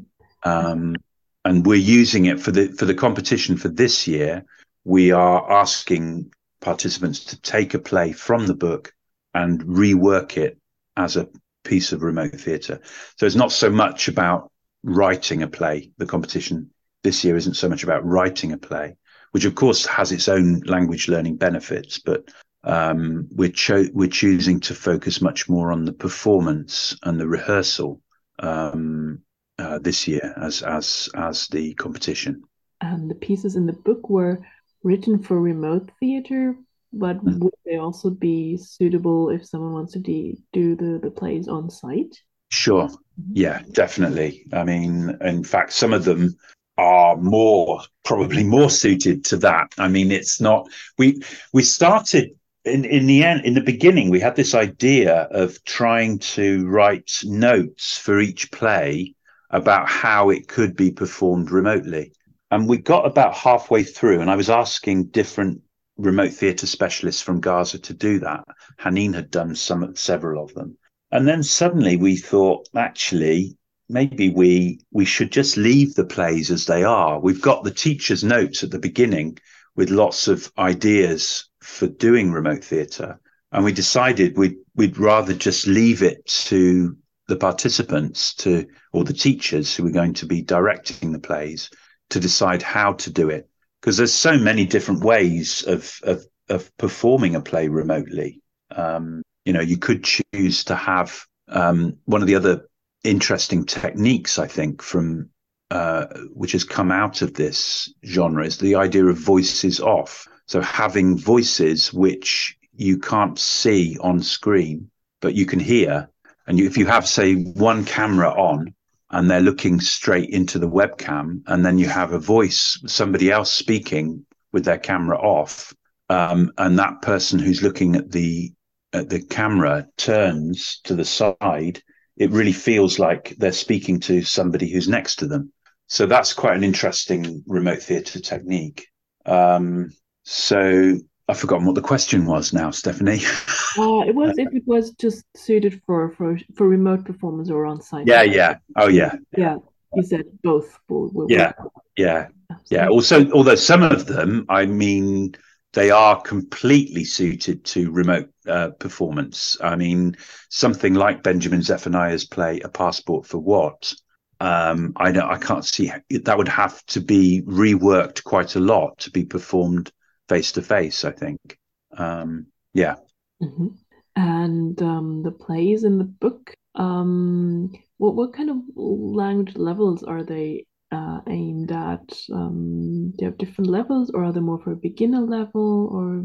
Um, 0.49 0.97
and 1.45 1.67
we're 1.67 1.77
using 1.77 2.27
it 2.27 2.41
for 2.41 2.53
the 2.53 2.69
for 2.69 2.85
the 2.85 2.95
competition 2.95 3.57
for 3.57 3.69
this 3.69 4.07
year 4.07 4.45
we 4.85 5.11
are 5.11 5.51
asking 5.51 6.33
participants 6.61 7.25
to 7.25 7.41
take 7.41 7.75
a 7.75 7.79
play 7.79 8.13
from 8.13 8.47
the 8.47 8.55
book 8.55 8.93
and 9.35 9.63
rework 9.63 10.37
it 10.37 10.59
as 10.97 11.17
a 11.17 11.29
piece 11.65 11.93
of 11.93 12.03
remote 12.03 12.35
theatre. 12.35 12.81
So 13.17 13.27
it's 13.27 13.35
not 13.35 13.53
so 13.53 13.71
much 13.71 14.09
about 14.09 14.51
writing 14.83 15.43
a 15.43 15.49
play. 15.49 15.91
The 15.99 16.07
competition 16.07 16.71
this 17.03 17.23
year 17.25 17.37
isn't 17.37 17.55
so 17.55 17.69
much 17.69 17.85
about 17.85 18.05
writing 18.05 18.53
a 18.53 18.59
play, 18.59 18.97
which 19.33 19.45
of 19.45 19.55
course 19.55 19.85
has 19.87 20.11
its 20.11 20.29
own 20.29 20.61
language 20.61 21.09
learning 21.09 21.37
benefits, 21.37 21.99
but 21.99 22.29
we're 22.65 23.51
cho- 23.53 23.89
we're 23.93 24.09
choosing 24.09 24.61
to 24.61 24.75
focus 24.75 25.21
much 25.21 25.49
more 25.49 25.73
on 25.73 25.85
the 25.85 25.93
performance 25.93 26.97
and 27.03 27.21
the 27.21 27.27
rehearsal 27.27 28.01
um, 28.41 29.21
uh, 29.59 29.79
this 29.79 30.07
year 30.07 30.35
as 30.41 30.63
as 30.63 31.09
as 31.15 31.49
the 31.49 31.75
competition. 31.75 32.43
And 32.81 33.11
the 33.11 33.15
pieces 33.15 33.57
in 33.57 33.67
the 33.67 33.73
book 33.73 34.09
were 34.09 34.41
written 34.85 35.23
for 35.23 35.41
remote 35.41 35.91
theater, 35.99 36.57
but 36.93 37.25
mm. 37.25 37.39
would 37.41 37.55
they 37.67 37.77
also 37.77 38.11
be 38.11 38.57
suitable 38.57 39.31
if 39.31 39.47
someone 39.47 39.73
wants 39.73 39.93
to 39.95 39.99
de- 39.99 40.39
do 40.53 40.77
the, 40.77 41.01
the 41.03 41.11
plays 41.11 41.49
on 41.49 41.71
site? 41.71 42.23
Sure. 42.51 42.89
Mm-hmm. 42.89 43.33
Yeah, 43.35 43.63
definitely. 43.73 44.47
I 44.53 44.65
mean, 44.65 45.17
in 45.21 45.45
fact, 45.45 45.73
some 45.73 45.93
of 45.93 46.05
them 46.05 46.37
are 46.79 47.17
more 47.17 47.83
probably 48.05 48.45
more 48.45 48.71
suited 48.71 49.25
to 49.27 49.37
that. 49.39 49.75
I 49.79 49.89
mean, 49.89 50.13
it's 50.13 50.41
not 50.41 50.69
we 50.97 51.21
we 51.53 51.63
started 51.63 52.38
in 52.69 52.85
in 52.85 53.07
the 53.07 53.25
end 53.25 53.45
in 53.45 53.55
the 53.55 53.61
beginning 53.61 54.11
we 54.11 54.21
had 54.21 54.37
this 54.37 54.55
idea 54.55 55.23
of 55.31 55.63
trying 55.65 56.19
to 56.19 56.67
write 56.69 57.11
notes 57.25 57.99
for 57.99 58.21
each 58.21 58.51
play 58.51 59.15
about 59.51 59.89
how 59.89 60.31
it 60.31 60.49
could 60.49 60.77
be 60.77 60.91
performed 60.91 61.51
remotely. 61.51 62.13
And 62.51 62.69
we 62.69 62.79
got 62.79 63.07
about 63.07 63.35
halfway 63.35 63.83
through, 63.83 64.21
and 64.21 64.31
I 64.31 64.37
was 64.37 64.51
asking 64.51 65.07
different 65.07 65.61
remote 65.97 66.33
theatre 66.33 66.67
specialists 66.67 67.23
from 67.23 67.41
Gaza 67.41 67.79
to 67.79 67.95
do 67.95 68.21
that. 68.21 68.45
Haneen 68.79 69.15
had 69.15 69.31
done 69.31 69.55
some, 69.55 69.95
several 69.97 70.43
of 70.43 70.55
them. 70.55 70.77
And 71.11 71.27
then 71.27 71.43
suddenly 71.43 71.97
we 71.97 72.17
thought, 72.17 72.69
actually, 72.75 73.57
maybe 73.89 74.31
we 74.31 74.81
we 74.93 75.05
should 75.05 75.33
just 75.33 75.57
leave 75.57 75.95
the 75.95 76.05
plays 76.05 76.51
as 76.51 76.67
they 76.67 76.85
are. 76.85 77.21
We've 77.21 77.43
got 77.43 77.65
the 77.65 77.71
teacher's 77.71 78.23
notes 78.23 78.63
at 78.63 78.71
the 78.71 78.79
beginning 78.79 79.39
with 79.75 79.91
lots 79.91 80.29
of 80.29 80.53
ideas 80.59 81.49
for 81.69 81.87
doing 81.87 82.33
remote 82.33 82.65
theatre, 82.65 83.21
and 83.53 83.65
we 83.65 83.73
decided 83.73 84.37
we'd 84.37 84.57
we'd 84.75 84.99
rather 84.99 85.35
just 85.35 85.67
leave 85.67 86.03
it 86.03 86.25
to 86.27 86.97
the 87.29 87.37
participants 87.37 88.35
to 88.35 88.67
or 88.93 89.05
the 89.05 89.13
teachers 89.13 89.75
who 89.75 89.87
are 89.87 89.93
going 89.93 90.15
to 90.15 90.27
be 90.27 90.43
directing 90.43 91.13
the 91.13 91.19
plays 91.19 91.71
to 92.11 92.19
decide 92.19 92.63
how 92.63 92.95
to 92.95 93.11
do 93.11 93.29
it 93.29 93.49
because 93.81 93.99
there's 93.99 94.15
so 94.15 94.39
many 94.39 94.65
different 94.65 95.05
ways 95.05 95.63
of 95.67 96.01
of, 96.03 96.27
of 96.49 96.77
performing 96.79 97.35
a 97.35 97.41
play 97.41 97.69
remotely. 97.69 98.41
Um, 98.75 99.23
you 99.45 99.53
know, 99.53 99.61
you 99.61 99.77
could 99.79 100.05
choose 100.05 100.65
to 100.65 100.75
have 100.75 101.25
um, 101.49 101.97
one 102.05 102.23
of 102.23 102.27
the 102.27 102.35
other 102.35 102.67
interesting 103.05 103.65
techniques, 103.65 104.39
I 104.39 104.47
think, 104.47 104.83
from 104.83 105.31
uh, 105.71 106.07
which 106.33 106.53
has 106.53 106.65
come 106.65 106.91
out 106.91 107.21
of 107.21 107.35
this 107.35 107.93
genre 108.05 108.45
is 108.45 108.59
the 108.59 108.75
idea 108.77 109.05
of 109.05 109.19
voices 109.19 109.81
off. 109.81 110.27
So 110.49 110.61
having 110.61 111.17
voices 111.17 111.93
which 111.93 112.57
you 112.75 112.99
can't 112.99 113.39
see 113.39 113.97
on 114.01 114.21
screen, 114.21 114.91
but 115.21 115.35
you 115.35 115.47
can 115.47 115.61
hear. 115.61 116.11
And 116.47 116.59
you, 116.59 116.67
if 116.67 116.77
you 116.77 116.87
have, 116.87 117.07
say, 117.07 117.35
one 117.35 117.85
camera 117.85 118.31
on 118.31 118.75
and 119.11 119.31
they're 119.31 119.41
looking 119.41 119.81
straight 119.81 120.31
into 120.31 120.59
the 120.59 120.69
webcam, 120.69 121.43
and 121.47 121.65
then 121.65 121.79
you 121.79 121.89
have 121.89 122.13
a 122.13 122.19
voice, 122.19 122.79
somebody 122.87 123.31
else 123.31 123.53
speaking 123.53 124.27
with 124.53 124.65
their 124.65 124.79
camera 124.79 125.19
off, 125.19 125.73
um, 126.11 126.53
and 126.59 126.79
that 126.79 127.01
person 127.03 127.39
who's 127.39 127.63
looking 127.63 127.95
at 127.97 128.11
the 128.11 128.53
at 128.93 129.09
the 129.11 129.21
camera 129.21 129.87
turns 129.99 130.81
to 130.85 130.95
the 130.95 131.05
side 131.05 131.83
it 132.19 132.31
really 132.33 132.53
feels 132.53 132.99
like 132.99 133.35
they're 133.39 133.53
speaking 133.53 134.01
to 134.01 134.23
somebody 134.23 134.71
who's 134.71 134.89
next 134.89 135.17
to 135.17 135.27
them. 135.27 135.53
So 135.87 136.05
that's 136.07 136.35
quite 136.35 136.57
an 136.57 136.65
interesting 136.65 137.45
remote 137.47 137.81
theatre 137.81 138.21
technique. 138.21 138.89
Um, 139.25 139.93
so 140.29 140.99
I've 141.27 141.39
forgotten 141.39 141.65
what 141.65 141.75
the 141.75 141.81
question 141.81 142.27
was 142.27 142.53
now, 142.53 142.69
Stefanie. 142.69 143.25
uh, 143.79 144.07
it 144.07 144.15
was 144.15 144.37
if 144.37 144.55
it 144.55 144.67
was 144.67 144.91
just 144.93 145.25
suited 145.35 145.81
for 145.87 146.11
for 146.11 146.39
for 146.55 146.69
remote 146.69 147.07
performance 147.07 147.51
or 147.51 147.65
on 147.65 147.81
site. 147.81 148.07
Yeah, 148.07 148.25
yeah. 148.25 148.57
Oh, 148.77 148.89
yeah. 148.89 149.15
Yeah, 149.35 149.57
you 149.95 150.03
said 150.03 150.25
both. 150.43 150.79
Will, 150.91 151.09
will 151.15 151.31
yeah, 151.31 151.53
yeah, 151.97 152.29
yeah. 152.71 152.89
Also, 152.89 153.31
although 153.33 153.55
some 153.55 153.83
of 153.83 154.05
them, 154.05 154.45
I 154.51 154.67
mean, 154.67 155.35
they 155.73 155.91
are 155.91 156.21
completely 156.21 157.05
suited 157.05 157.65
to 157.65 157.91
remote 157.91 158.29
uh, 158.47 158.71
performance. 158.79 159.57
I 159.63 159.77
mean, 159.77 160.15
something 160.51 160.93
like 160.93 161.23
Benjamin 161.23 161.63
Zephaniah's 161.63 162.27
play 162.27 162.61
"A 162.61 162.69
Passport 162.69 163.27
for 163.27 163.39
What." 163.39 163.95
Um, 164.41 164.93
I 164.97 165.11
know 165.11 165.27
I 165.27 165.39
can't 165.39 165.65
see 165.65 165.91
that 166.11 166.37
would 166.37 166.49
have 166.49 166.85
to 166.87 167.01
be 167.01 167.43
reworked 167.47 168.25
quite 168.25 168.57
a 168.57 168.61
lot 168.61 168.99
to 168.99 169.11
be 169.11 169.25
performed 169.25 169.91
face 170.29 170.53
to 170.53 170.63
face. 170.63 171.05
I 171.05 171.13
think, 171.13 171.57
um, 171.97 172.47
yeah. 172.75 172.97
Mm-hmm. 173.43 173.69
And 174.17 174.83
um, 174.83 175.23
the 175.23 175.31
plays 175.31 175.85
in 175.85 175.99
the 175.99 176.05
book, 176.05 176.53
um, 176.75 177.73
what 177.99 178.15
what 178.15 178.33
kind 178.33 178.51
of 178.51 178.57
language 178.77 179.57
levels 179.57 180.03
are 180.03 180.23
they 180.23 180.67
uh, 180.91 181.21
aimed 181.29 181.71
at? 181.73 182.19
Um, 182.33 183.11
do 183.11 183.25
you 183.25 183.27
have 183.27 183.39
different 183.39 183.71
levels, 183.71 184.11
or 184.11 184.25
are 184.25 184.33
they 184.33 184.41
more 184.41 184.61
for 184.61 184.73
a 184.73 184.77
beginner 184.77 185.21
level, 185.21 185.89
or 185.93 186.23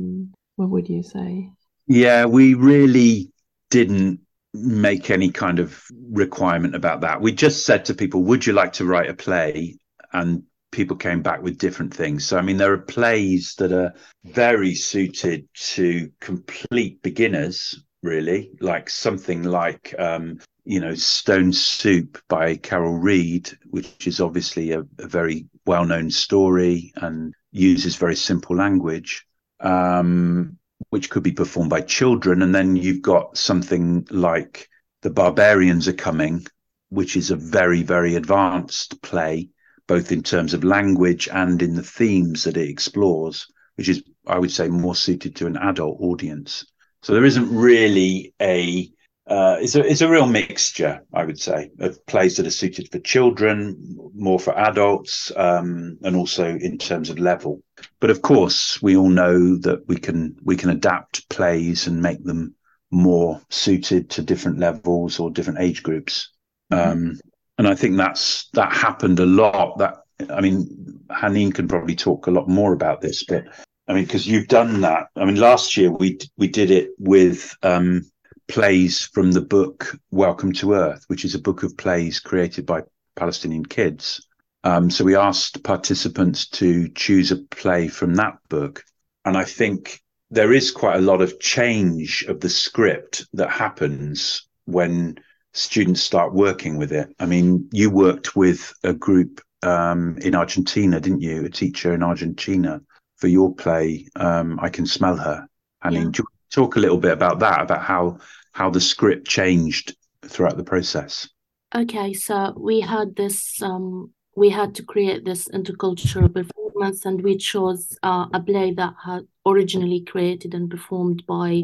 what 0.56 0.70
would 0.70 0.90
you 0.90 1.04
say? 1.04 1.50
Yeah, 1.88 2.26
we 2.26 2.54
really 2.54 3.32
didn't 3.70 4.22
make 4.54 5.10
any 5.10 5.32
kind 5.32 5.60
of 5.60 5.84
requirement 5.92 6.76
about 6.76 7.02
that. 7.02 7.22
We 7.22 7.32
just 7.32 7.66
said 7.66 7.86
to 7.86 7.94
people, 7.94 8.24
"Would 8.24 8.46
you 8.46 8.54
like 8.54 8.74
to 8.74 8.86
write 8.86 9.10
a 9.10 9.14
play?" 9.14 9.78
and 10.12 10.44
people 10.74 10.98
came 10.98 11.22
back 11.22 11.42
with 11.42 11.58
different 11.58 11.94
things. 11.94 12.26
So, 12.26 12.38
I 12.38 12.42
mean, 12.42 12.58
there 12.58 12.74
are 12.74 12.78
plays 12.78 13.56
that 13.60 13.72
are 13.72 13.94
very 14.26 14.76
suited 14.76 15.48
to 15.54 16.12
complete 16.20 17.02
beginners, 17.02 17.82
really, 18.02 18.52
like 18.60 18.90
something 18.90 19.44
like 19.44 19.96
um, 19.98 20.40
you 20.66 20.80
know, 20.80 20.96
Stone 20.96 21.54
Soup 21.54 22.18
by 22.30 22.56
Carol 22.56 22.94
Read, 22.94 23.50
which 23.70 24.08
is 24.08 24.22
obviously 24.22 24.72
a, 24.72 24.80
a 25.00 25.08
very 25.08 25.48
well 25.66 25.86
known 25.86 26.10
story 26.10 26.94
and 26.96 27.34
uses 27.52 27.96
very 27.96 28.16
simple 28.16 28.56
language, 28.56 29.26
um, 29.60 30.58
which 30.90 31.10
could 31.10 31.24
be 31.24 31.32
performed 31.32 31.70
by 31.70 31.82
children. 31.82 32.42
And 32.42 32.56
then 32.56 32.76
you've 32.76 33.02
got 33.02 33.38
something 33.38 34.08
like 34.10 34.70
The 35.02 35.10
Barbarians 35.10 35.88
Are 35.88 35.94
Coming, 35.94 36.46
which 36.90 37.18
is 37.18 37.30
a 37.30 37.36
very, 37.36 37.84
very 37.84 38.16
advanced 38.16 39.02
play, 39.02 39.50
both 39.88 40.12
in 40.12 40.24
terms 40.24 40.54
of 40.54 40.64
language 40.64 41.28
and 41.32 41.62
in 41.62 41.76
the 41.76 41.84
themes 41.84 42.44
that 42.44 42.58
it 42.58 42.70
explores, 42.70 43.48
which 43.76 43.90
is, 43.90 44.04
I 44.28 44.40
would 44.40 44.52
say, 44.52 44.68
more 44.68 44.96
suited 44.96 45.36
to 45.38 45.48
an 45.48 45.58
adult 45.58 45.98
audience. 46.00 46.66
So 47.02 47.14
there 47.14 47.26
isn't 47.26 47.54
really 47.54 48.34
a 48.42 48.90
uh, 49.26 49.58
it's 49.62 49.76
a 49.76 49.86
it's 49.86 50.02
a 50.02 50.10
real 50.10 50.26
mixture, 50.26 51.02
I 51.14 51.24
would 51.24 51.40
say, 51.40 51.72
of 51.80 52.06
plays 52.06 52.36
that 52.36 52.48
are 52.48 52.52
suited 52.52 52.92
for 52.92 53.00
children, 53.00 53.98
more 54.14 54.40
for 54.40 54.58
adults, 54.58 55.32
um, 55.38 55.98
and 56.04 56.16
also 56.16 56.58
in 56.58 56.78
terms 56.78 57.10
of 57.10 57.20
level. 57.20 57.62
But 58.02 58.10
of 58.10 58.22
course, 58.22 58.82
we 58.82 58.98
all 58.98 59.10
know 59.10 59.58
that 59.60 59.88
we 59.88 59.96
can 59.96 60.36
we 60.44 60.58
can 60.58 60.72
adapt 60.72 61.30
plays 61.30 61.88
and 61.88 62.02
make 62.02 62.24
them 62.24 62.56
more 62.92 63.42
suited 63.50 64.10
to 64.12 64.22
different 64.22 64.60
levels 64.60 65.20
or 65.20 65.32
different 65.32 65.60
age 65.60 65.84
groups. 65.84 66.30
Mm-hmm. 66.72 66.92
Um, 66.92 67.20
and 67.58 67.68
I 67.68 67.76
think 67.76 67.98
that's 67.98 68.50
that 68.54 68.72
happened 68.72 69.20
a 69.20 69.26
lot. 69.26 69.78
That 69.78 69.98
I 70.30 70.42
mean, 70.42 71.00
Haneen 71.10 71.54
can 71.54 71.68
probably 71.68 71.96
talk 71.96 72.28
a 72.28 72.32
lot 72.32 72.48
more 72.48 72.74
about 72.74 73.02
this, 73.02 73.24
but 73.24 73.46
I 73.88 73.94
mean, 73.94 74.06
because 74.06 74.28
you've 74.28 74.48
done 74.48 74.82
that. 74.82 75.08
I 75.16 75.26
mean, 75.26 75.36
last 75.36 75.78
year 75.78 75.92
we 75.92 76.20
we 76.38 76.48
did 76.48 76.72
it 76.72 76.92
with. 76.98 77.56
Um, 77.64 78.10
plays 78.50 79.10
from 79.14 79.32
the 79.32 79.42
book 79.42 79.98
Welcome 80.12 80.52
to 80.54 80.74
Earth, 80.74 81.06
which 81.08 81.24
is 81.26 81.34
a 81.34 81.40
book 81.40 81.64
of 81.64 81.78
plays 81.78 82.20
created 82.20 82.66
by 82.66 82.84
Palestinian 83.16 83.66
kids. 83.66 84.28
Um, 84.64 84.90
so 84.90 85.04
we 85.04 85.16
asked 85.16 85.64
participants 85.64 86.48
to 86.50 86.90
choose 86.90 87.32
a 87.32 87.38
play 87.38 87.88
from 87.88 88.16
that 88.16 88.38
book. 88.50 88.84
And 89.26 89.38
I 89.38 89.44
think 89.44 90.02
there 90.32 90.54
is 90.54 90.72
quite 90.72 90.98
a 90.98 91.02
lot 91.02 91.22
of 91.22 91.40
change 91.40 92.24
of 92.28 92.40
the 92.40 92.50
script 92.50 93.26
that 93.34 93.50
happens 93.50 94.48
when 94.66 95.18
students 95.54 96.02
start 96.02 96.34
working 96.34 96.78
with 96.78 96.92
it. 96.92 97.14
I 97.20 97.26
mean, 97.26 97.70
you 97.72 97.90
worked 97.90 98.36
with 98.36 98.74
a 98.84 98.94
group 98.94 99.42
um, 99.62 100.18
in 100.20 100.36
Argentina, 100.36 101.00
didn't 101.00 101.22
you? 101.22 101.46
A 101.46 101.50
teacher 101.50 101.94
in 101.94 102.04
Argentina 102.04 102.82
for 103.18 103.28
your 103.28 103.54
play, 103.56 104.08
um, 104.16 104.60
I 104.62 104.70
Can 104.70 104.86
Smell 104.86 105.16
Her. 105.16 105.48
And 105.82 106.18
yeah 106.18 106.26
talk 106.54 106.76
a 106.76 106.80
little 106.80 106.98
bit 106.98 107.12
about 107.12 107.40
that, 107.40 107.62
about 107.62 107.82
how 107.82 108.18
how 108.52 108.70
the 108.70 108.80
script 108.80 109.28
changed 109.28 109.96
throughout 110.22 110.58
the 110.58 110.64
process. 110.64 111.28
Okay, 111.76 112.14
so 112.14 112.54
we 112.56 112.80
had 112.80 113.16
this 113.16 113.62
um, 113.62 114.12
we 114.36 114.50
had 114.50 114.76
to 114.76 114.84
create 114.84 115.26
this 115.26 115.48
intercultural 115.50 116.32
performance, 116.32 117.06
and 117.06 117.22
we 117.22 117.38
chose 117.38 117.98
uh, 118.04 118.28
a 118.34 118.40
play 118.40 118.74
that 118.74 118.94
had 119.04 119.28
originally 119.46 120.02
created 120.02 120.54
and 120.54 120.70
performed 120.70 121.24
by 121.26 121.64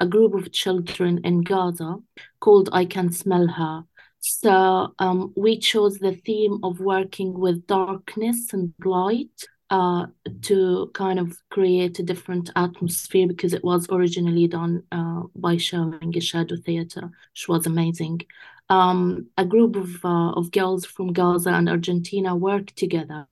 a 0.00 0.06
group 0.06 0.34
of 0.34 0.50
children 0.50 1.20
in 1.24 1.42
Gaza 1.42 1.98
called 2.40 2.70
I 2.72 2.86
Can 2.86 3.12
Smell 3.12 3.46
Her. 3.46 3.84
So 4.20 4.94
um, 4.98 5.32
we 5.36 5.58
chose 5.58 5.98
the 5.98 6.14
theme 6.14 6.58
of 6.62 6.80
working 6.80 7.38
with 7.38 7.66
darkness 7.66 8.52
and 8.52 8.74
light 8.84 9.46
uh, 9.70 10.06
to 10.42 10.90
kind 10.94 11.18
of 11.18 11.38
create 11.50 11.98
a 11.98 12.02
different 12.02 12.50
atmosphere 12.56 13.28
because 13.28 13.54
it 13.54 13.64
was 13.64 13.86
originally 13.90 14.48
done 14.48 14.82
uh, 14.90 15.22
by 15.36 15.56
showing 15.56 16.12
a 16.16 16.20
shadow 16.20 16.56
theater, 16.56 17.10
which 17.32 17.48
was 17.48 17.66
amazing. 17.66 18.20
Um, 18.68 19.28
a 19.36 19.44
group 19.44 19.76
of, 19.76 20.04
uh, 20.04 20.32
of 20.32 20.50
girls 20.50 20.84
from 20.84 21.12
Gaza 21.12 21.50
and 21.50 21.68
Argentina 21.68 22.36
worked 22.36 22.76
together 22.76 23.26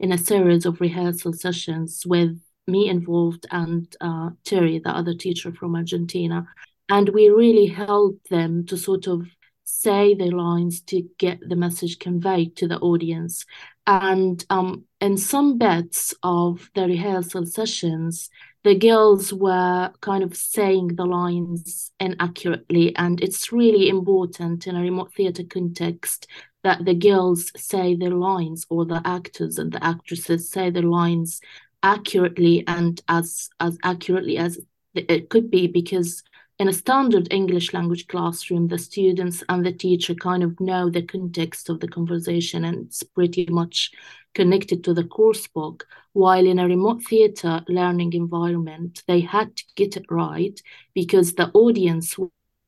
in 0.00 0.12
a 0.12 0.18
series 0.18 0.66
of 0.66 0.80
rehearsal 0.80 1.32
sessions 1.32 2.04
with 2.06 2.38
me 2.66 2.88
involved 2.88 3.46
and 3.50 3.94
uh, 4.00 4.30
Terry, 4.44 4.78
the 4.78 4.90
other 4.90 5.14
teacher 5.14 5.52
from 5.52 5.76
Argentina. 5.76 6.46
And 6.88 7.08
we 7.10 7.28
really 7.28 7.66
helped 7.66 8.28
them 8.30 8.66
to 8.66 8.76
sort 8.76 9.06
of 9.06 9.26
say 9.64 10.14
their 10.14 10.30
lines 10.30 10.80
to 10.82 11.02
get 11.18 11.38
the 11.46 11.56
message 11.56 11.98
conveyed 11.98 12.56
to 12.56 12.68
the 12.68 12.78
audience. 12.78 13.44
And 13.86 14.44
um, 14.50 14.84
in 15.00 15.16
some 15.16 15.58
bits 15.58 16.14
of 16.22 16.70
the 16.74 16.86
rehearsal 16.86 17.46
sessions, 17.46 18.30
the 18.62 18.74
girls 18.74 19.32
were 19.32 19.92
kind 20.00 20.22
of 20.22 20.36
saying 20.36 20.96
the 20.96 21.04
lines 21.04 21.92
inaccurately. 22.00 22.96
And 22.96 23.20
it's 23.20 23.52
really 23.52 23.88
important 23.88 24.66
in 24.66 24.76
a 24.76 24.80
remote 24.80 25.12
theatre 25.14 25.44
context 25.44 26.26
that 26.62 26.84
the 26.84 26.94
girls 26.94 27.52
say 27.56 27.94
their 27.94 28.10
lines 28.10 28.64
or 28.70 28.86
the 28.86 29.02
actors 29.04 29.58
and 29.58 29.70
the 29.70 29.84
actresses 29.84 30.50
say 30.50 30.70
their 30.70 30.82
lines 30.82 31.40
accurately 31.84 32.64
and 32.66 33.00
as 33.08 33.50
as 33.60 33.78
accurately 33.84 34.38
as 34.38 34.58
it 34.94 35.28
could 35.28 35.50
be 35.50 35.66
because 35.68 36.22
in 36.58 36.68
a 36.68 36.72
standard 36.72 37.32
English 37.32 37.72
language 37.72 38.06
classroom, 38.06 38.68
the 38.68 38.78
students 38.78 39.42
and 39.48 39.66
the 39.66 39.72
teacher 39.72 40.14
kind 40.14 40.42
of 40.42 40.58
know 40.60 40.88
the 40.88 41.02
context 41.02 41.68
of 41.68 41.80
the 41.80 41.88
conversation 41.88 42.64
and 42.64 42.86
it's 42.86 43.02
pretty 43.02 43.46
much 43.50 43.90
connected 44.34 44.84
to 44.84 44.94
the 44.94 45.04
course 45.04 45.48
book. 45.48 45.86
While 46.12 46.46
in 46.46 46.60
a 46.60 46.68
remote 46.68 47.02
theatre 47.02 47.62
learning 47.68 48.12
environment, 48.12 49.02
they 49.08 49.20
had 49.20 49.56
to 49.56 49.64
get 49.74 49.96
it 49.96 50.06
right 50.10 50.60
because 50.94 51.34
the 51.34 51.50
audience 51.50 52.16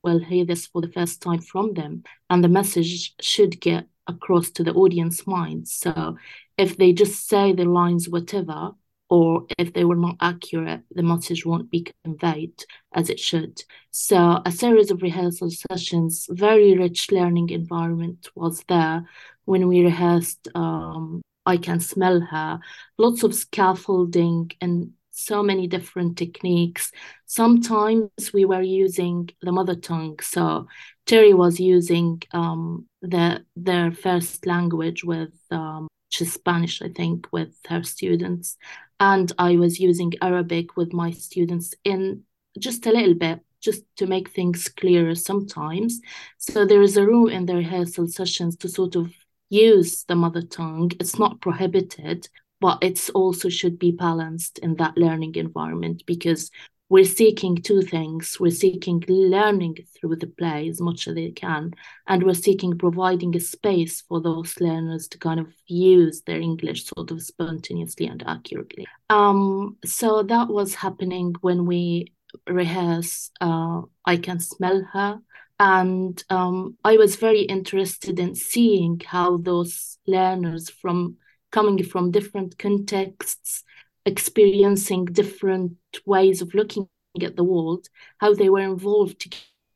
will 0.02 0.18
hear 0.18 0.44
this 0.44 0.66
for 0.66 0.80
the 0.82 0.92
first 0.92 1.22
time 1.22 1.40
from 1.40 1.74
them 1.74 2.02
and 2.28 2.42
the 2.42 2.48
message 2.48 3.14
should 3.20 3.60
get 3.60 3.86
across 4.08 4.50
to 4.50 4.64
the 4.64 4.74
audience 4.74 5.26
mind. 5.28 5.68
So 5.68 6.16
if 6.58 6.76
they 6.76 6.92
just 6.92 7.28
say 7.28 7.52
the 7.52 7.64
lines, 7.64 8.08
whatever, 8.08 8.72
or 9.08 9.46
if 9.58 9.72
they 9.72 9.84
were 9.84 9.96
not 9.96 10.16
accurate, 10.20 10.82
the 10.90 11.02
message 11.02 11.46
won't 11.46 11.70
be 11.70 11.86
conveyed 12.04 12.64
as 12.92 13.08
it 13.10 13.20
should. 13.20 13.62
So 13.90 14.42
a 14.44 14.50
series 14.50 14.90
of 14.90 15.02
rehearsal 15.02 15.50
sessions, 15.50 16.26
very 16.28 16.76
rich 16.76 17.10
learning 17.12 17.50
environment 17.50 18.28
was 18.34 18.64
there 18.68 19.06
when 19.44 19.68
we 19.68 19.84
rehearsed 19.84 20.48
um, 20.54 21.22
I 21.46 21.56
Can 21.56 21.78
Smell 21.78 22.20
Her, 22.20 22.58
lots 22.98 23.22
of 23.22 23.34
scaffolding 23.34 24.50
and 24.60 24.92
so 25.12 25.42
many 25.42 25.66
different 25.66 26.18
techniques. 26.18 26.92
Sometimes 27.24 28.32
we 28.34 28.44
were 28.44 28.60
using 28.60 29.30
the 29.40 29.52
mother 29.52 29.76
tongue. 29.76 30.18
So 30.20 30.66
Terry 31.06 31.32
was 31.32 31.58
using 31.58 32.22
um, 32.32 32.86
the, 33.00 33.44
their 33.54 33.92
first 33.92 34.44
language 34.44 35.04
with 35.04 35.32
um, 35.50 35.88
Spanish, 36.10 36.80
I 36.82 36.88
think, 36.88 37.26
with 37.32 37.54
her 37.68 37.82
students 37.82 38.56
and 38.98 39.30
I 39.38 39.56
was 39.56 39.78
using 39.78 40.12
Arabic 40.22 40.76
with 40.76 40.92
my 40.92 41.10
students 41.10 41.74
in 41.84 42.22
just 42.58 42.86
a 42.86 42.92
little 42.92 43.14
bit 43.14 43.40
just 43.60 43.82
to 43.96 44.06
make 44.06 44.30
things 44.30 44.68
clearer 44.68 45.14
sometimes. 45.14 46.00
So 46.38 46.64
there 46.64 46.82
is 46.82 46.96
a 46.96 47.06
room 47.06 47.28
in 47.28 47.46
the 47.46 47.56
rehearsal 47.56 48.08
sessions 48.08 48.56
to 48.58 48.68
sort 48.68 48.96
of 48.96 49.12
use 49.50 50.04
the 50.04 50.14
mother 50.14 50.42
tongue. 50.42 50.92
It's 51.00 51.18
not 51.18 51.40
prohibited, 51.40 52.28
but 52.60 52.78
it's 52.80 53.10
also 53.10 53.48
should 53.48 53.78
be 53.78 53.90
balanced 53.90 54.58
in 54.60 54.76
that 54.76 54.96
learning 54.96 55.34
environment 55.34 56.04
because 56.06 56.50
we're 56.88 57.04
seeking 57.04 57.56
two 57.56 57.82
things. 57.82 58.38
We're 58.38 58.50
seeking 58.50 59.02
learning 59.08 59.78
through 59.94 60.16
the 60.16 60.28
play 60.28 60.68
as 60.68 60.80
much 60.80 61.08
as 61.08 61.14
they 61.14 61.30
can, 61.30 61.72
and 62.06 62.22
we're 62.22 62.34
seeking 62.34 62.78
providing 62.78 63.34
a 63.34 63.40
space 63.40 64.02
for 64.02 64.20
those 64.20 64.60
learners 64.60 65.08
to 65.08 65.18
kind 65.18 65.40
of 65.40 65.48
use 65.66 66.22
their 66.22 66.40
English 66.40 66.84
sort 66.84 67.10
of 67.10 67.22
spontaneously 67.22 68.06
and 68.06 68.22
accurately. 68.26 68.86
Um, 69.10 69.76
so 69.84 70.22
that 70.22 70.48
was 70.48 70.74
happening 70.74 71.34
when 71.40 71.66
we 71.66 72.12
rehearse 72.48 73.30
uh, 73.40 73.82
I 74.04 74.16
Can 74.16 74.40
Smell 74.40 74.82
Her. 74.92 75.18
And 75.58 76.22
um, 76.28 76.76
I 76.84 76.98
was 76.98 77.16
very 77.16 77.40
interested 77.40 78.18
in 78.18 78.34
seeing 78.34 79.00
how 79.04 79.38
those 79.38 79.98
learners 80.06 80.68
from 80.68 81.16
coming 81.50 81.82
from 81.82 82.10
different 82.10 82.58
contexts 82.58 83.64
experiencing 84.06 85.04
different 85.06 85.76
ways 86.06 86.40
of 86.40 86.54
looking 86.54 86.88
at 87.20 87.36
the 87.36 87.44
world, 87.44 87.88
how 88.18 88.32
they 88.32 88.48
were 88.48 88.60
involved 88.60 89.28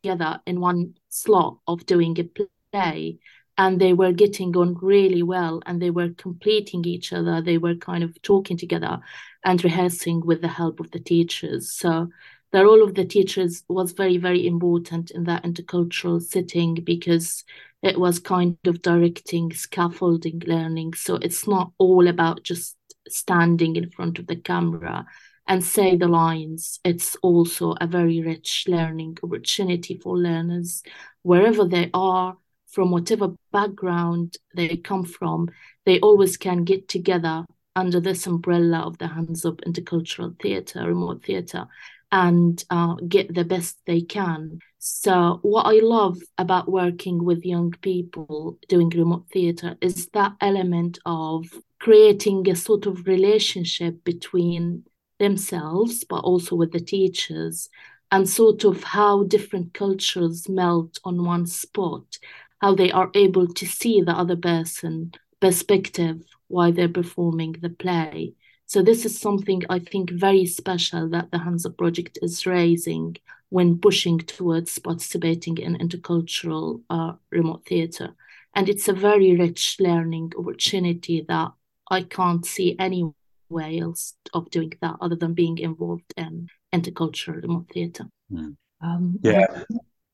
together 0.03 0.41
in 0.47 0.61
one 0.61 0.95
slot 1.09 1.59
of 1.67 1.85
doing 1.85 2.19
a 2.19 2.47
play. 2.73 3.19
And 3.59 3.79
they 3.79 3.93
were 3.93 4.13
getting 4.13 4.57
on 4.57 4.79
really 4.81 5.23
well 5.23 5.61
and 5.67 5.83
they 5.83 5.91
were 5.91 6.11
completing 6.11 6.83
each 6.87 7.13
other. 7.13 7.43
They 7.43 7.59
were 7.59 7.75
kind 7.75 8.03
of 8.03 8.23
talking 8.23 8.57
together 8.57 9.01
and 9.45 9.63
rehearsing 9.63 10.25
with 10.25 10.41
the 10.41 10.49
help 10.49 10.81
of 10.81 10.91
the 10.93 11.01
teachers. 11.01 11.73
So 11.73 12.09
the 12.53 12.65
role 12.65 12.83
of 12.83 12.95
the 12.95 13.05
teachers 13.05 13.63
was 13.69 13.93
very, 13.93 14.17
very 14.17 14.47
important 14.47 15.11
in 15.11 15.25
that 15.25 15.45
intercultural 15.45 16.23
setting 16.23 16.75
because 16.75 17.45
it 17.83 17.99
was 17.99 18.19
kind 18.19 18.57
of 18.67 18.81
directing 18.81 19.53
scaffolding 19.53 20.43
learning. 20.47 20.95
So 20.95 21.17
it's 21.17 21.47
not 21.47 21.73
all 21.77 22.09
about 22.09 22.43
just 22.43 22.77
standing 23.09 23.77
in 23.77 23.91
front 23.91 24.19
of 24.19 24.27
the 24.27 24.37
camera 24.37 25.07
and 25.47 25.65
say 25.65 25.97
the 25.97 26.09
lines. 26.09 26.81
It's 26.85 27.17
also 27.23 27.75
a 27.81 27.87
very 27.87 28.21
rich 28.21 28.67
learning 28.69 29.19
opportunity 29.23 29.99
for 29.99 30.17
learners 30.17 30.83
wherever 31.23 31.65
they 31.65 31.91
are, 31.93 32.37
from 32.69 32.91
whatever 32.91 33.35
background 33.53 34.37
they 34.55 34.77
come 34.77 35.05
from. 35.05 35.49
They 35.85 35.99
always 36.01 36.37
can 36.37 36.65
get 36.65 36.89
together 36.89 37.45
under 37.75 38.01
this 38.01 38.27
umbrella 38.27 38.81
of 38.81 38.99
the 38.99 39.09
Hands 39.09 39.45
Up 39.45 39.61
Intercultural 39.63 40.41
Theatre, 40.41 40.87
remote 40.87 41.25
theatre, 41.25 41.67
and 42.13 42.65
uh, 42.71 42.95
get 43.09 43.33
the 43.35 43.45
best 43.45 43.79
they 43.87 44.01
can. 44.01 44.59
So, 44.79 45.39
what 45.43 45.67
I 45.67 45.81
love 45.81 46.19
about 46.39 46.71
working 46.71 47.25
with 47.25 47.45
young 47.45 47.73
people 47.83 48.59
doing 48.69 48.89
remote 48.91 49.27
theatre 49.33 49.77
is 49.81 50.09
that 50.15 50.33
element 50.41 50.99
of 51.05 51.47
creating 51.79 52.49
a 52.49 52.57
sort 52.57 52.87
of 52.87 53.07
relationship 53.07 54.03
between 54.05 54.85
themselves, 55.19 56.05
but 56.05 56.21
also 56.21 56.57
with 56.57 56.73
the 56.73 56.81
teachers, 56.81 57.69
and 58.11 58.29
sort 58.29 58.65
of 58.65 58.83
how 58.83 59.23
different 59.25 59.75
cultures 59.75 60.49
melt 60.49 60.99
on 61.05 61.25
one 61.25 61.47
spot, 61.47 62.19
how 62.61 62.75
they 62.75 62.91
are 62.91 63.11
able 63.15 63.47
to 63.47 63.67
see 63.67 64.01
the 64.01 64.13
other 64.13 64.37
person 64.37 65.13
perspective 65.41 66.23
while 66.49 66.73
they're 66.73 66.89
performing 66.89 67.53
the 67.61 67.71
play. 67.71 68.35
So 68.71 68.83
this 68.83 69.05
is 69.05 69.19
something 69.19 69.65
I 69.69 69.81
think 69.81 70.11
very 70.13 70.47
special 70.47 71.09
that 71.09 71.33
the 71.33 71.39
Hands 71.39 71.67
Up 71.67 71.77
Project 71.77 72.21
is 72.23 72.47
raising 72.47 73.17
when 73.49 73.81
pushing 73.81 74.19
towards 74.19 74.79
participating 74.79 75.59
in 75.59 75.77
intercultural 75.79 76.81
uh, 76.89 77.15
remote 77.33 77.67
theatre. 77.67 78.11
And 78.55 78.69
it's 78.69 78.87
a 78.87 78.93
very 78.93 79.35
rich 79.35 79.79
learning 79.81 80.35
opportunity 80.39 81.27
that 81.27 81.51
I 81.91 82.03
can't 82.03 82.47
see 82.47 82.77
any 82.79 83.11
way 83.49 83.81
else 83.81 84.15
of 84.35 84.49
doing 84.51 84.73
that 84.81 84.99
other 85.01 85.17
than 85.17 85.35
being 85.35 85.59
involved 85.59 86.15
in 86.17 86.47
intercultural 86.73 87.43
remote 87.43 87.67
theatre. 87.75 88.07
Mm. 88.33 88.57
Um, 88.81 89.19
Yeah. 89.21 89.65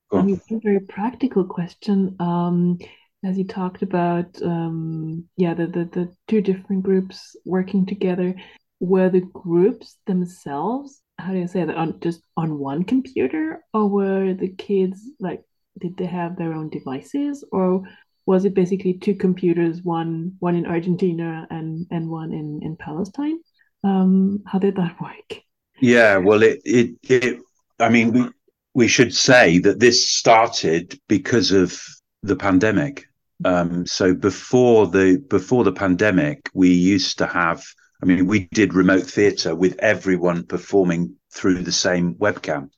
Go 0.09 0.19
I 0.19 0.23
mean, 0.23 0.41
a 0.51 0.61
very 0.61 0.81
practical 0.81 1.45
question. 1.45 2.17
Um, 2.19 2.79
as 3.27 3.37
you 3.37 3.45
talked 3.45 3.83
about, 3.83 4.41
um, 4.43 5.25
yeah, 5.37 5.53
the, 5.53 5.67
the, 5.67 5.85
the 5.87 6.15
two 6.29 6.41
different 6.41 6.85
groups 6.85 7.35
working 7.45 7.85
together, 7.85 8.35
were 8.79 9.09
the 9.09 9.23
groups 9.33 9.97
themselves, 10.07 11.03
how 11.19 11.33
do 11.33 11.39
you 11.39 11.49
say 11.49 11.65
that, 11.65 11.77
on 11.77 11.99
just 12.01 12.21
on 12.37 12.59
one 12.59 12.85
computer, 12.85 13.65
or 13.75 13.89
were 13.89 14.35
the 14.35 14.51
kids 14.51 15.01
like, 15.19 15.43
did 15.81 15.97
they 15.97 16.07
have 16.07 16.37
their 16.37 16.53
own 16.53 16.69
devices, 16.69 17.45
or 17.51 17.83
was 18.27 18.45
it 18.45 18.55
basically 18.55 18.95
two 18.95 19.15
computers, 19.15 19.83
one 19.83 20.33
one 20.39 20.55
in 20.55 20.67
Argentina 20.67 21.47
and 21.51 21.87
and 21.91 22.09
one 22.09 22.33
in 22.33 22.61
in 22.63 22.77
Palestine? 22.77 23.39
Um, 23.83 24.43
how 24.47 24.59
did 24.59 24.77
that 24.77 25.01
work? 25.01 25.41
Yeah, 25.81 26.19
well, 26.19 26.43
it, 26.43 26.61
it, 26.65 26.97
it, 27.03 27.41
I 27.79 27.89
mean, 27.89 28.13
we, 28.13 28.31
we 28.75 28.89
should 28.89 29.15
say 29.15 29.59
that 29.59 29.81
this 29.81 30.09
started 30.09 30.99
because 31.09 31.51
of 31.51 31.79
the 32.23 32.37
pandemic. 32.37 33.07
Um, 33.45 33.87
so 33.87 34.15
before 34.15 34.87
the, 34.87 35.19
before 35.29 35.65
the 35.65 35.73
pandemic, 35.73 36.51
we 36.55 36.71
used 36.73 37.19
to 37.19 37.27
have, 37.27 37.65
I 38.03 38.07
mean, 38.07 38.27
we 38.27 38.49
did 38.53 38.75
remote 38.75 39.05
theatre 39.05 39.55
with 39.55 39.79
everyone 39.79 40.47
performing 40.47 41.17
through 41.33 41.63
the 41.63 41.73
same 41.73 42.15
webcam. 42.15 42.71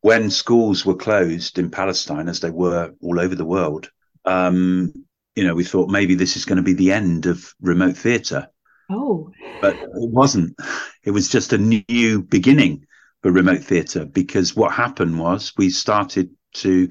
When 0.00 0.30
schools 0.30 0.86
were 0.86 0.94
closed 0.94 1.58
in 1.58 1.70
Palestine, 1.70 2.28
as 2.28 2.40
they 2.40 2.50
were 2.50 2.92
all 3.00 3.18
over 3.18 3.34
the 3.34 3.44
world, 3.44 3.90
um, 4.24 4.92
you 5.34 5.44
know, 5.44 5.54
we 5.54 5.64
thought 5.64 5.90
maybe 5.90 6.14
this 6.14 6.36
is 6.36 6.44
going 6.44 6.56
to 6.56 6.62
be 6.62 6.74
the 6.74 6.92
end 6.92 7.26
of 7.26 7.52
remote 7.60 7.96
theatre 7.96 8.48
Oh, 8.90 9.30
but 9.60 9.76
it 9.76 9.90
wasn't. 9.94 10.56
It 11.04 11.10
was 11.10 11.28
just 11.28 11.52
a 11.52 11.58
new 11.58 12.22
beginning 12.22 12.86
for 13.22 13.30
remote 13.30 13.62
theatre 13.62 14.04
because 14.04 14.56
what 14.56 14.72
happened 14.72 15.18
was 15.18 15.52
we 15.56 15.70
started 15.70 16.30
to 16.54 16.88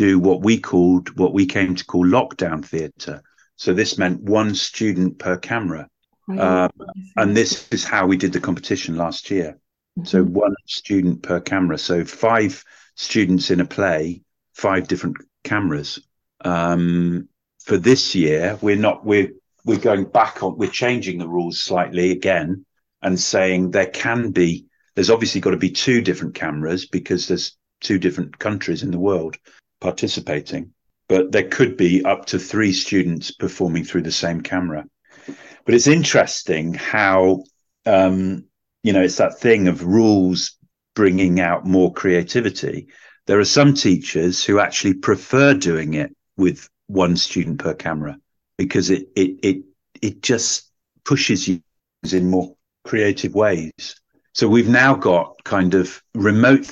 do 0.00 0.18
what 0.18 0.40
we 0.40 0.58
called, 0.58 1.14
what 1.18 1.34
we 1.34 1.44
came 1.44 1.74
to 1.74 1.84
call 1.84 2.06
lockdown 2.06 2.64
theatre. 2.64 3.22
So 3.56 3.74
this 3.74 3.98
meant 3.98 4.22
one 4.22 4.54
student 4.54 5.18
per 5.18 5.36
camera. 5.36 5.88
right. 6.26 6.40
Um, 6.40 6.70
and 7.16 7.36
this 7.36 7.68
is 7.70 7.84
how 7.84 8.06
we 8.06 8.16
did 8.16 8.32
the 8.32 8.40
competition 8.40 8.96
last 8.96 9.30
year. 9.30 9.58
So 10.04 10.24
Mhm. 10.24 10.30
one 10.30 10.54
student 10.66 11.22
per 11.22 11.40
camera. 11.40 11.76
So 11.76 12.04
five 12.04 12.64
students 12.94 13.50
in 13.50 13.60
a 13.60 13.66
play, 13.66 14.22
five 14.54 14.88
different 14.88 15.16
cameras. 15.44 16.00
Um, 16.44 17.28
for 17.66 17.76
this 17.76 18.14
year, 18.14 18.56
we're 18.62 18.84
not 18.88 19.04
we're 19.04 19.32
we're 19.66 19.86
going 19.90 20.04
back 20.04 20.42
on. 20.42 20.56
We're 20.56 20.70
changing 20.84 21.18
the 21.18 21.28
rules 21.28 21.58
slightly 21.62 22.10
again 22.12 22.64
and 23.02 23.20
saying 23.20 23.72
there 23.72 23.92
can 24.04 24.30
be. 24.30 24.66
There's 24.94 25.10
obviously 25.10 25.40
got 25.42 25.50
to 25.50 25.66
be 25.68 25.70
two 25.86 26.00
different 26.00 26.34
cameras 26.34 26.86
because 26.86 27.28
there's 27.28 27.58
two 27.80 27.98
different 27.98 28.38
countries 28.38 28.82
in 28.82 28.92
the 28.92 29.04
world 29.10 29.36
participating, 29.80 30.72
but 31.08 31.32
there 31.32 31.48
could 31.48 31.76
be 31.76 32.04
up 32.04 32.26
to 32.26 32.38
three 32.38 32.72
students 32.72 33.30
performing 33.30 33.84
through 33.84 34.02
the 34.02 34.12
same 34.12 34.40
camera. 34.40 34.84
But 35.64 35.74
it's 35.74 35.86
interesting 35.86 36.74
how 36.74 37.44
um, 37.86 38.44
you 38.82 38.92
know 38.92 39.02
it's 39.02 39.16
that 39.16 39.38
thing 39.38 39.68
of 39.68 39.84
rules 39.84 40.56
bringing 40.94 41.40
out 41.40 41.66
more 41.66 41.92
creativity. 41.92 42.88
There 43.26 43.38
are 43.38 43.44
some 43.44 43.74
teachers 43.74 44.44
who 44.44 44.58
actually 44.58 44.94
prefer 44.94 45.54
doing 45.54 45.94
it 45.94 46.14
with 46.36 46.68
one 46.86 47.16
student 47.16 47.58
per 47.60 47.74
camera 47.74 48.18
because 48.56 48.90
it 48.90 49.08
it 49.14 49.38
it 49.42 49.64
it 50.02 50.22
just 50.22 50.70
pushes 51.04 51.46
you 51.48 51.62
in 52.12 52.30
more 52.30 52.54
creative 52.84 53.34
ways. 53.34 53.96
So 54.32 54.48
we've 54.48 54.68
now 54.68 54.94
got 54.94 55.42
kind 55.44 55.74
of 55.74 56.02
remote 56.14 56.64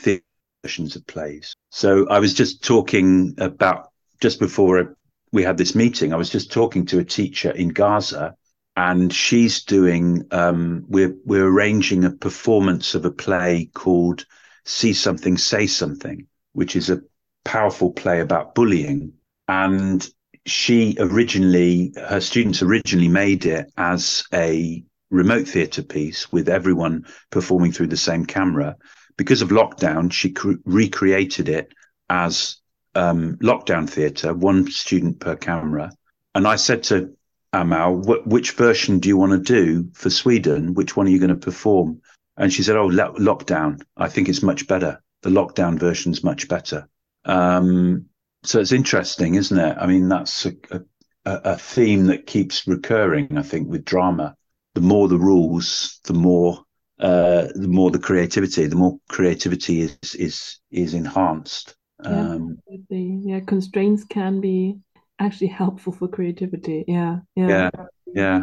versions 0.63 0.97
of 0.97 1.07
plays. 1.07 1.55
So 1.71 2.09
I 2.09 2.19
was 2.19 2.35
just 2.35 2.65
talking 2.65 3.35
about 3.39 3.91
just 4.21 4.41
before 4.41 4.97
we 5.33 5.43
had 5.43 5.59
this 5.59 5.75
meeting. 5.75 6.13
I 6.13 6.17
was 6.17 6.31
just 6.31 6.53
talking 6.53 6.87
to 6.87 6.99
a 6.99 7.05
teacher 7.05 7.51
in 7.51 7.69
Gaza, 7.69 8.35
and 8.77 9.13
she's 9.13 9.65
doing. 9.65 10.25
Um, 10.31 10.85
we're 10.89 11.15
we're 11.25 11.47
arranging 11.47 12.05
a 12.05 12.11
performance 12.11 12.95
of 12.95 13.05
a 13.05 13.11
play 13.11 13.71
called 13.75 14.25
"See 14.65 14.93
Something, 14.93 15.37
Say 15.37 15.67
Something," 15.67 16.27
which 16.53 16.77
is 16.77 16.91
a 16.91 17.03
powerful 17.45 17.93
play 17.93 18.21
about 18.21 18.55
bullying. 18.55 19.13
And 19.47 20.07
she 20.47 20.97
originally, 20.99 21.93
her 22.09 22.21
students 22.21 22.63
originally 22.63 23.09
made 23.09 23.47
it 23.47 23.71
as 23.77 24.25
a 24.33 24.85
remote 25.11 25.49
theatre 25.49 25.83
piece 25.83 26.31
with 26.33 26.49
everyone 26.49 27.07
performing 27.31 27.73
through 27.73 27.87
the 27.87 27.97
same 27.97 28.27
camera. 28.27 28.77
Because 29.19 29.43
of 29.43 29.51
lockdown, 29.51 30.11
she 30.11 30.31
cre- 30.31 30.63
recreated 30.65 31.51
it 31.51 31.75
as 32.09 32.57
um, 32.95 33.37
lockdown 33.43 33.91
theatre, 33.91 34.33
one 34.33 34.71
student 34.71 35.21
per 35.21 35.37
camera. 35.37 35.93
And 36.35 36.47
I 36.47 36.57
said 36.57 36.85
to 36.85 37.15
Amal, 37.53 37.97
which 38.25 38.53
version 38.53 39.01
do 39.01 39.09
you 39.09 39.17
want 39.17 39.33
to 39.33 39.39
do 39.39 39.91
for 39.93 40.09
Sweden? 40.09 40.75
Which 40.75 40.97
one 40.97 41.07
are 41.07 41.11
you 41.11 41.19
going 41.19 41.29
to 41.31 41.37
perform? 41.37 42.01
And 42.37 42.53
she 42.53 42.63
said, 42.63 42.77
oh, 42.77 42.87
lo- 42.87 43.15
lockdown. 43.19 43.83
I 43.97 44.09
think 44.09 44.29
it's 44.29 44.43
much 44.43 44.67
better. 44.69 45.03
The 45.23 45.31
lockdown 45.31 45.79
version's 45.79 46.23
much 46.23 46.49
better. 46.49 46.89
Um, 47.25 48.07
so 48.45 48.61
it's 48.61 48.73
interesting, 48.73 49.35
isn't 49.35 49.59
it? 49.59 49.77
I 49.79 49.87
mean, 49.87 50.09
that's 50.09 50.47
a, 50.47 50.53
a, 50.71 50.83
a 51.25 51.57
theme 51.59 52.07
that 52.07 52.27
keeps 52.27 52.67
recurring, 52.69 53.37
I 53.37 53.43
think, 53.43 53.69
with 53.69 53.85
drama. 53.85 54.37
The 54.75 54.81
more 54.81 55.09
the 55.09 55.19
rules, 55.19 55.99
the 56.05 56.15
more 56.15 56.65
uh, 57.01 57.47
the 57.55 57.69
more 57.69 57.91
the 57.91 57.99
creativity, 57.99 58.67
the 58.67 58.77
more 58.77 58.99
creativity 59.09 59.83
is 59.83 60.15
is 60.15 60.61
is 60.71 60.95
enhanced. 60.95 61.77
Yeah, 62.05 62.21
um, 62.21 62.59
yeah, 62.91 63.41
constraints 63.41 64.05
can 64.05 64.41
be 64.41 64.79
actually 65.19 65.49
helpful 65.49 65.93
for 65.93 66.09
creativity. 66.09 66.85
Yeah, 66.87 67.19
yeah, 67.37 67.49
yeah. 67.49 67.87
yeah. 68.15 68.41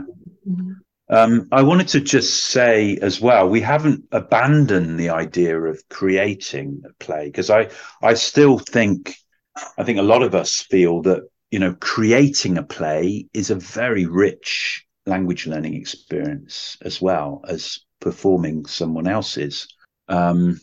Mm-hmm. 0.48 0.72
Um, 1.08 1.48
I 1.52 1.62
wanted 1.62 1.88
to 1.90 2.02
just 2.02 2.46
say 2.46 2.98
as 2.98 3.22
well, 3.22 3.48
we 3.48 3.62
haven't 3.62 4.06
abandoned 4.12 5.00
the 5.00 5.12
idea 5.12 5.60
of 5.62 5.88
creating 5.90 6.82
a 6.86 6.94
play 7.04 7.26
because 7.26 7.50
I 7.50 7.70
I 8.02 8.16
still 8.16 8.58
think 8.58 9.16
I 9.78 9.84
think 9.84 10.00
a 10.00 10.04
lot 10.04 10.24
of 10.24 10.34
us 10.34 10.62
feel 10.62 11.02
that 11.04 11.24
you 11.52 11.60
know 11.60 11.76
creating 11.80 12.58
a 12.58 12.64
play 12.64 13.28
is 13.34 13.52
a 13.52 13.56
very 13.56 14.06
rich 14.08 14.86
language 15.06 15.46
learning 15.46 15.76
experience 15.76 16.78
as 16.82 17.00
well 17.00 17.42
as 17.48 17.80
performing 18.06 18.68
someone 18.68 19.08
else's. 19.08 19.68
Um, 20.08 20.62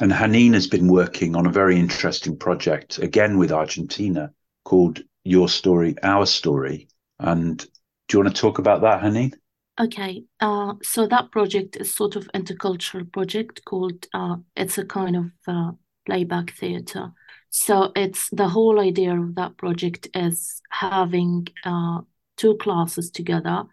and 0.00 0.12
Haneen 0.12 0.54
has 0.54 0.68
been 0.68 0.86
working 0.86 1.34
on 1.34 1.44
a 1.44 1.50
very 1.50 1.76
interesting 1.76 2.36
project 2.36 2.98
again 2.98 3.36
with 3.36 3.50
Argentina 3.50 4.30
called 4.64 5.00
Your 5.24 5.48
Story, 5.48 5.96
Our 6.04 6.24
Story. 6.24 6.86
And 7.18 7.58
do 7.58 8.16
you 8.16 8.22
want 8.22 8.34
to 8.34 8.40
talk 8.40 8.60
about 8.60 8.82
that, 8.82 9.02
Haneen? 9.02 9.34
Okay, 9.80 10.22
uh, 10.38 10.74
so 10.84 11.08
that 11.08 11.32
project 11.32 11.76
is 11.76 11.92
sort 11.92 12.14
of 12.14 12.28
intercultural 12.32 13.10
project 13.12 13.64
called 13.64 14.06
uh, 14.14 14.36
it's 14.56 14.78
a 14.78 14.84
kind 14.84 15.16
of 15.16 15.26
uh, 15.48 15.72
playback 16.06 16.52
theater. 16.52 17.10
So 17.50 17.90
it's 17.96 18.30
the 18.30 18.48
whole 18.48 18.78
idea 18.78 19.20
of 19.20 19.34
that 19.34 19.56
project 19.56 20.06
is 20.14 20.62
having 20.70 21.48
uh, 21.64 22.02
two 22.36 22.56
classes 22.58 23.10
together 23.10 23.64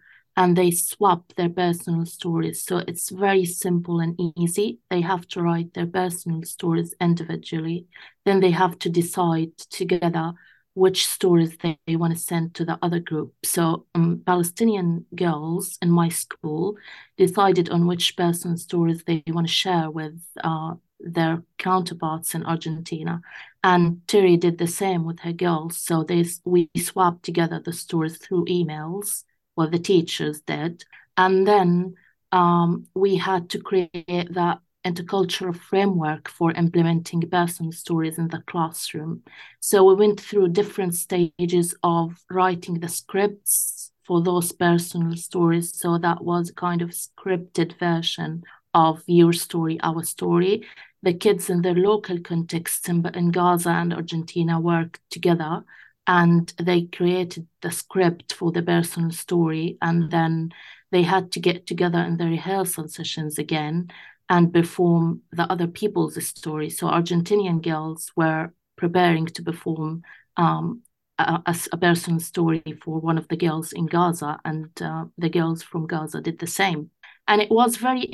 and 0.42 0.58
they 0.58 0.72
swap 0.72 1.32
their 1.36 1.50
personal 1.50 2.04
stories. 2.04 2.66
So 2.66 2.78
it's 2.78 3.12
very 3.12 3.46
simple 3.46 4.00
and 4.00 4.20
easy. 4.36 4.80
They 4.90 5.02
have 5.02 5.28
to 5.28 5.42
write 5.44 5.76
their 5.76 5.86
personal 5.86 6.42
stories 6.46 6.96
individually. 7.00 7.86
Then 8.26 8.40
they 8.40 8.50
have 8.50 8.80
to 8.80 8.90
decide 8.90 9.56
together 9.70 10.34
which 10.74 11.06
stories 11.06 11.56
they, 11.58 11.78
they 11.86 11.96
want 11.96 12.14
to 12.14 12.20
send 12.20 12.56
to 12.56 12.66
the 12.66 12.80
other 12.82 13.00
group. 13.00 13.36
So 13.44 13.86
um, 13.94 14.24
Palestinian 14.26 15.06
girls 15.14 15.78
in 15.80 15.92
my 15.92 16.10
school 16.10 16.76
decided 17.18 17.70
on 17.70 17.86
which 17.86 18.18
personal 18.18 18.58
stories 18.58 19.04
they 19.04 19.22
want 19.28 19.46
to 19.46 19.54
share 19.54 19.92
with 19.92 20.20
uh, 20.44 20.74
their 21.00 21.44
counterparts 21.60 22.34
in 22.34 22.44
Argentina. 22.48 23.22
And 23.64 24.02
Terry 24.08 24.38
did 24.38 24.58
the 24.58 24.66
same 24.66 25.06
with 25.06 25.20
her 25.20 25.34
girls. 25.34 25.78
So 25.78 26.04
they 26.04 26.26
we 26.46 26.72
swapped 26.78 27.22
together 27.22 27.62
the 27.64 27.74
stories 27.74 28.18
through 28.18 28.46
emails 28.46 29.24
well, 29.56 29.70
the 29.70 29.80
teachers 29.80 30.42
did. 30.42 30.84
And 31.18 31.48
then 31.48 31.96
um, 32.32 32.88
we 32.94 33.18
had 33.18 33.50
to 33.52 33.60
create 33.60 34.34
that 34.34 34.60
intercultural 34.86 35.56
framework 35.56 36.28
for 36.28 36.52
implementing 36.54 37.22
personal 37.30 37.72
stories 37.72 38.18
in 38.18 38.28
the 38.30 38.42
classroom. 38.48 39.22
So 39.60 39.84
we 39.84 39.96
went 39.96 40.20
through 40.20 40.50
different 40.50 40.96
stages 40.96 41.76
of 41.84 42.24
writing 42.30 42.80
the 42.80 42.88
scripts 42.88 43.92
for 44.06 44.22
those 44.22 44.52
personal 44.52 45.16
stories. 45.16 45.78
So 45.78 45.98
that 46.00 46.24
was 46.24 46.52
kind 46.52 46.82
of 46.82 46.90
scripted 46.90 47.78
version 47.78 48.44
of 48.74 49.04
your 49.06 49.34
story, 49.34 49.80
our 49.84 50.04
story. 50.04 50.68
The 51.04 51.14
kids 51.14 51.50
in 51.50 51.62
their 51.62 51.76
local 51.76 52.20
context 52.20 52.90
in, 52.90 53.06
in 53.14 53.32
Gaza 53.32 53.70
and 53.70 53.94
Argentina 53.94 54.60
worked 54.60 55.00
together 55.10 55.64
and 56.08 56.54
they 56.58 56.84
created 56.84 57.48
the 57.62 57.72
script 57.72 58.34
for 58.34 58.52
the 58.52 58.62
personal 58.62 59.12
story 59.12 59.78
and 59.82 60.12
then 60.12 60.52
they 60.92 61.04
had 61.04 61.32
to 61.32 61.40
get 61.40 61.66
together 61.66 62.00
in 62.00 62.18
the 62.18 62.26
rehearsal 62.26 62.88
sessions 62.88 63.38
again 63.38 63.90
and 64.30 64.54
perform 64.54 65.22
the 65.32 65.44
other 65.44 65.68
people's 65.68 66.24
story. 66.26 66.70
So 66.70 66.88
argentinian 66.88 67.62
girls 67.62 68.12
were 68.16 68.54
preparing 68.78 69.26
to 69.28 69.44
perform 69.44 70.04
um, 70.38 70.82
a, 71.20 71.42
a, 71.72 71.78
personal 71.78 72.20
story 72.20 72.64
for 72.84 73.00
one 73.00 73.18
of 73.18 73.28
the 73.28 73.38
girls 73.38 73.74
in 73.74 73.86
gaza 73.86 74.40
and 74.44 74.70
uh, 74.82 75.06
the 75.18 75.30
girls 75.30 75.62
from 75.62 75.86
gaza 75.86 76.22
did 76.22 76.40
the 76.40 76.48
same. 76.48 76.90
And 77.28 77.42
it 77.42 77.52
was 77.52 77.76
very 77.76 78.10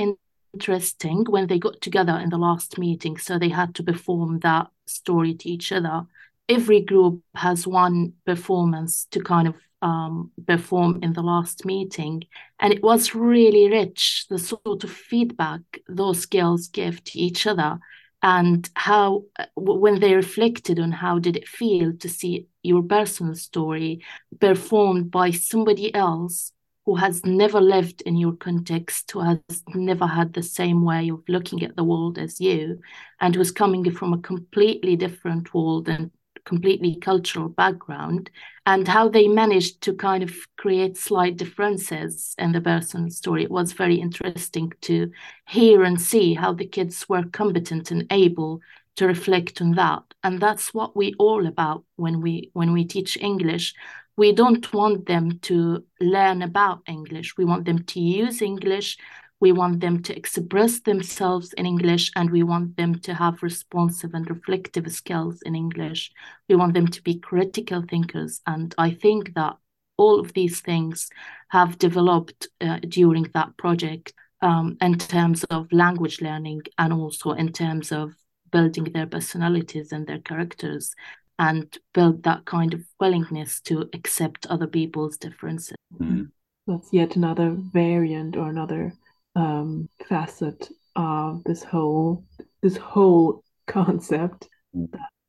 interesting 0.53 1.25
when 1.29 1.47
they 1.47 1.59
got 1.59 1.81
together 1.81 2.17
in 2.17 2.29
the 2.29 2.37
last 2.37 2.77
meeting 2.77 3.17
so 3.17 3.37
they 3.37 3.49
had 3.49 3.75
to 3.75 3.83
perform 3.83 4.39
that 4.39 4.67
story 4.87 5.33
to 5.35 5.49
each 5.49 5.71
other 5.71 6.05
every 6.49 6.81
group 6.81 7.21
has 7.35 7.67
one 7.67 8.13
performance 8.25 9.05
to 9.11 9.21
kind 9.21 9.47
of 9.47 9.55
um, 9.81 10.31
perform 10.47 10.99
in 11.03 11.13
the 11.13 11.21
last 11.21 11.65
meeting. 11.65 12.23
And 12.59 12.73
it 12.73 12.81
was 12.81 13.13
really 13.13 13.69
rich, 13.69 14.25
the 14.29 14.39
sort 14.39 14.83
of 14.83 14.91
feedback 14.91 15.61
those 15.87 16.25
girls 16.25 16.67
gave 16.67 17.03
to 17.05 17.19
each 17.19 17.45
other 17.45 17.79
and 18.23 18.69
how 18.75 19.23
when 19.55 19.99
they 19.99 20.15
reflected 20.15 20.79
on 20.79 20.91
how 20.91 21.19
did 21.19 21.35
it 21.35 21.47
feel 21.47 21.93
to 21.93 22.09
see 22.09 22.47
your 22.63 22.81
personal 22.81 23.35
story 23.35 24.03
performed 24.39 25.11
by 25.11 25.29
somebody 25.29 25.93
else 25.93 26.51
who 26.85 26.95
has 26.95 27.23
never 27.25 27.61
lived 27.61 28.01
in 28.01 28.15
your 28.15 28.33
context 28.33 29.11
who 29.11 29.19
has 29.19 29.39
never 29.75 30.07
had 30.07 30.33
the 30.33 30.41
same 30.41 30.83
way 30.83 31.09
of 31.09 31.21
looking 31.27 31.61
at 31.63 31.75
the 31.75 31.83
world 31.83 32.17
as 32.17 32.41
you 32.41 32.79
and 33.21 33.35
was 33.35 33.51
coming 33.51 33.91
from 33.91 34.13
a 34.13 34.21
completely 34.21 34.95
different 34.95 35.53
world 35.53 35.87
and 35.87 36.09
completely 36.47 36.95
cultural 36.95 37.49
background 37.49 38.31
and 38.65 38.87
how 38.87 39.09
they 39.09 39.27
managed 39.27 39.81
to 39.81 39.93
kind 39.93 40.23
of 40.23 40.33
create 40.55 40.95
slight 40.95 41.35
differences 41.35 42.33
in 42.37 42.53
the 42.53 42.61
person 42.61 43.11
story. 43.11 43.43
It 43.43 43.51
was 43.51 43.73
very 43.73 43.95
interesting 43.95 44.71
to 44.81 45.11
hear 45.45 45.83
and 45.83 45.99
see 45.99 46.33
how 46.33 46.53
the 46.53 46.65
kids 46.65 47.07
were 47.09 47.25
competent 47.33 47.91
and 47.91 48.07
able 48.11 48.61
to 48.95 49.05
reflect 49.05 49.61
on 49.61 49.71
that. 49.73 50.03
And 50.23 50.39
that's 50.39 50.73
what 50.73 50.95
we 50.95 51.13
all 51.19 51.45
about 51.47 51.83
when 51.97 52.21
we 52.21 52.49
when 52.53 52.71
we 52.71 52.85
teach 52.85 53.17
English. 53.17 53.75
We 54.15 54.31
don't 54.31 54.73
want 54.73 55.05
them 55.05 55.39
to 55.49 55.83
learn 55.99 56.41
about 56.41 56.79
English. 56.87 57.37
We 57.37 57.45
want 57.45 57.65
them 57.65 57.83
to 57.83 57.99
use 57.99 58.41
English 58.41 58.97
we 59.39 59.51
want 59.51 59.79
them 59.79 60.01
to 60.01 60.17
express 60.17 60.79
themselves 60.79 61.53
in 61.53 61.65
English 61.65 62.11
and 62.15 62.29
we 62.31 62.43
want 62.43 62.75
them 62.75 62.99
to 62.99 63.13
have 63.13 63.43
responsive 63.43 64.13
and 64.13 64.29
reflective 64.29 64.91
skills 64.91 65.41
in 65.43 65.55
English. 65.55 66.11
We 66.49 66.55
want 66.55 66.73
them 66.73 66.87
to 66.87 67.03
be 67.03 67.19
critical 67.19 67.83
thinkers. 67.87 68.41
And 68.47 68.73
I 68.77 68.91
think 68.91 69.35
that 69.35 69.57
all 69.97 70.19
of 70.19 70.33
these 70.33 70.61
things 70.61 71.09
have 71.49 71.77
developed 71.77 72.47
uh, 72.61 72.79
during 72.87 73.23
that 73.33 73.55
project 73.57 74.13
um, 74.41 74.77
in 74.81 74.97
terms 74.97 75.43
of 75.45 75.71
language 75.71 76.21
learning 76.21 76.63
and 76.77 76.93
also 76.93 77.31
in 77.31 77.51
terms 77.51 77.91
of 77.91 78.13
building 78.51 78.85
their 78.85 79.07
personalities 79.07 79.91
and 79.91 80.07
their 80.07 80.19
characters 80.19 80.95
and 81.39 81.77
build 81.93 82.23
that 82.23 82.45
kind 82.45 82.73
of 82.73 82.81
willingness 82.99 83.61
to 83.61 83.87
accept 83.93 84.47
other 84.47 84.67
people's 84.67 85.17
differences. 85.17 85.77
Mm-hmm. 85.93 86.23
That's 86.65 86.91
yet 86.91 87.15
another 87.15 87.55
variant 87.55 88.35
or 88.35 88.49
another 88.49 88.93
um, 89.37 89.87
facet 90.09 90.69
of 90.95 91.43
this 91.43 91.63
whole 91.63 92.25
this 92.61 92.75
whole 92.75 93.43
concept. 93.67 94.49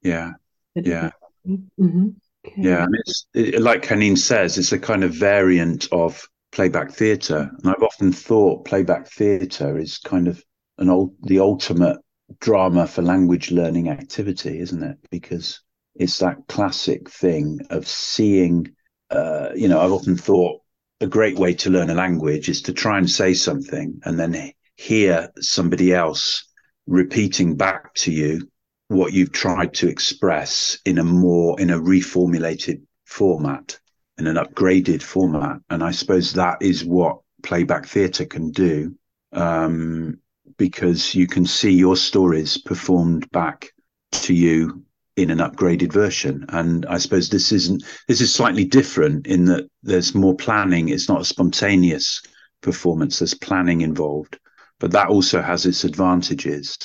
Yeah, 0.02 0.32
yeah. 0.74 1.10
Mm-hmm. 1.46 2.08
Okay. 2.46 2.62
Yeah, 2.62 2.84
and 2.84 2.94
it's 2.94 3.26
it, 3.34 3.60
like 3.60 3.82
Haneen 3.82 4.16
says, 4.16 4.58
it's 4.58 4.72
a 4.72 4.78
kind 4.78 5.04
of 5.04 5.12
variant 5.14 5.88
of 5.92 6.26
playback 6.52 6.92
theatre, 6.92 7.50
and 7.52 7.70
I've 7.70 7.82
often 7.82 8.12
thought 8.12 8.64
playback 8.64 9.08
theatre 9.08 9.78
is 9.78 9.98
kind 9.98 10.26
of 10.26 10.42
an 10.78 10.88
old 10.88 11.14
the 11.22 11.40
ultimate 11.40 11.98
drama 12.40 12.86
for 12.86 13.02
language 13.02 13.50
learning 13.50 13.88
activity, 13.88 14.60
isn't 14.60 14.82
it? 14.82 14.96
Because 15.10 15.60
it's 15.94 16.18
that 16.18 16.38
classic 16.48 17.10
thing 17.10 17.60
of 17.70 17.86
seeing. 17.86 18.72
Uh, 19.10 19.50
you 19.54 19.68
know, 19.68 19.80
I've 19.80 19.92
often 19.92 20.16
thought 20.18 20.60
a 21.00 21.06
great 21.06 21.36
way 21.36 21.54
to 21.54 21.70
learn 21.70 21.90
a 21.90 21.94
language 21.94 22.48
is 22.48 22.62
to 22.62 22.72
try 22.72 22.98
and 22.98 23.08
say 23.08 23.34
something 23.34 24.00
and 24.04 24.18
then 24.18 24.52
hear 24.76 25.30
somebody 25.40 25.92
else 25.92 26.44
repeating 26.86 27.56
back 27.56 27.94
to 27.94 28.12
you 28.12 28.48
what 28.88 29.12
you've 29.12 29.32
tried 29.32 29.74
to 29.74 29.88
express 29.88 30.78
in 30.84 30.98
a 30.98 31.04
more 31.04 31.60
in 31.60 31.70
a 31.70 31.78
reformulated 31.78 32.80
format 33.04 33.78
in 34.18 34.26
an 34.26 34.36
upgraded 34.36 35.02
format. 35.02 35.58
And 35.70 35.82
i 35.82 35.90
suppose 35.90 36.32
that 36.32 36.58
is 36.60 36.84
what 36.84 37.20
playback 37.42 37.86
theatre 37.86 38.24
can 38.24 38.50
do 38.50 38.96
um, 39.32 40.18
because 40.56 41.14
you 41.14 41.26
can 41.26 41.46
see 41.46 41.70
your 41.70 41.96
stories 41.96 42.58
performed 42.58 43.30
back 43.30 43.70
to 44.10 44.34
you 44.34 44.84
in 45.18 45.30
an 45.30 45.38
upgraded 45.38 45.92
version. 45.92 46.44
And 46.50 46.86
i 46.86 46.98
suppose 46.98 47.28
this 47.28 47.52
isn't 47.52 47.82
this 48.06 48.20
is 48.20 48.34
slightly 48.34 48.64
different 48.64 49.26
in 49.26 49.44
that 49.46 49.68
there's 49.82 50.14
more 50.14 50.36
planning. 50.36 50.88
It's 50.88 51.08
not 51.08 51.20
a 51.20 51.26
spontaneous 51.26 52.22
performance. 52.62 53.18
There's 53.18 53.34
planning 53.34 53.82
involved 53.82 54.38
but 54.78 54.92
that 54.92 55.08
also 55.08 55.42
has 55.42 55.66
its 55.66 55.84
advantages. 55.84 56.78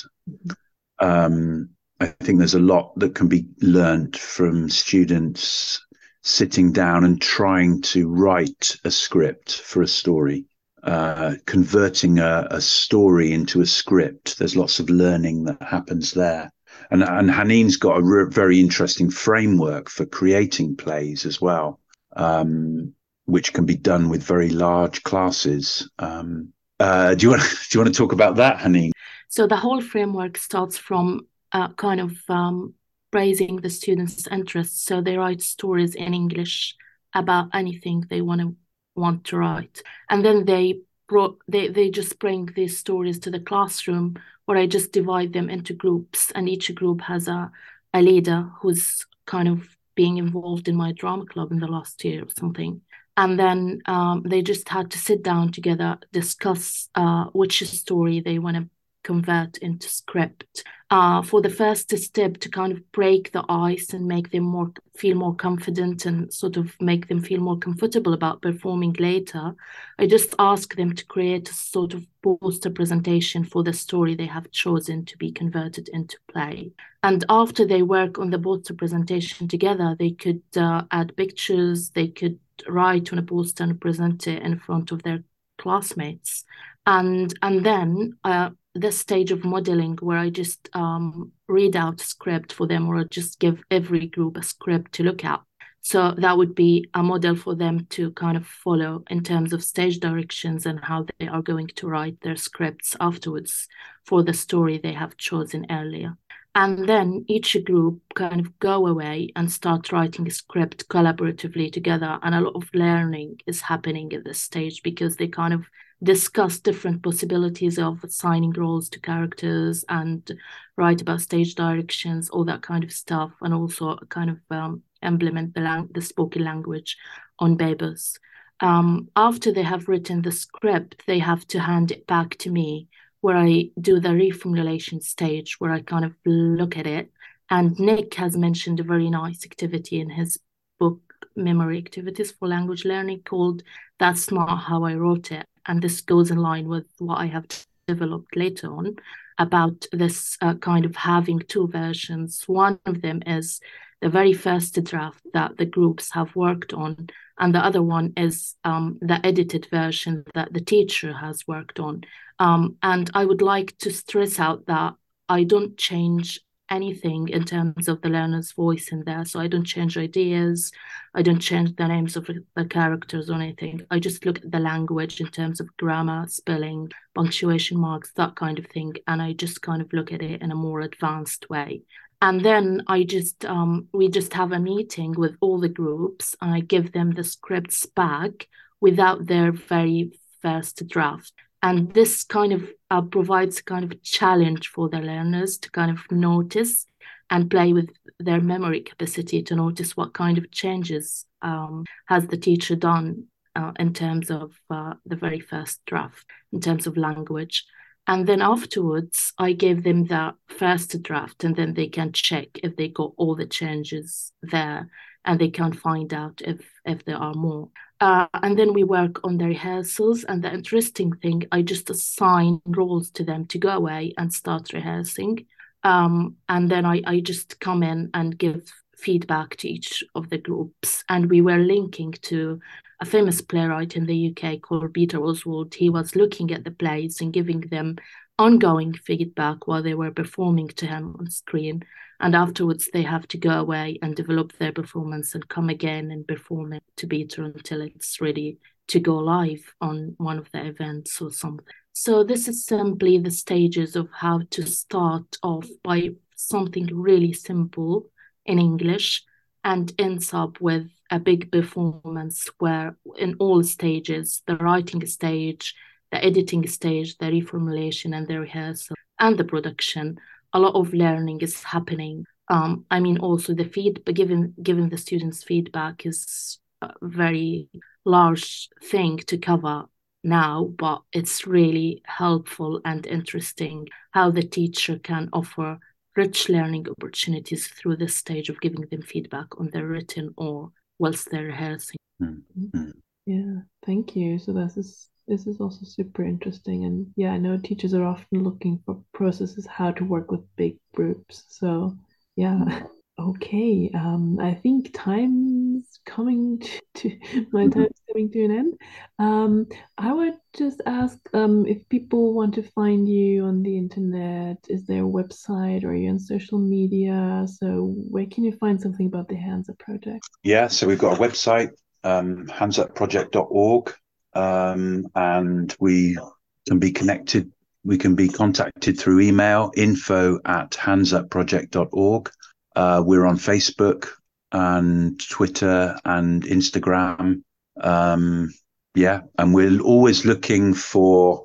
Um, 0.98 1.70
I 2.00 2.06
think 2.06 2.38
there's 2.38 2.54
a 2.54 2.60
lot 2.60 2.98
that 2.98 3.14
can 3.14 3.28
be 3.28 3.46
learned 3.60 4.16
from 4.16 4.68
students 4.68 5.80
sitting 6.22 6.72
down 6.72 7.04
and 7.04 7.20
trying 7.20 7.82
to 7.82 8.08
write 8.08 8.76
a 8.84 8.90
script 8.90 9.60
for 9.60 9.82
a 9.82 9.88
story, 9.88 10.46
uh, 10.82 11.34
converting 11.46 12.18
a, 12.18 12.48
a, 12.50 12.60
story 12.60 13.32
into 13.32 13.60
a 13.60 13.66
script. 13.66 14.38
There's 14.38 14.56
lots 14.56 14.80
of 14.80 14.90
learning 14.90 15.44
that 15.44 15.62
happens 15.62 16.12
there. 16.12 16.50
And, 16.90 17.02
and 17.02 17.30
Haneen's 17.30 17.76
got 17.76 17.98
a 17.98 18.02
re- 18.02 18.30
very 18.30 18.60
interesting 18.60 19.10
framework 19.10 19.88
for 19.88 20.06
creating 20.06 20.76
plays 20.76 21.26
as 21.26 21.40
well, 21.40 21.80
um, 22.16 22.94
which 23.26 23.52
can 23.52 23.66
be 23.66 23.76
done 23.76 24.08
with 24.08 24.22
very 24.22 24.50
large 24.50 25.02
classes. 25.02 25.88
Um, 25.98 26.52
uh, 26.80 27.14
do 27.14 27.26
you 27.26 27.30
want 27.30 27.42
do 27.70 27.78
you 27.78 27.80
want 27.82 27.94
to 27.94 27.98
talk 27.98 28.12
about 28.12 28.36
that, 28.36 28.58
Haneen? 28.58 28.90
So 29.28 29.46
the 29.46 29.56
whole 29.56 29.80
framework 29.80 30.36
starts 30.38 30.78
from 30.78 31.26
uh, 31.52 31.68
kind 31.74 32.00
of 32.00 32.16
um, 32.28 32.74
raising 33.12 33.56
the 33.56 33.70
students' 33.70 34.26
interest. 34.28 34.84
So 34.84 35.00
they 35.00 35.16
write 35.16 35.40
stories 35.40 35.94
in 35.94 36.14
English 36.14 36.74
about 37.14 37.48
anything 37.54 38.04
they 38.10 38.20
want 38.20 38.40
to 38.40 38.56
want 38.96 39.24
to 39.24 39.38
write, 39.38 39.82
and 40.10 40.24
then 40.24 40.44
they 40.44 40.80
brought 41.08 41.38
they 41.48 41.68
they 41.68 41.90
just 41.90 42.18
bring 42.18 42.48
these 42.54 42.78
stories 42.78 43.18
to 43.20 43.30
the 43.30 43.40
classroom 43.40 44.16
where 44.46 44.58
I 44.58 44.66
just 44.66 44.92
divide 44.92 45.32
them 45.32 45.48
into 45.50 45.74
groups, 45.74 46.30
and 46.34 46.48
each 46.48 46.74
group 46.74 47.00
has 47.02 47.28
a 47.28 47.50
a 47.94 48.02
leader 48.02 48.50
who's 48.60 49.06
kind 49.24 49.48
of 49.48 49.68
being 49.94 50.18
involved 50.18 50.68
in 50.68 50.76
my 50.76 50.92
drama 50.92 51.24
club 51.24 51.52
in 51.52 51.60
the 51.60 51.68
last 51.68 52.04
year 52.04 52.24
or 52.24 52.30
something. 52.36 52.80
And 53.16 53.38
then 53.38 53.80
um, 53.86 54.24
they 54.26 54.42
just 54.42 54.68
had 54.68 54.90
to 54.90 54.98
sit 54.98 55.22
down 55.22 55.52
together, 55.52 55.98
discuss 56.12 56.88
uh, 56.96 57.26
which 57.26 57.62
story 57.62 58.20
they 58.20 58.40
want 58.40 58.56
to 58.56 58.68
convert 59.04 59.58
into 59.58 59.88
script 59.88 60.64
uh, 60.90 61.22
for 61.22 61.40
the 61.40 61.50
first 61.50 61.96
step 61.96 62.36
to 62.38 62.48
kind 62.48 62.72
of 62.72 62.92
break 62.92 63.30
the 63.32 63.44
ice 63.48 63.92
and 63.92 64.06
make 64.06 64.30
them 64.30 64.44
more 64.44 64.72
feel 64.96 65.16
more 65.16 65.34
confident 65.34 66.06
and 66.06 66.32
sort 66.32 66.56
of 66.56 66.74
make 66.80 67.08
them 67.08 67.22
feel 67.22 67.40
more 67.40 67.58
comfortable 67.58 68.14
about 68.14 68.42
performing 68.42 68.94
later 68.98 69.54
i 69.98 70.06
just 70.06 70.34
ask 70.38 70.74
them 70.74 70.94
to 70.94 71.04
create 71.06 71.48
a 71.48 71.54
sort 71.54 71.94
of 71.94 72.04
poster 72.24 72.70
presentation 72.70 73.44
for 73.44 73.62
the 73.62 73.72
story 73.72 74.14
they 74.14 74.26
have 74.26 74.50
chosen 74.50 75.04
to 75.04 75.16
be 75.18 75.30
converted 75.30 75.88
into 75.92 76.16
play. 76.32 76.72
And 77.02 77.24
after 77.28 77.66
they 77.66 77.82
work 77.82 78.18
on 78.18 78.30
the 78.30 78.38
poster 78.38 78.74
presentation 78.74 79.46
together 79.46 79.94
they 79.98 80.12
could 80.12 80.42
uh, 80.56 80.82
add 80.90 81.16
pictures 81.16 81.90
they 81.90 82.08
could 82.08 82.38
write 82.66 83.12
on 83.12 83.18
a 83.18 83.22
poster 83.22 83.64
and 83.64 83.80
present 83.80 84.26
it 84.26 84.42
in 84.42 84.58
front 84.58 84.90
of 84.90 85.02
their 85.02 85.22
classmates. 85.58 86.44
And 86.86 87.32
and 87.42 87.64
then 87.64 88.18
uh, 88.24 88.50
this 88.74 88.98
stage 88.98 89.30
of 89.30 89.44
modeling 89.44 89.96
where 90.00 90.18
I 90.18 90.30
just 90.30 90.68
um, 90.74 91.32
read 91.48 91.76
out 91.76 92.00
script 92.00 92.52
for 92.52 92.66
them 92.66 92.88
or 92.88 93.04
just 93.04 93.38
give 93.38 93.62
every 93.70 94.06
group 94.06 94.36
a 94.36 94.42
script 94.42 94.92
to 94.94 95.04
look 95.04 95.24
at. 95.24 95.40
So 95.80 96.12
that 96.16 96.38
would 96.38 96.54
be 96.54 96.88
a 96.94 97.02
model 97.02 97.36
for 97.36 97.54
them 97.54 97.86
to 97.90 98.10
kind 98.12 98.38
of 98.38 98.46
follow 98.46 99.04
in 99.10 99.22
terms 99.22 99.52
of 99.52 99.62
stage 99.62 100.00
directions 100.00 100.64
and 100.64 100.82
how 100.82 101.06
they 101.18 101.28
are 101.28 101.42
going 101.42 101.66
to 101.76 101.86
write 101.86 102.18
their 102.22 102.36
scripts 102.36 102.96
afterwards 103.00 103.68
for 104.06 104.22
the 104.22 104.32
story 104.32 104.78
they 104.78 104.94
have 104.94 105.18
chosen 105.18 105.66
earlier. 105.70 106.16
And 106.54 106.88
then 106.88 107.24
each 107.28 107.56
group 107.64 108.00
kind 108.14 108.40
of 108.40 108.58
go 108.60 108.86
away 108.86 109.30
and 109.36 109.50
start 109.52 109.92
writing 109.92 110.26
a 110.26 110.30
script 110.30 110.88
collaboratively 110.88 111.70
together. 111.72 112.18
And 112.22 112.34
a 112.34 112.40
lot 112.40 112.54
of 112.54 112.70
learning 112.72 113.40
is 113.46 113.60
happening 113.60 114.12
at 114.14 114.24
this 114.24 114.40
stage 114.40 114.82
because 114.82 115.16
they 115.16 115.28
kind 115.28 115.52
of 115.52 115.66
discuss 116.02 116.58
different 116.58 117.02
possibilities 117.02 117.78
of 117.78 118.02
assigning 118.04 118.52
roles 118.52 118.88
to 118.90 119.00
characters 119.00 119.84
and 119.88 120.30
write 120.76 121.00
about 121.00 121.20
stage 121.20 121.54
directions, 121.54 122.28
all 122.30 122.44
that 122.44 122.62
kind 122.62 122.84
of 122.84 122.92
stuff, 122.92 123.32
and 123.40 123.54
also 123.54 123.96
kind 124.08 124.30
of 124.30 124.38
um, 124.50 124.82
implement 125.02 125.54
the, 125.54 125.60
lang- 125.60 125.88
the 125.92 126.02
spoken 126.02 126.44
language 126.44 126.96
on 127.38 127.56
papers. 127.56 128.18
Um, 128.60 129.08
after 129.16 129.52
they 129.52 129.62
have 129.62 129.88
written 129.88 130.22
the 130.22 130.32
script, 130.32 131.02
they 131.06 131.18
have 131.18 131.46
to 131.48 131.60
hand 131.60 131.90
it 131.90 132.06
back 132.06 132.36
to 132.38 132.50
me, 132.50 132.88
where 133.20 133.36
I 133.36 133.70
do 133.80 134.00
the 134.00 134.10
reformulation 134.10 135.02
stage, 135.02 135.56
where 135.58 135.72
I 135.72 135.80
kind 135.80 136.04
of 136.04 136.14
look 136.26 136.76
at 136.76 136.86
it. 136.86 137.10
And 137.50 137.78
Nick 137.78 138.14
has 138.14 138.36
mentioned 138.36 138.80
a 138.80 138.84
very 138.84 139.10
nice 139.10 139.44
activity 139.44 140.00
in 140.00 140.10
his 140.10 140.38
book, 140.78 141.00
Memory 141.36 141.78
Activities 141.78 142.32
for 142.32 142.48
Language 142.48 142.84
Learning, 142.84 143.22
called 143.22 143.62
That's 143.98 144.30
Not 144.30 144.56
How 144.56 144.84
I 144.84 144.94
Wrote 144.94 145.32
It 145.32 145.46
and 145.66 145.82
this 145.82 146.00
goes 146.00 146.30
in 146.30 146.38
line 146.38 146.68
with 146.68 146.86
what 146.98 147.18
I 147.18 147.26
have 147.26 147.46
developed 147.86 148.36
later 148.36 148.72
on 148.72 148.96
about 149.38 149.86
this 149.92 150.38
uh, 150.40 150.54
kind 150.54 150.84
of 150.84 150.96
having 150.96 151.40
two 151.40 151.68
versions. 151.68 152.44
One 152.46 152.78
of 152.86 153.02
them 153.02 153.22
is 153.26 153.60
the 154.00 154.08
very 154.08 154.32
first 154.32 154.82
draft 154.84 155.22
that 155.32 155.56
the 155.56 155.66
groups 155.66 156.12
have 156.12 156.36
worked 156.36 156.72
on, 156.72 157.08
and 157.38 157.54
the 157.54 157.64
other 157.64 157.82
one 157.82 158.12
is 158.16 158.54
um, 158.64 158.98
the 159.00 159.24
edited 159.24 159.66
version 159.70 160.24
that 160.34 160.52
the 160.52 160.60
teacher 160.60 161.12
has 161.12 161.46
worked 161.48 161.80
on. 161.80 162.02
Um, 162.38 162.76
and 162.82 163.10
I 163.14 163.24
would 163.24 163.42
like 163.42 163.76
to 163.78 163.90
stress 163.90 164.38
out 164.38 164.66
that 164.66 164.94
I 165.28 165.44
don't 165.44 165.76
change 165.76 166.40
anything 166.70 167.28
in 167.28 167.44
terms 167.44 167.88
of 167.88 168.00
the 168.00 168.08
learner's 168.08 168.52
voice 168.52 168.88
in 168.88 169.04
there. 169.04 169.24
So 169.24 169.40
I 169.40 169.46
don't 169.46 169.64
change 169.64 169.96
ideas, 169.96 170.72
I 171.14 171.22
don't 171.22 171.40
change 171.40 171.76
the 171.76 171.86
names 171.86 172.16
of 172.16 172.28
the 172.56 172.64
characters 172.64 173.30
or 173.30 173.34
anything. 173.34 173.82
I 173.90 173.98
just 173.98 174.24
look 174.24 174.38
at 174.38 174.50
the 174.50 174.58
language 174.58 175.20
in 175.20 175.28
terms 175.28 175.60
of 175.60 175.76
grammar, 175.76 176.26
spelling, 176.28 176.90
punctuation 177.14 177.78
marks, 177.78 178.12
that 178.16 178.34
kind 178.36 178.58
of 178.58 178.66
thing. 178.66 178.94
And 179.06 179.20
I 179.20 179.32
just 179.32 179.62
kind 179.62 179.82
of 179.82 179.92
look 179.92 180.12
at 180.12 180.22
it 180.22 180.42
in 180.42 180.50
a 180.50 180.56
more 180.56 180.80
advanced 180.80 181.48
way. 181.50 181.82
And 182.22 182.42
then 182.42 182.82
I 182.86 183.04
just 183.04 183.44
um, 183.44 183.88
we 183.92 184.08
just 184.08 184.32
have 184.32 184.52
a 184.52 184.58
meeting 184.58 185.12
with 185.12 185.36
all 185.40 185.60
the 185.60 185.68
groups 185.68 186.34
and 186.40 186.54
I 186.54 186.60
give 186.60 186.92
them 186.92 187.10
the 187.10 187.24
scripts 187.24 187.84
back 187.84 188.48
without 188.80 189.26
their 189.26 189.52
very 189.52 190.18
first 190.40 190.86
draft 190.88 191.32
and 191.64 191.94
this 191.94 192.24
kind 192.24 192.52
of 192.52 192.70
uh, 192.90 193.00
provides 193.00 193.62
kind 193.62 193.90
of 193.90 194.02
challenge 194.02 194.68
for 194.68 194.90
the 194.90 194.98
learners 194.98 195.56
to 195.56 195.70
kind 195.70 195.90
of 195.90 195.98
notice 196.10 196.86
and 197.30 197.50
play 197.50 197.72
with 197.72 197.88
their 198.20 198.40
memory 198.40 198.82
capacity 198.82 199.42
to 199.42 199.56
notice 199.56 199.96
what 199.96 200.12
kind 200.12 200.36
of 200.36 200.50
changes 200.50 201.24
um, 201.40 201.86
has 202.04 202.26
the 202.26 202.36
teacher 202.36 202.76
done 202.76 203.24
uh, 203.56 203.72
in 203.78 203.94
terms 203.94 204.30
of 204.30 204.52
uh, 204.68 204.92
the 205.06 205.16
very 205.16 205.40
first 205.40 205.80
draft 205.86 206.26
in 206.52 206.60
terms 206.60 206.86
of 206.86 206.98
language. 206.98 207.64
And 208.06 208.26
then 208.26 208.42
afterwards 208.42 209.32
i 209.38 209.52
gave 209.52 209.84
them 209.84 210.04
the 210.04 210.34
first 210.48 211.02
draft 211.02 211.44
and 211.44 211.56
then 211.56 211.72
they 211.72 211.88
can 211.88 212.12
check 212.12 212.48
if 212.62 212.76
they 212.76 212.88
got 212.88 213.12
all 213.16 213.34
the 213.34 213.46
changes 213.46 214.32
there 214.42 214.90
and 215.24 215.40
they 215.40 215.48
can 215.48 215.72
find 215.72 216.12
out 216.12 216.42
if 216.44 216.60
if 216.84 217.06
there 217.06 217.16
are 217.16 217.32
more 217.32 217.70
uh, 218.04 218.26
and 218.42 218.58
then 218.58 218.74
we 218.74 218.84
work 218.84 219.24
on 219.24 219.38
the 219.38 219.46
rehearsals. 219.46 220.24
And 220.24 220.44
the 220.44 220.52
interesting 220.52 221.10
thing, 221.22 221.44
I 221.50 221.62
just 221.62 221.88
assign 221.88 222.60
roles 222.66 223.08
to 223.12 223.24
them 223.24 223.46
to 223.46 223.58
go 223.58 223.70
away 223.70 224.12
and 224.18 224.30
start 224.30 224.74
rehearsing. 224.74 225.46
Um, 225.84 226.36
and 226.50 226.70
then 226.70 226.84
I, 226.84 227.00
I 227.06 227.20
just 227.20 227.58
come 227.60 227.82
in 227.82 228.10
and 228.12 228.36
give 228.36 228.70
feedback 228.94 229.56
to 229.56 229.70
each 229.70 230.04
of 230.14 230.28
the 230.28 230.36
groups. 230.36 231.02
And 231.08 231.30
we 231.30 231.40
were 231.40 231.56
linking 231.56 232.12
to 232.24 232.60
a 233.00 233.06
famous 233.06 233.40
playwright 233.40 233.96
in 233.96 234.04
the 234.04 234.36
UK 234.36 234.60
called 234.60 234.92
Peter 234.92 235.24
Oswald. 235.24 235.74
He 235.74 235.88
was 235.88 236.14
looking 236.14 236.52
at 236.52 236.62
the 236.62 236.72
plays 236.72 237.22
and 237.22 237.32
giving 237.32 237.60
them 237.60 237.96
ongoing 238.38 238.92
feedback 238.92 239.66
while 239.66 239.82
they 239.82 239.94
were 239.94 240.10
performing 240.10 240.68
to 240.68 240.86
him 240.86 241.16
on 241.18 241.30
screen. 241.30 241.82
And 242.20 242.34
afterwards, 242.34 242.88
they 242.92 243.02
have 243.02 243.26
to 243.28 243.38
go 243.38 243.50
away 243.50 243.98
and 244.02 244.14
develop 244.14 244.52
their 244.54 244.72
performance 244.72 245.34
and 245.34 245.48
come 245.48 245.68
again 245.68 246.10
and 246.10 246.26
perform 246.26 246.72
it 246.72 246.82
to 246.96 247.06
Peter 247.06 247.42
until 247.42 247.82
it's 247.82 248.20
ready 248.20 248.58
to 248.88 249.00
go 249.00 249.16
live 249.16 249.74
on 249.80 250.14
one 250.18 250.38
of 250.38 250.50
the 250.52 250.64
events 250.64 251.20
or 251.20 251.30
something. 251.30 251.66
So, 251.92 252.24
this 252.24 252.48
is 252.48 252.66
simply 252.66 253.18
the 253.18 253.30
stages 253.30 253.94
of 253.94 254.08
how 254.12 254.42
to 254.50 254.66
start 254.66 255.36
off 255.42 255.68
by 255.82 256.10
something 256.34 256.86
really 256.92 257.32
simple 257.32 258.10
in 258.44 258.58
English 258.58 259.22
and 259.62 259.92
ends 259.98 260.34
up 260.34 260.60
with 260.60 260.88
a 261.10 261.18
big 261.18 261.50
performance 261.52 262.48
where, 262.58 262.96
in 263.16 263.36
all 263.38 263.62
stages, 263.62 264.42
the 264.46 264.56
writing 264.56 265.06
stage, 265.06 265.74
the 266.14 266.24
editing 266.24 266.64
stage, 266.68 267.18
the 267.18 267.26
reformulation, 267.26 268.16
and 268.16 268.28
the 268.28 268.38
rehearsal, 268.38 268.94
and 269.18 269.36
the 269.36 269.42
production, 269.42 270.16
a 270.52 270.60
lot 270.60 270.76
of 270.76 270.94
learning 270.94 271.40
is 271.40 271.64
happening. 271.64 272.24
Um, 272.48 272.86
I 272.88 273.00
mean, 273.00 273.18
also 273.18 273.52
the 273.52 273.64
feed, 273.64 274.04
given 274.04 274.54
given 274.62 274.90
the 274.90 274.96
students' 274.96 275.42
feedback 275.42 276.06
is 276.06 276.60
a 276.82 276.92
very 277.02 277.68
large 278.04 278.68
thing 278.80 279.16
to 279.26 279.36
cover 279.38 279.86
now, 280.22 280.72
but 280.78 281.02
it's 281.12 281.48
really 281.48 282.00
helpful 282.04 282.80
and 282.84 283.04
interesting 283.06 283.88
how 284.12 284.30
the 284.30 284.44
teacher 284.44 285.00
can 285.00 285.28
offer 285.32 285.80
rich 286.14 286.48
learning 286.48 286.86
opportunities 286.88 287.66
through 287.66 287.96
this 287.96 288.14
stage 288.14 288.48
of 288.48 288.60
giving 288.60 288.82
them 288.82 289.02
feedback 289.02 289.48
on 289.58 289.68
their 289.70 289.86
written 289.86 290.32
or 290.36 290.70
whilst 291.00 291.28
they're 291.30 291.46
rehearsing. 291.46 291.96
Mm-hmm. 292.22 292.90
Yeah, 293.26 293.62
thank 293.84 294.14
you. 294.14 294.38
So 294.38 294.52
this 294.52 294.76
is 294.76 295.08
this 295.26 295.46
is 295.46 295.60
also 295.60 295.84
super 295.84 296.22
interesting, 296.22 296.84
and 296.84 297.12
yeah, 297.16 297.32
I 297.32 297.38
know 297.38 297.56
teachers 297.58 297.94
are 297.94 298.04
often 298.04 298.44
looking 298.44 298.80
for 298.84 299.02
processes 299.12 299.66
how 299.66 299.92
to 299.92 300.04
work 300.04 300.30
with 300.30 300.56
big 300.56 300.76
groups. 300.94 301.44
So 301.48 301.96
yeah, 302.36 302.82
okay. 303.18 303.90
Um, 303.94 304.38
I 304.40 304.54
think 304.54 304.90
time's 304.92 306.00
coming 306.04 306.58
to, 306.60 306.80
to 306.94 307.18
my 307.52 307.64
mm-hmm. 307.64 307.80
time's 307.80 308.02
coming 308.12 308.30
to 308.32 308.44
an 308.44 308.50
end. 308.50 308.74
Um, 309.18 309.66
I 309.96 310.12
would 310.12 310.34
just 310.56 310.82
ask 310.84 311.18
um 311.32 311.66
if 311.66 311.88
people 311.88 312.34
want 312.34 312.54
to 312.54 312.62
find 312.62 313.08
you 313.08 313.44
on 313.44 313.62
the 313.62 313.76
internet, 313.78 314.58
is 314.68 314.86
there 314.86 315.04
a 315.04 315.08
website 315.08 315.84
or 315.84 315.90
are 315.90 315.94
you 315.94 316.10
on 316.10 316.18
social 316.18 316.58
media? 316.58 317.46
So 317.48 317.94
where 318.10 318.26
can 318.26 318.44
you 318.44 318.52
find 318.52 318.80
something 318.80 319.06
about 319.06 319.28
the 319.28 319.36
Hands 319.36 319.68
Up 319.68 319.78
project? 319.78 320.28
Yeah, 320.42 320.68
so 320.68 320.86
we've 320.86 320.98
got 320.98 321.16
a 321.16 321.20
website, 321.20 321.70
um, 322.02 322.46
handsupproject.org 322.46 323.94
um, 324.34 325.06
and 325.14 325.74
we 325.78 326.18
can 326.66 326.78
be 326.78 326.92
connected. 326.92 327.50
We 327.84 327.98
can 327.98 328.14
be 328.14 328.28
contacted 328.28 328.98
through 328.98 329.20
email 329.20 329.72
info 329.76 330.40
at 330.44 330.70
handsupproject.org. 330.72 332.30
Uh, 332.74 333.02
we're 333.04 333.26
on 333.26 333.36
Facebook 333.36 334.08
and 334.52 335.20
Twitter 335.28 335.96
and 336.04 336.42
Instagram. 336.44 337.42
Um, 337.80 338.52
yeah, 338.94 339.22
and 339.38 339.52
we're 339.54 339.80
always 339.80 340.24
looking 340.24 340.74
for. 340.74 341.44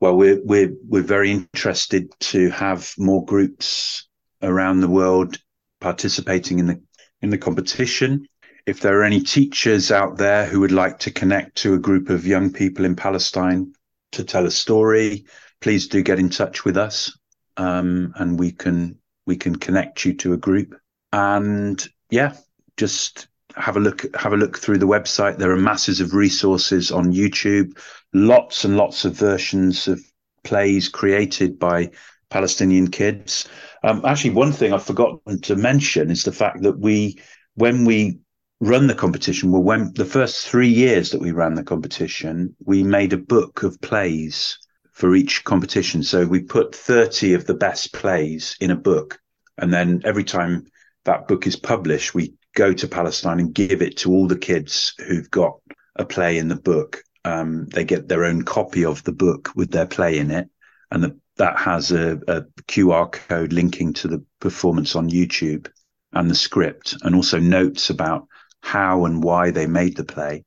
Well, 0.00 0.16
we're 0.16 0.40
we're 0.44 0.72
we're 0.88 1.02
very 1.02 1.30
interested 1.30 2.10
to 2.20 2.50
have 2.50 2.92
more 2.98 3.24
groups 3.24 4.08
around 4.42 4.80
the 4.80 4.88
world 4.88 5.38
participating 5.80 6.58
in 6.58 6.66
the 6.66 6.82
in 7.22 7.30
the 7.30 7.38
competition 7.38 8.26
if 8.66 8.80
there 8.80 8.98
are 9.00 9.04
any 9.04 9.20
teachers 9.20 9.90
out 9.90 10.16
there 10.16 10.46
who 10.46 10.60
would 10.60 10.72
like 10.72 10.98
to 11.00 11.10
connect 11.10 11.56
to 11.56 11.74
a 11.74 11.78
group 11.78 12.10
of 12.10 12.26
young 12.26 12.52
people 12.52 12.84
in 12.84 12.96
Palestine 12.96 13.72
to 14.12 14.24
tell 14.24 14.46
a 14.46 14.50
story, 14.50 15.24
please 15.60 15.88
do 15.88 16.02
get 16.02 16.18
in 16.18 16.28
touch 16.28 16.64
with 16.64 16.76
us, 16.76 17.16
um, 17.56 18.12
and 18.16 18.38
we 18.38 18.52
can 18.52 18.98
we 19.26 19.36
can 19.36 19.56
connect 19.56 20.04
you 20.04 20.14
to 20.14 20.32
a 20.32 20.36
group. 20.38 20.74
And 21.12 21.86
yeah, 22.10 22.34
just 22.76 23.28
have 23.56 23.76
a 23.76 23.80
look 23.80 24.14
have 24.16 24.32
a 24.32 24.36
look 24.36 24.58
through 24.58 24.78
the 24.78 24.86
website. 24.86 25.38
There 25.38 25.52
are 25.52 25.56
masses 25.56 26.00
of 26.00 26.14
resources 26.14 26.90
on 26.90 27.12
YouTube, 27.12 27.78
lots 28.12 28.64
and 28.64 28.76
lots 28.76 29.04
of 29.04 29.14
versions 29.14 29.88
of 29.88 30.00
plays 30.44 30.88
created 30.88 31.58
by 31.58 31.90
Palestinian 32.30 32.88
kids. 32.88 33.48
Um, 33.82 34.04
actually, 34.04 34.30
one 34.30 34.52
thing 34.52 34.72
I've 34.72 34.84
forgotten 34.84 35.40
to 35.42 35.56
mention 35.56 36.10
is 36.10 36.24
the 36.24 36.32
fact 36.32 36.62
that 36.62 36.78
we, 36.78 37.18
when 37.54 37.84
we 37.84 38.20
run 38.60 38.86
the 38.86 38.94
competition 38.94 39.50
well 39.50 39.62
when 39.62 39.92
the 39.94 40.04
first 40.04 40.46
three 40.46 40.68
years 40.68 41.10
that 41.10 41.20
we 41.20 41.32
ran 41.32 41.54
the 41.54 41.64
competition 41.64 42.54
we 42.64 42.82
made 42.82 43.12
a 43.12 43.18
book 43.18 43.62
of 43.62 43.80
plays 43.80 44.58
for 44.92 45.14
each 45.14 45.44
competition. 45.44 46.02
So 46.02 46.26
we 46.26 46.40
put 46.40 46.74
30 46.74 47.32
of 47.32 47.46
the 47.46 47.54
best 47.54 47.94
plays 47.94 48.56
in 48.60 48.70
a 48.70 48.76
book 48.76 49.18
and 49.56 49.72
then 49.72 50.02
every 50.04 50.24
time 50.24 50.66
that 51.04 51.26
book 51.26 51.46
is 51.46 51.56
published 51.56 52.14
we 52.14 52.34
go 52.54 52.72
to 52.74 52.88
palestine 52.88 53.40
and 53.40 53.54
give 53.54 53.80
it 53.80 53.96
to 53.96 54.10
all 54.10 54.26
the 54.26 54.36
kids 54.36 54.92
who've 55.06 55.30
got 55.30 55.58
a 55.96 56.04
play 56.04 56.36
in 56.36 56.48
the 56.48 56.56
book. 56.56 57.02
Um, 57.24 57.66
they 57.66 57.84
get 57.84 58.08
their 58.08 58.24
own 58.24 58.42
copy 58.42 58.84
of 58.84 59.02
the 59.04 59.12
book 59.12 59.50
with 59.54 59.70
their 59.70 59.86
play 59.86 60.18
in 60.18 60.30
it 60.30 60.48
and 60.90 61.04
the, 61.04 61.16
that 61.36 61.58
has 61.58 61.92
a, 61.92 62.18
a 62.28 62.42
qr 62.68 63.12
code 63.12 63.52
linking 63.52 63.92
to 63.94 64.08
the 64.08 64.24
performance 64.40 64.96
on 64.96 65.10
youtube 65.10 65.68
and 66.12 66.30
the 66.30 66.34
script 66.34 66.96
and 67.02 67.14
also 67.14 67.38
notes 67.38 67.90
about 67.90 68.26
how 68.62 69.04
and 69.04 69.22
why 69.22 69.50
they 69.50 69.66
made 69.66 69.96
the 69.96 70.04
play. 70.04 70.44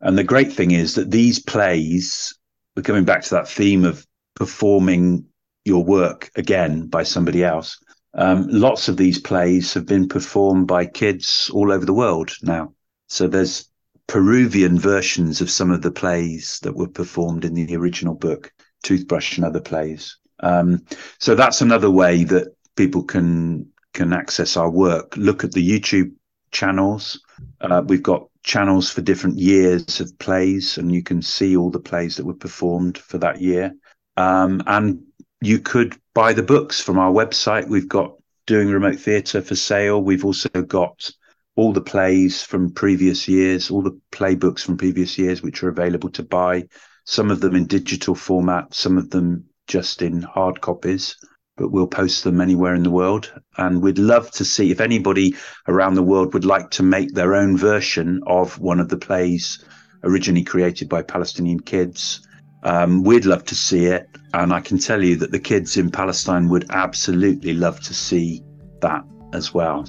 And 0.00 0.16
the 0.16 0.24
great 0.24 0.52
thing 0.52 0.70
is 0.70 0.94
that 0.94 1.10
these 1.10 1.38
plays, 1.38 2.34
we're 2.74 2.82
coming 2.82 3.04
back 3.04 3.22
to 3.24 3.30
that 3.30 3.48
theme 3.48 3.84
of 3.84 4.06
performing 4.34 5.26
your 5.64 5.84
work 5.84 6.30
again 6.36 6.86
by 6.86 7.02
somebody 7.02 7.44
else. 7.44 7.78
Um, 8.14 8.48
lots 8.48 8.88
of 8.88 8.96
these 8.96 9.18
plays 9.18 9.74
have 9.74 9.86
been 9.86 10.08
performed 10.08 10.66
by 10.66 10.86
kids 10.86 11.50
all 11.52 11.70
over 11.70 11.84
the 11.84 11.94
world 11.94 12.32
now. 12.42 12.74
So 13.08 13.28
there's 13.28 13.68
Peruvian 14.06 14.78
versions 14.78 15.40
of 15.40 15.50
some 15.50 15.70
of 15.70 15.82
the 15.82 15.92
plays 15.92 16.58
that 16.62 16.74
were 16.74 16.88
performed 16.88 17.44
in 17.44 17.54
the 17.54 17.76
original 17.76 18.14
book, 18.14 18.52
Toothbrush 18.82 19.36
and 19.36 19.44
other 19.44 19.60
plays. 19.60 20.16
Um, 20.40 20.84
so 21.18 21.34
that's 21.34 21.60
another 21.60 21.90
way 21.90 22.24
that 22.24 22.48
people 22.76 23.04
can 23.04 23.70
can 23.92 24.12
access 24.12 24.56
our 24.56 24.70
work. 24.70 25.16
Look 25.16 25.44
at 25.44 25.52
the 25.52 25.68
YouTube 25.68 26.12
channels. 26.50 27.20
Uh, 27.60 27.82
we've 27.86 28.02
got 28.02 28.28
channels 28.42 28.90
for 28.90 29.02
different 29.02 29.38
years 29.38 30.00
of 30.00 30.18
plays, 30.18 30.78
and 30.78 30.92
you 30.92 31.02
can 31.02 31.22
see 31.22 31.56
all 31.56 31.70
the 31.70 31.80
plays 31.80 32.16
that 32.16 32.26
were 32.26 32.34
performed 32.34 32.98
for 32.98 33.18
that 33.18 33.40
year. 33.40 33.74
Um, 34.16 34.62
and 34.66 35.02
you 35.40 35.58
could 35.58 35.96
buy 36.14 36.32
the 36.32 36.42
books 36.42 36.80
from 36.80 36.98
our 36.98 37.12
website. 37.12 37.68
We've 37.68 37.88
got 37.88 38.14
doing 38.46 38.68
remote 38.68 38.98
theatre 38.98 39.42
for 39.42 39.54
sale. 39.54 40.02
We've 40.02 40.24
also 40.24 40.48
got 40.48 41.10
all 41.56 41.72
the 41.72 41.80
plays 41.80 42.42
from 42.42 42.72
previous 42.72 43.28
years, 43.28 43.70
all 43.70 43.82
the 43.82 43.98
playbooks 44.12 44.60
from 44.60 44.76
previous 44.76 45.18
years, 45.18 45.42
which 45.42 45.62
are 45.62 45.68
available 45.68 46.10
to 46.10 46.22
buy. 46.22 46.68
Some 47.04 47.30
of 47.30 47.40
them 47.40 47.54
in 47.54 47.66
digital 47.66 48.14
format, 48.14 48.74
some 48.74 48.98
of 48.98 49.10
them 49.10 49.44
just 49.66 50.02
in 50.02 50.22
hard 50.22 50.60
copies 50.60 51.16
but 51.60 51.70
we'll 51.70 51.86
post 51.86 52.24
them 52.24 52.40
anywhere 52.40 52.74
in 52.74 52.82
the 52.82 52.90
world. 52.90 53.30
And 53.58 53.82
we'd 53.82 53.98
love 53.98 54.30
to 54.30 54.46
see 54.46 54.70
if 54.70 54.80
anybody 54.80 55.36
around 55.68 55.94
the 55.94 56.02
world 56.02 56.32
would 56.32 56.46
like 56.46 56.70
to 56.70 56.82
make 56.82 57.12
their 57.12 57.34
own 57.34 57.58
version 57.58 58.22
of 58.26 58.58
one 58.58 58.80
of 58.80 58.88
the 58.88 58.96
plays 58.96 59.62
originally 60.02 60.42
created 60.42 60.88
by 60.88 61.02
Palestinian 61.02 61.60
kids. 61.60 62.26
Um, 62.62 63.04
we'd 63.04 63.26
love 63.26 63.44
to 63.44 63.54
see 63.54 63.84
it. 63.84 64.08
And 64.32 64.54
I 64.54 64.60
can 64.62 64.78
tell 64.78 65.04
you 65.04 65.16
that 65.16 65.32
the 65.32 65.38
kids 65.38 65.76
in 65.76 65.90
Palestine 65.90 66.48
would 66.48 66.64
absolutely 66.70 67.52
love 67.52 67.78
to 67.80 67.92
see 67.92 68.42
that 68.80 69.04
as 69.34 69.52
well. 69.52 69.86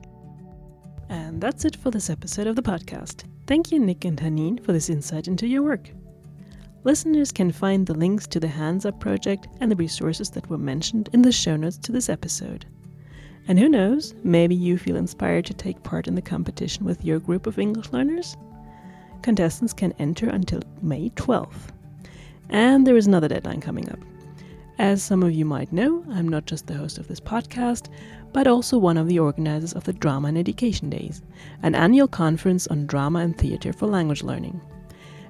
And 1.08 1.40
that's 1.40 1.64
it 1.64 1.78
for 1.78 1.90
this 1.90 2.10
episode 2.10 2.48
of 2.48 2.58
the 2.58 2.62
podcast. 2.62 3.24
Thank 3.48 3.72
you, 3.72 3.80
Nick 3.80 4.04
and 4.04 4.20
Haneen, 4.20 4.62
for 4.62 4.74
this 4.74 4.90
insight 4.90 5.30
into 5.30 5.48
your 5.48 5.64
work. 5.64 5.90
Listeners 6.84 7.32
can 7.32 7.52
find 7.52 7.86
the 7.86 7.94
links 7.94 8.26
to 8.26 8.40
the 8.40 8.48
Hands 8.48 8.84
Up 8.88 9.00
project 9.00 9.48
and 9.60 9.70
the 9.70 9.76
resources 9.76 10.32
that 10.32 10.50
were 10.50 10.58
mentioned 10.58 11.10
in 11.14 11.22
the 11.22 11.32
show 11.32 11.56
notes 11.56 11.78
to 11.78 11.92
this 11.92 12.10
episode. 12.10 12.66
And 13.48 13.60
who 13.60 13.70
knows, 13.70 14.16
maybe 14.24 14.56
you 14.56 14.80
feel 14.80 14.96
inspired 14.96 15.46
to 15.46 15.54
take 15.54 15.84
part 15.84 16.08
in 16.08 16.16
the 16.16 16.24
competition 16.24 16.84
with 16.84 17.06
your 17.06 17.20
group 17.20 17.46
of 17.46 17.60
English 17.60 17.92
learners? 17.92 18.36
Contestants 19.22 19.74
can 19.74 19.94
enter 20.00 20.28
until 20.30 20.64
May 20.82 21.12
12th. 21.12 21.70
And 22.50 22.88
there 22.88 22.98
is 22.98 23.06
another 23.06 23.28
deadline 23.28 23.62
coming 23.62 23.88
up. 23.92 24.00
As 24.80 25.04
some 25.04 25.22
of 25.22 25.34
you 25.34 25.46
might 25.46 25.72
know, 25.72 26.04
I'm 26.10 26.28
not 26.28 26.48
just 26.48 26.66
the 26.66 26.74
host 26.74 26.98
of 26.98 27.08
this 27.08 27.20
podcast, 27.20 27.90
but 28.34 28.48
also 28.48 28.80
one 28.80 28.98
of 28.98 29.08
the 29.08 29.20
organizers 29.20 29.74
of 29.74 29.84
the 29.84 29.94
Drama 29.94 30.30
in 30.30 30.38
Education 30.38 30.90
Days, 30.90 31.22
an 31.62 31.76
annual 31.76 32.08
conference 32.08 32.66
on 32.66 32.88
drama 32.88 33.20
and 33.20 33.38
theatre 33.38 33.72
for 33.72 33.86
language 33.86 34.24
learning 34.24 34.60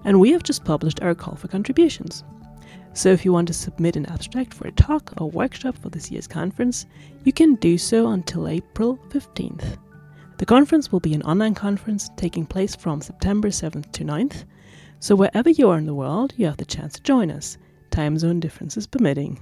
and 0.04 0.20
we 0.20 0.32
have 0.32 0.44
just 0.44 0.66
published 0.66 1.02
our 1.02 1.16
call 1.16 1.36
for 1.36 1.48
contributions. 1.48 2.24
So 2.94 3.10
if 3.10 3.24
you 3.24 3.32
want 3.32 3.48
to 3.48 3.54
submit 3.54 3.96
an 3.96 4.06
abstract 4.08 4.54
for 4.54 4.68
a 4.68 4.72
talk 4.72 5.14
or 5.18 5.30
workshop 5.30 5.78
for 5.78 5.90
this 5.90 6.12
year's 6.12 6.28
conference, 6.28 6.86
you 7.24 7.32
can 7.32 7.56
do 7.56 7.78
so 7.78 8.10
until 8.10 8.48
April 8.48 9.00
15th. 9.10 9.78
The 10.38 10.46
conference 10.46 10.92
will 10.92 11.00
be 11.00 11.14
an 11.14 11.24
online 11.24 11.54
conference 11.54 12.10
taking 12.18 12.46
place 12.46 12.76
from 12.76 13.02
September 13.02 13.50
7th 13.50 13.92
to 13.94 14.04
9th, 14.04 14.44
so 15.00 15.16
wherever 15.16 15.50
you 15.50 15.70
are 15.70 15.78
in 15.78 15.86
the 15.86 15.96
world, 15.96 16.34
you 16.38 16.46
have 16.46 16.58
the 16.58 16.66
chance 16.66 16.94
to 16.94 17.02
join 17.02 17.32
us, 17.32 17.58
time 17.90 18.18
zone 18.18 18.40
differences 18.40 18.88
permitting. 18.88 19.40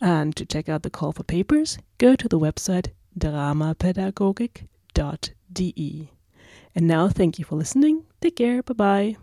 And 0.00 0.34
to 0.36 0.46
check 0.46 0.68
out 0.68 0.82
the 0.82 0.90
call 0.90 1.12
for 1.12 1.24
papers, 1.24 1.78
go 1.98 2.16
to 2.16 2.28
the 2.28 2.38
website 2.38 2.88
dramapedagogic.de. 3.18 6.10
And 6.74 6.86
now, 6.86 7.08
thank 7.08 7.38
you 7.38 7.44
for 7.44 7.56
listening. 7.56 8.04
Take 8.20 8.36
care. 8.36 8.62
Bye 8.62 8.74
bye. 8.74 9.16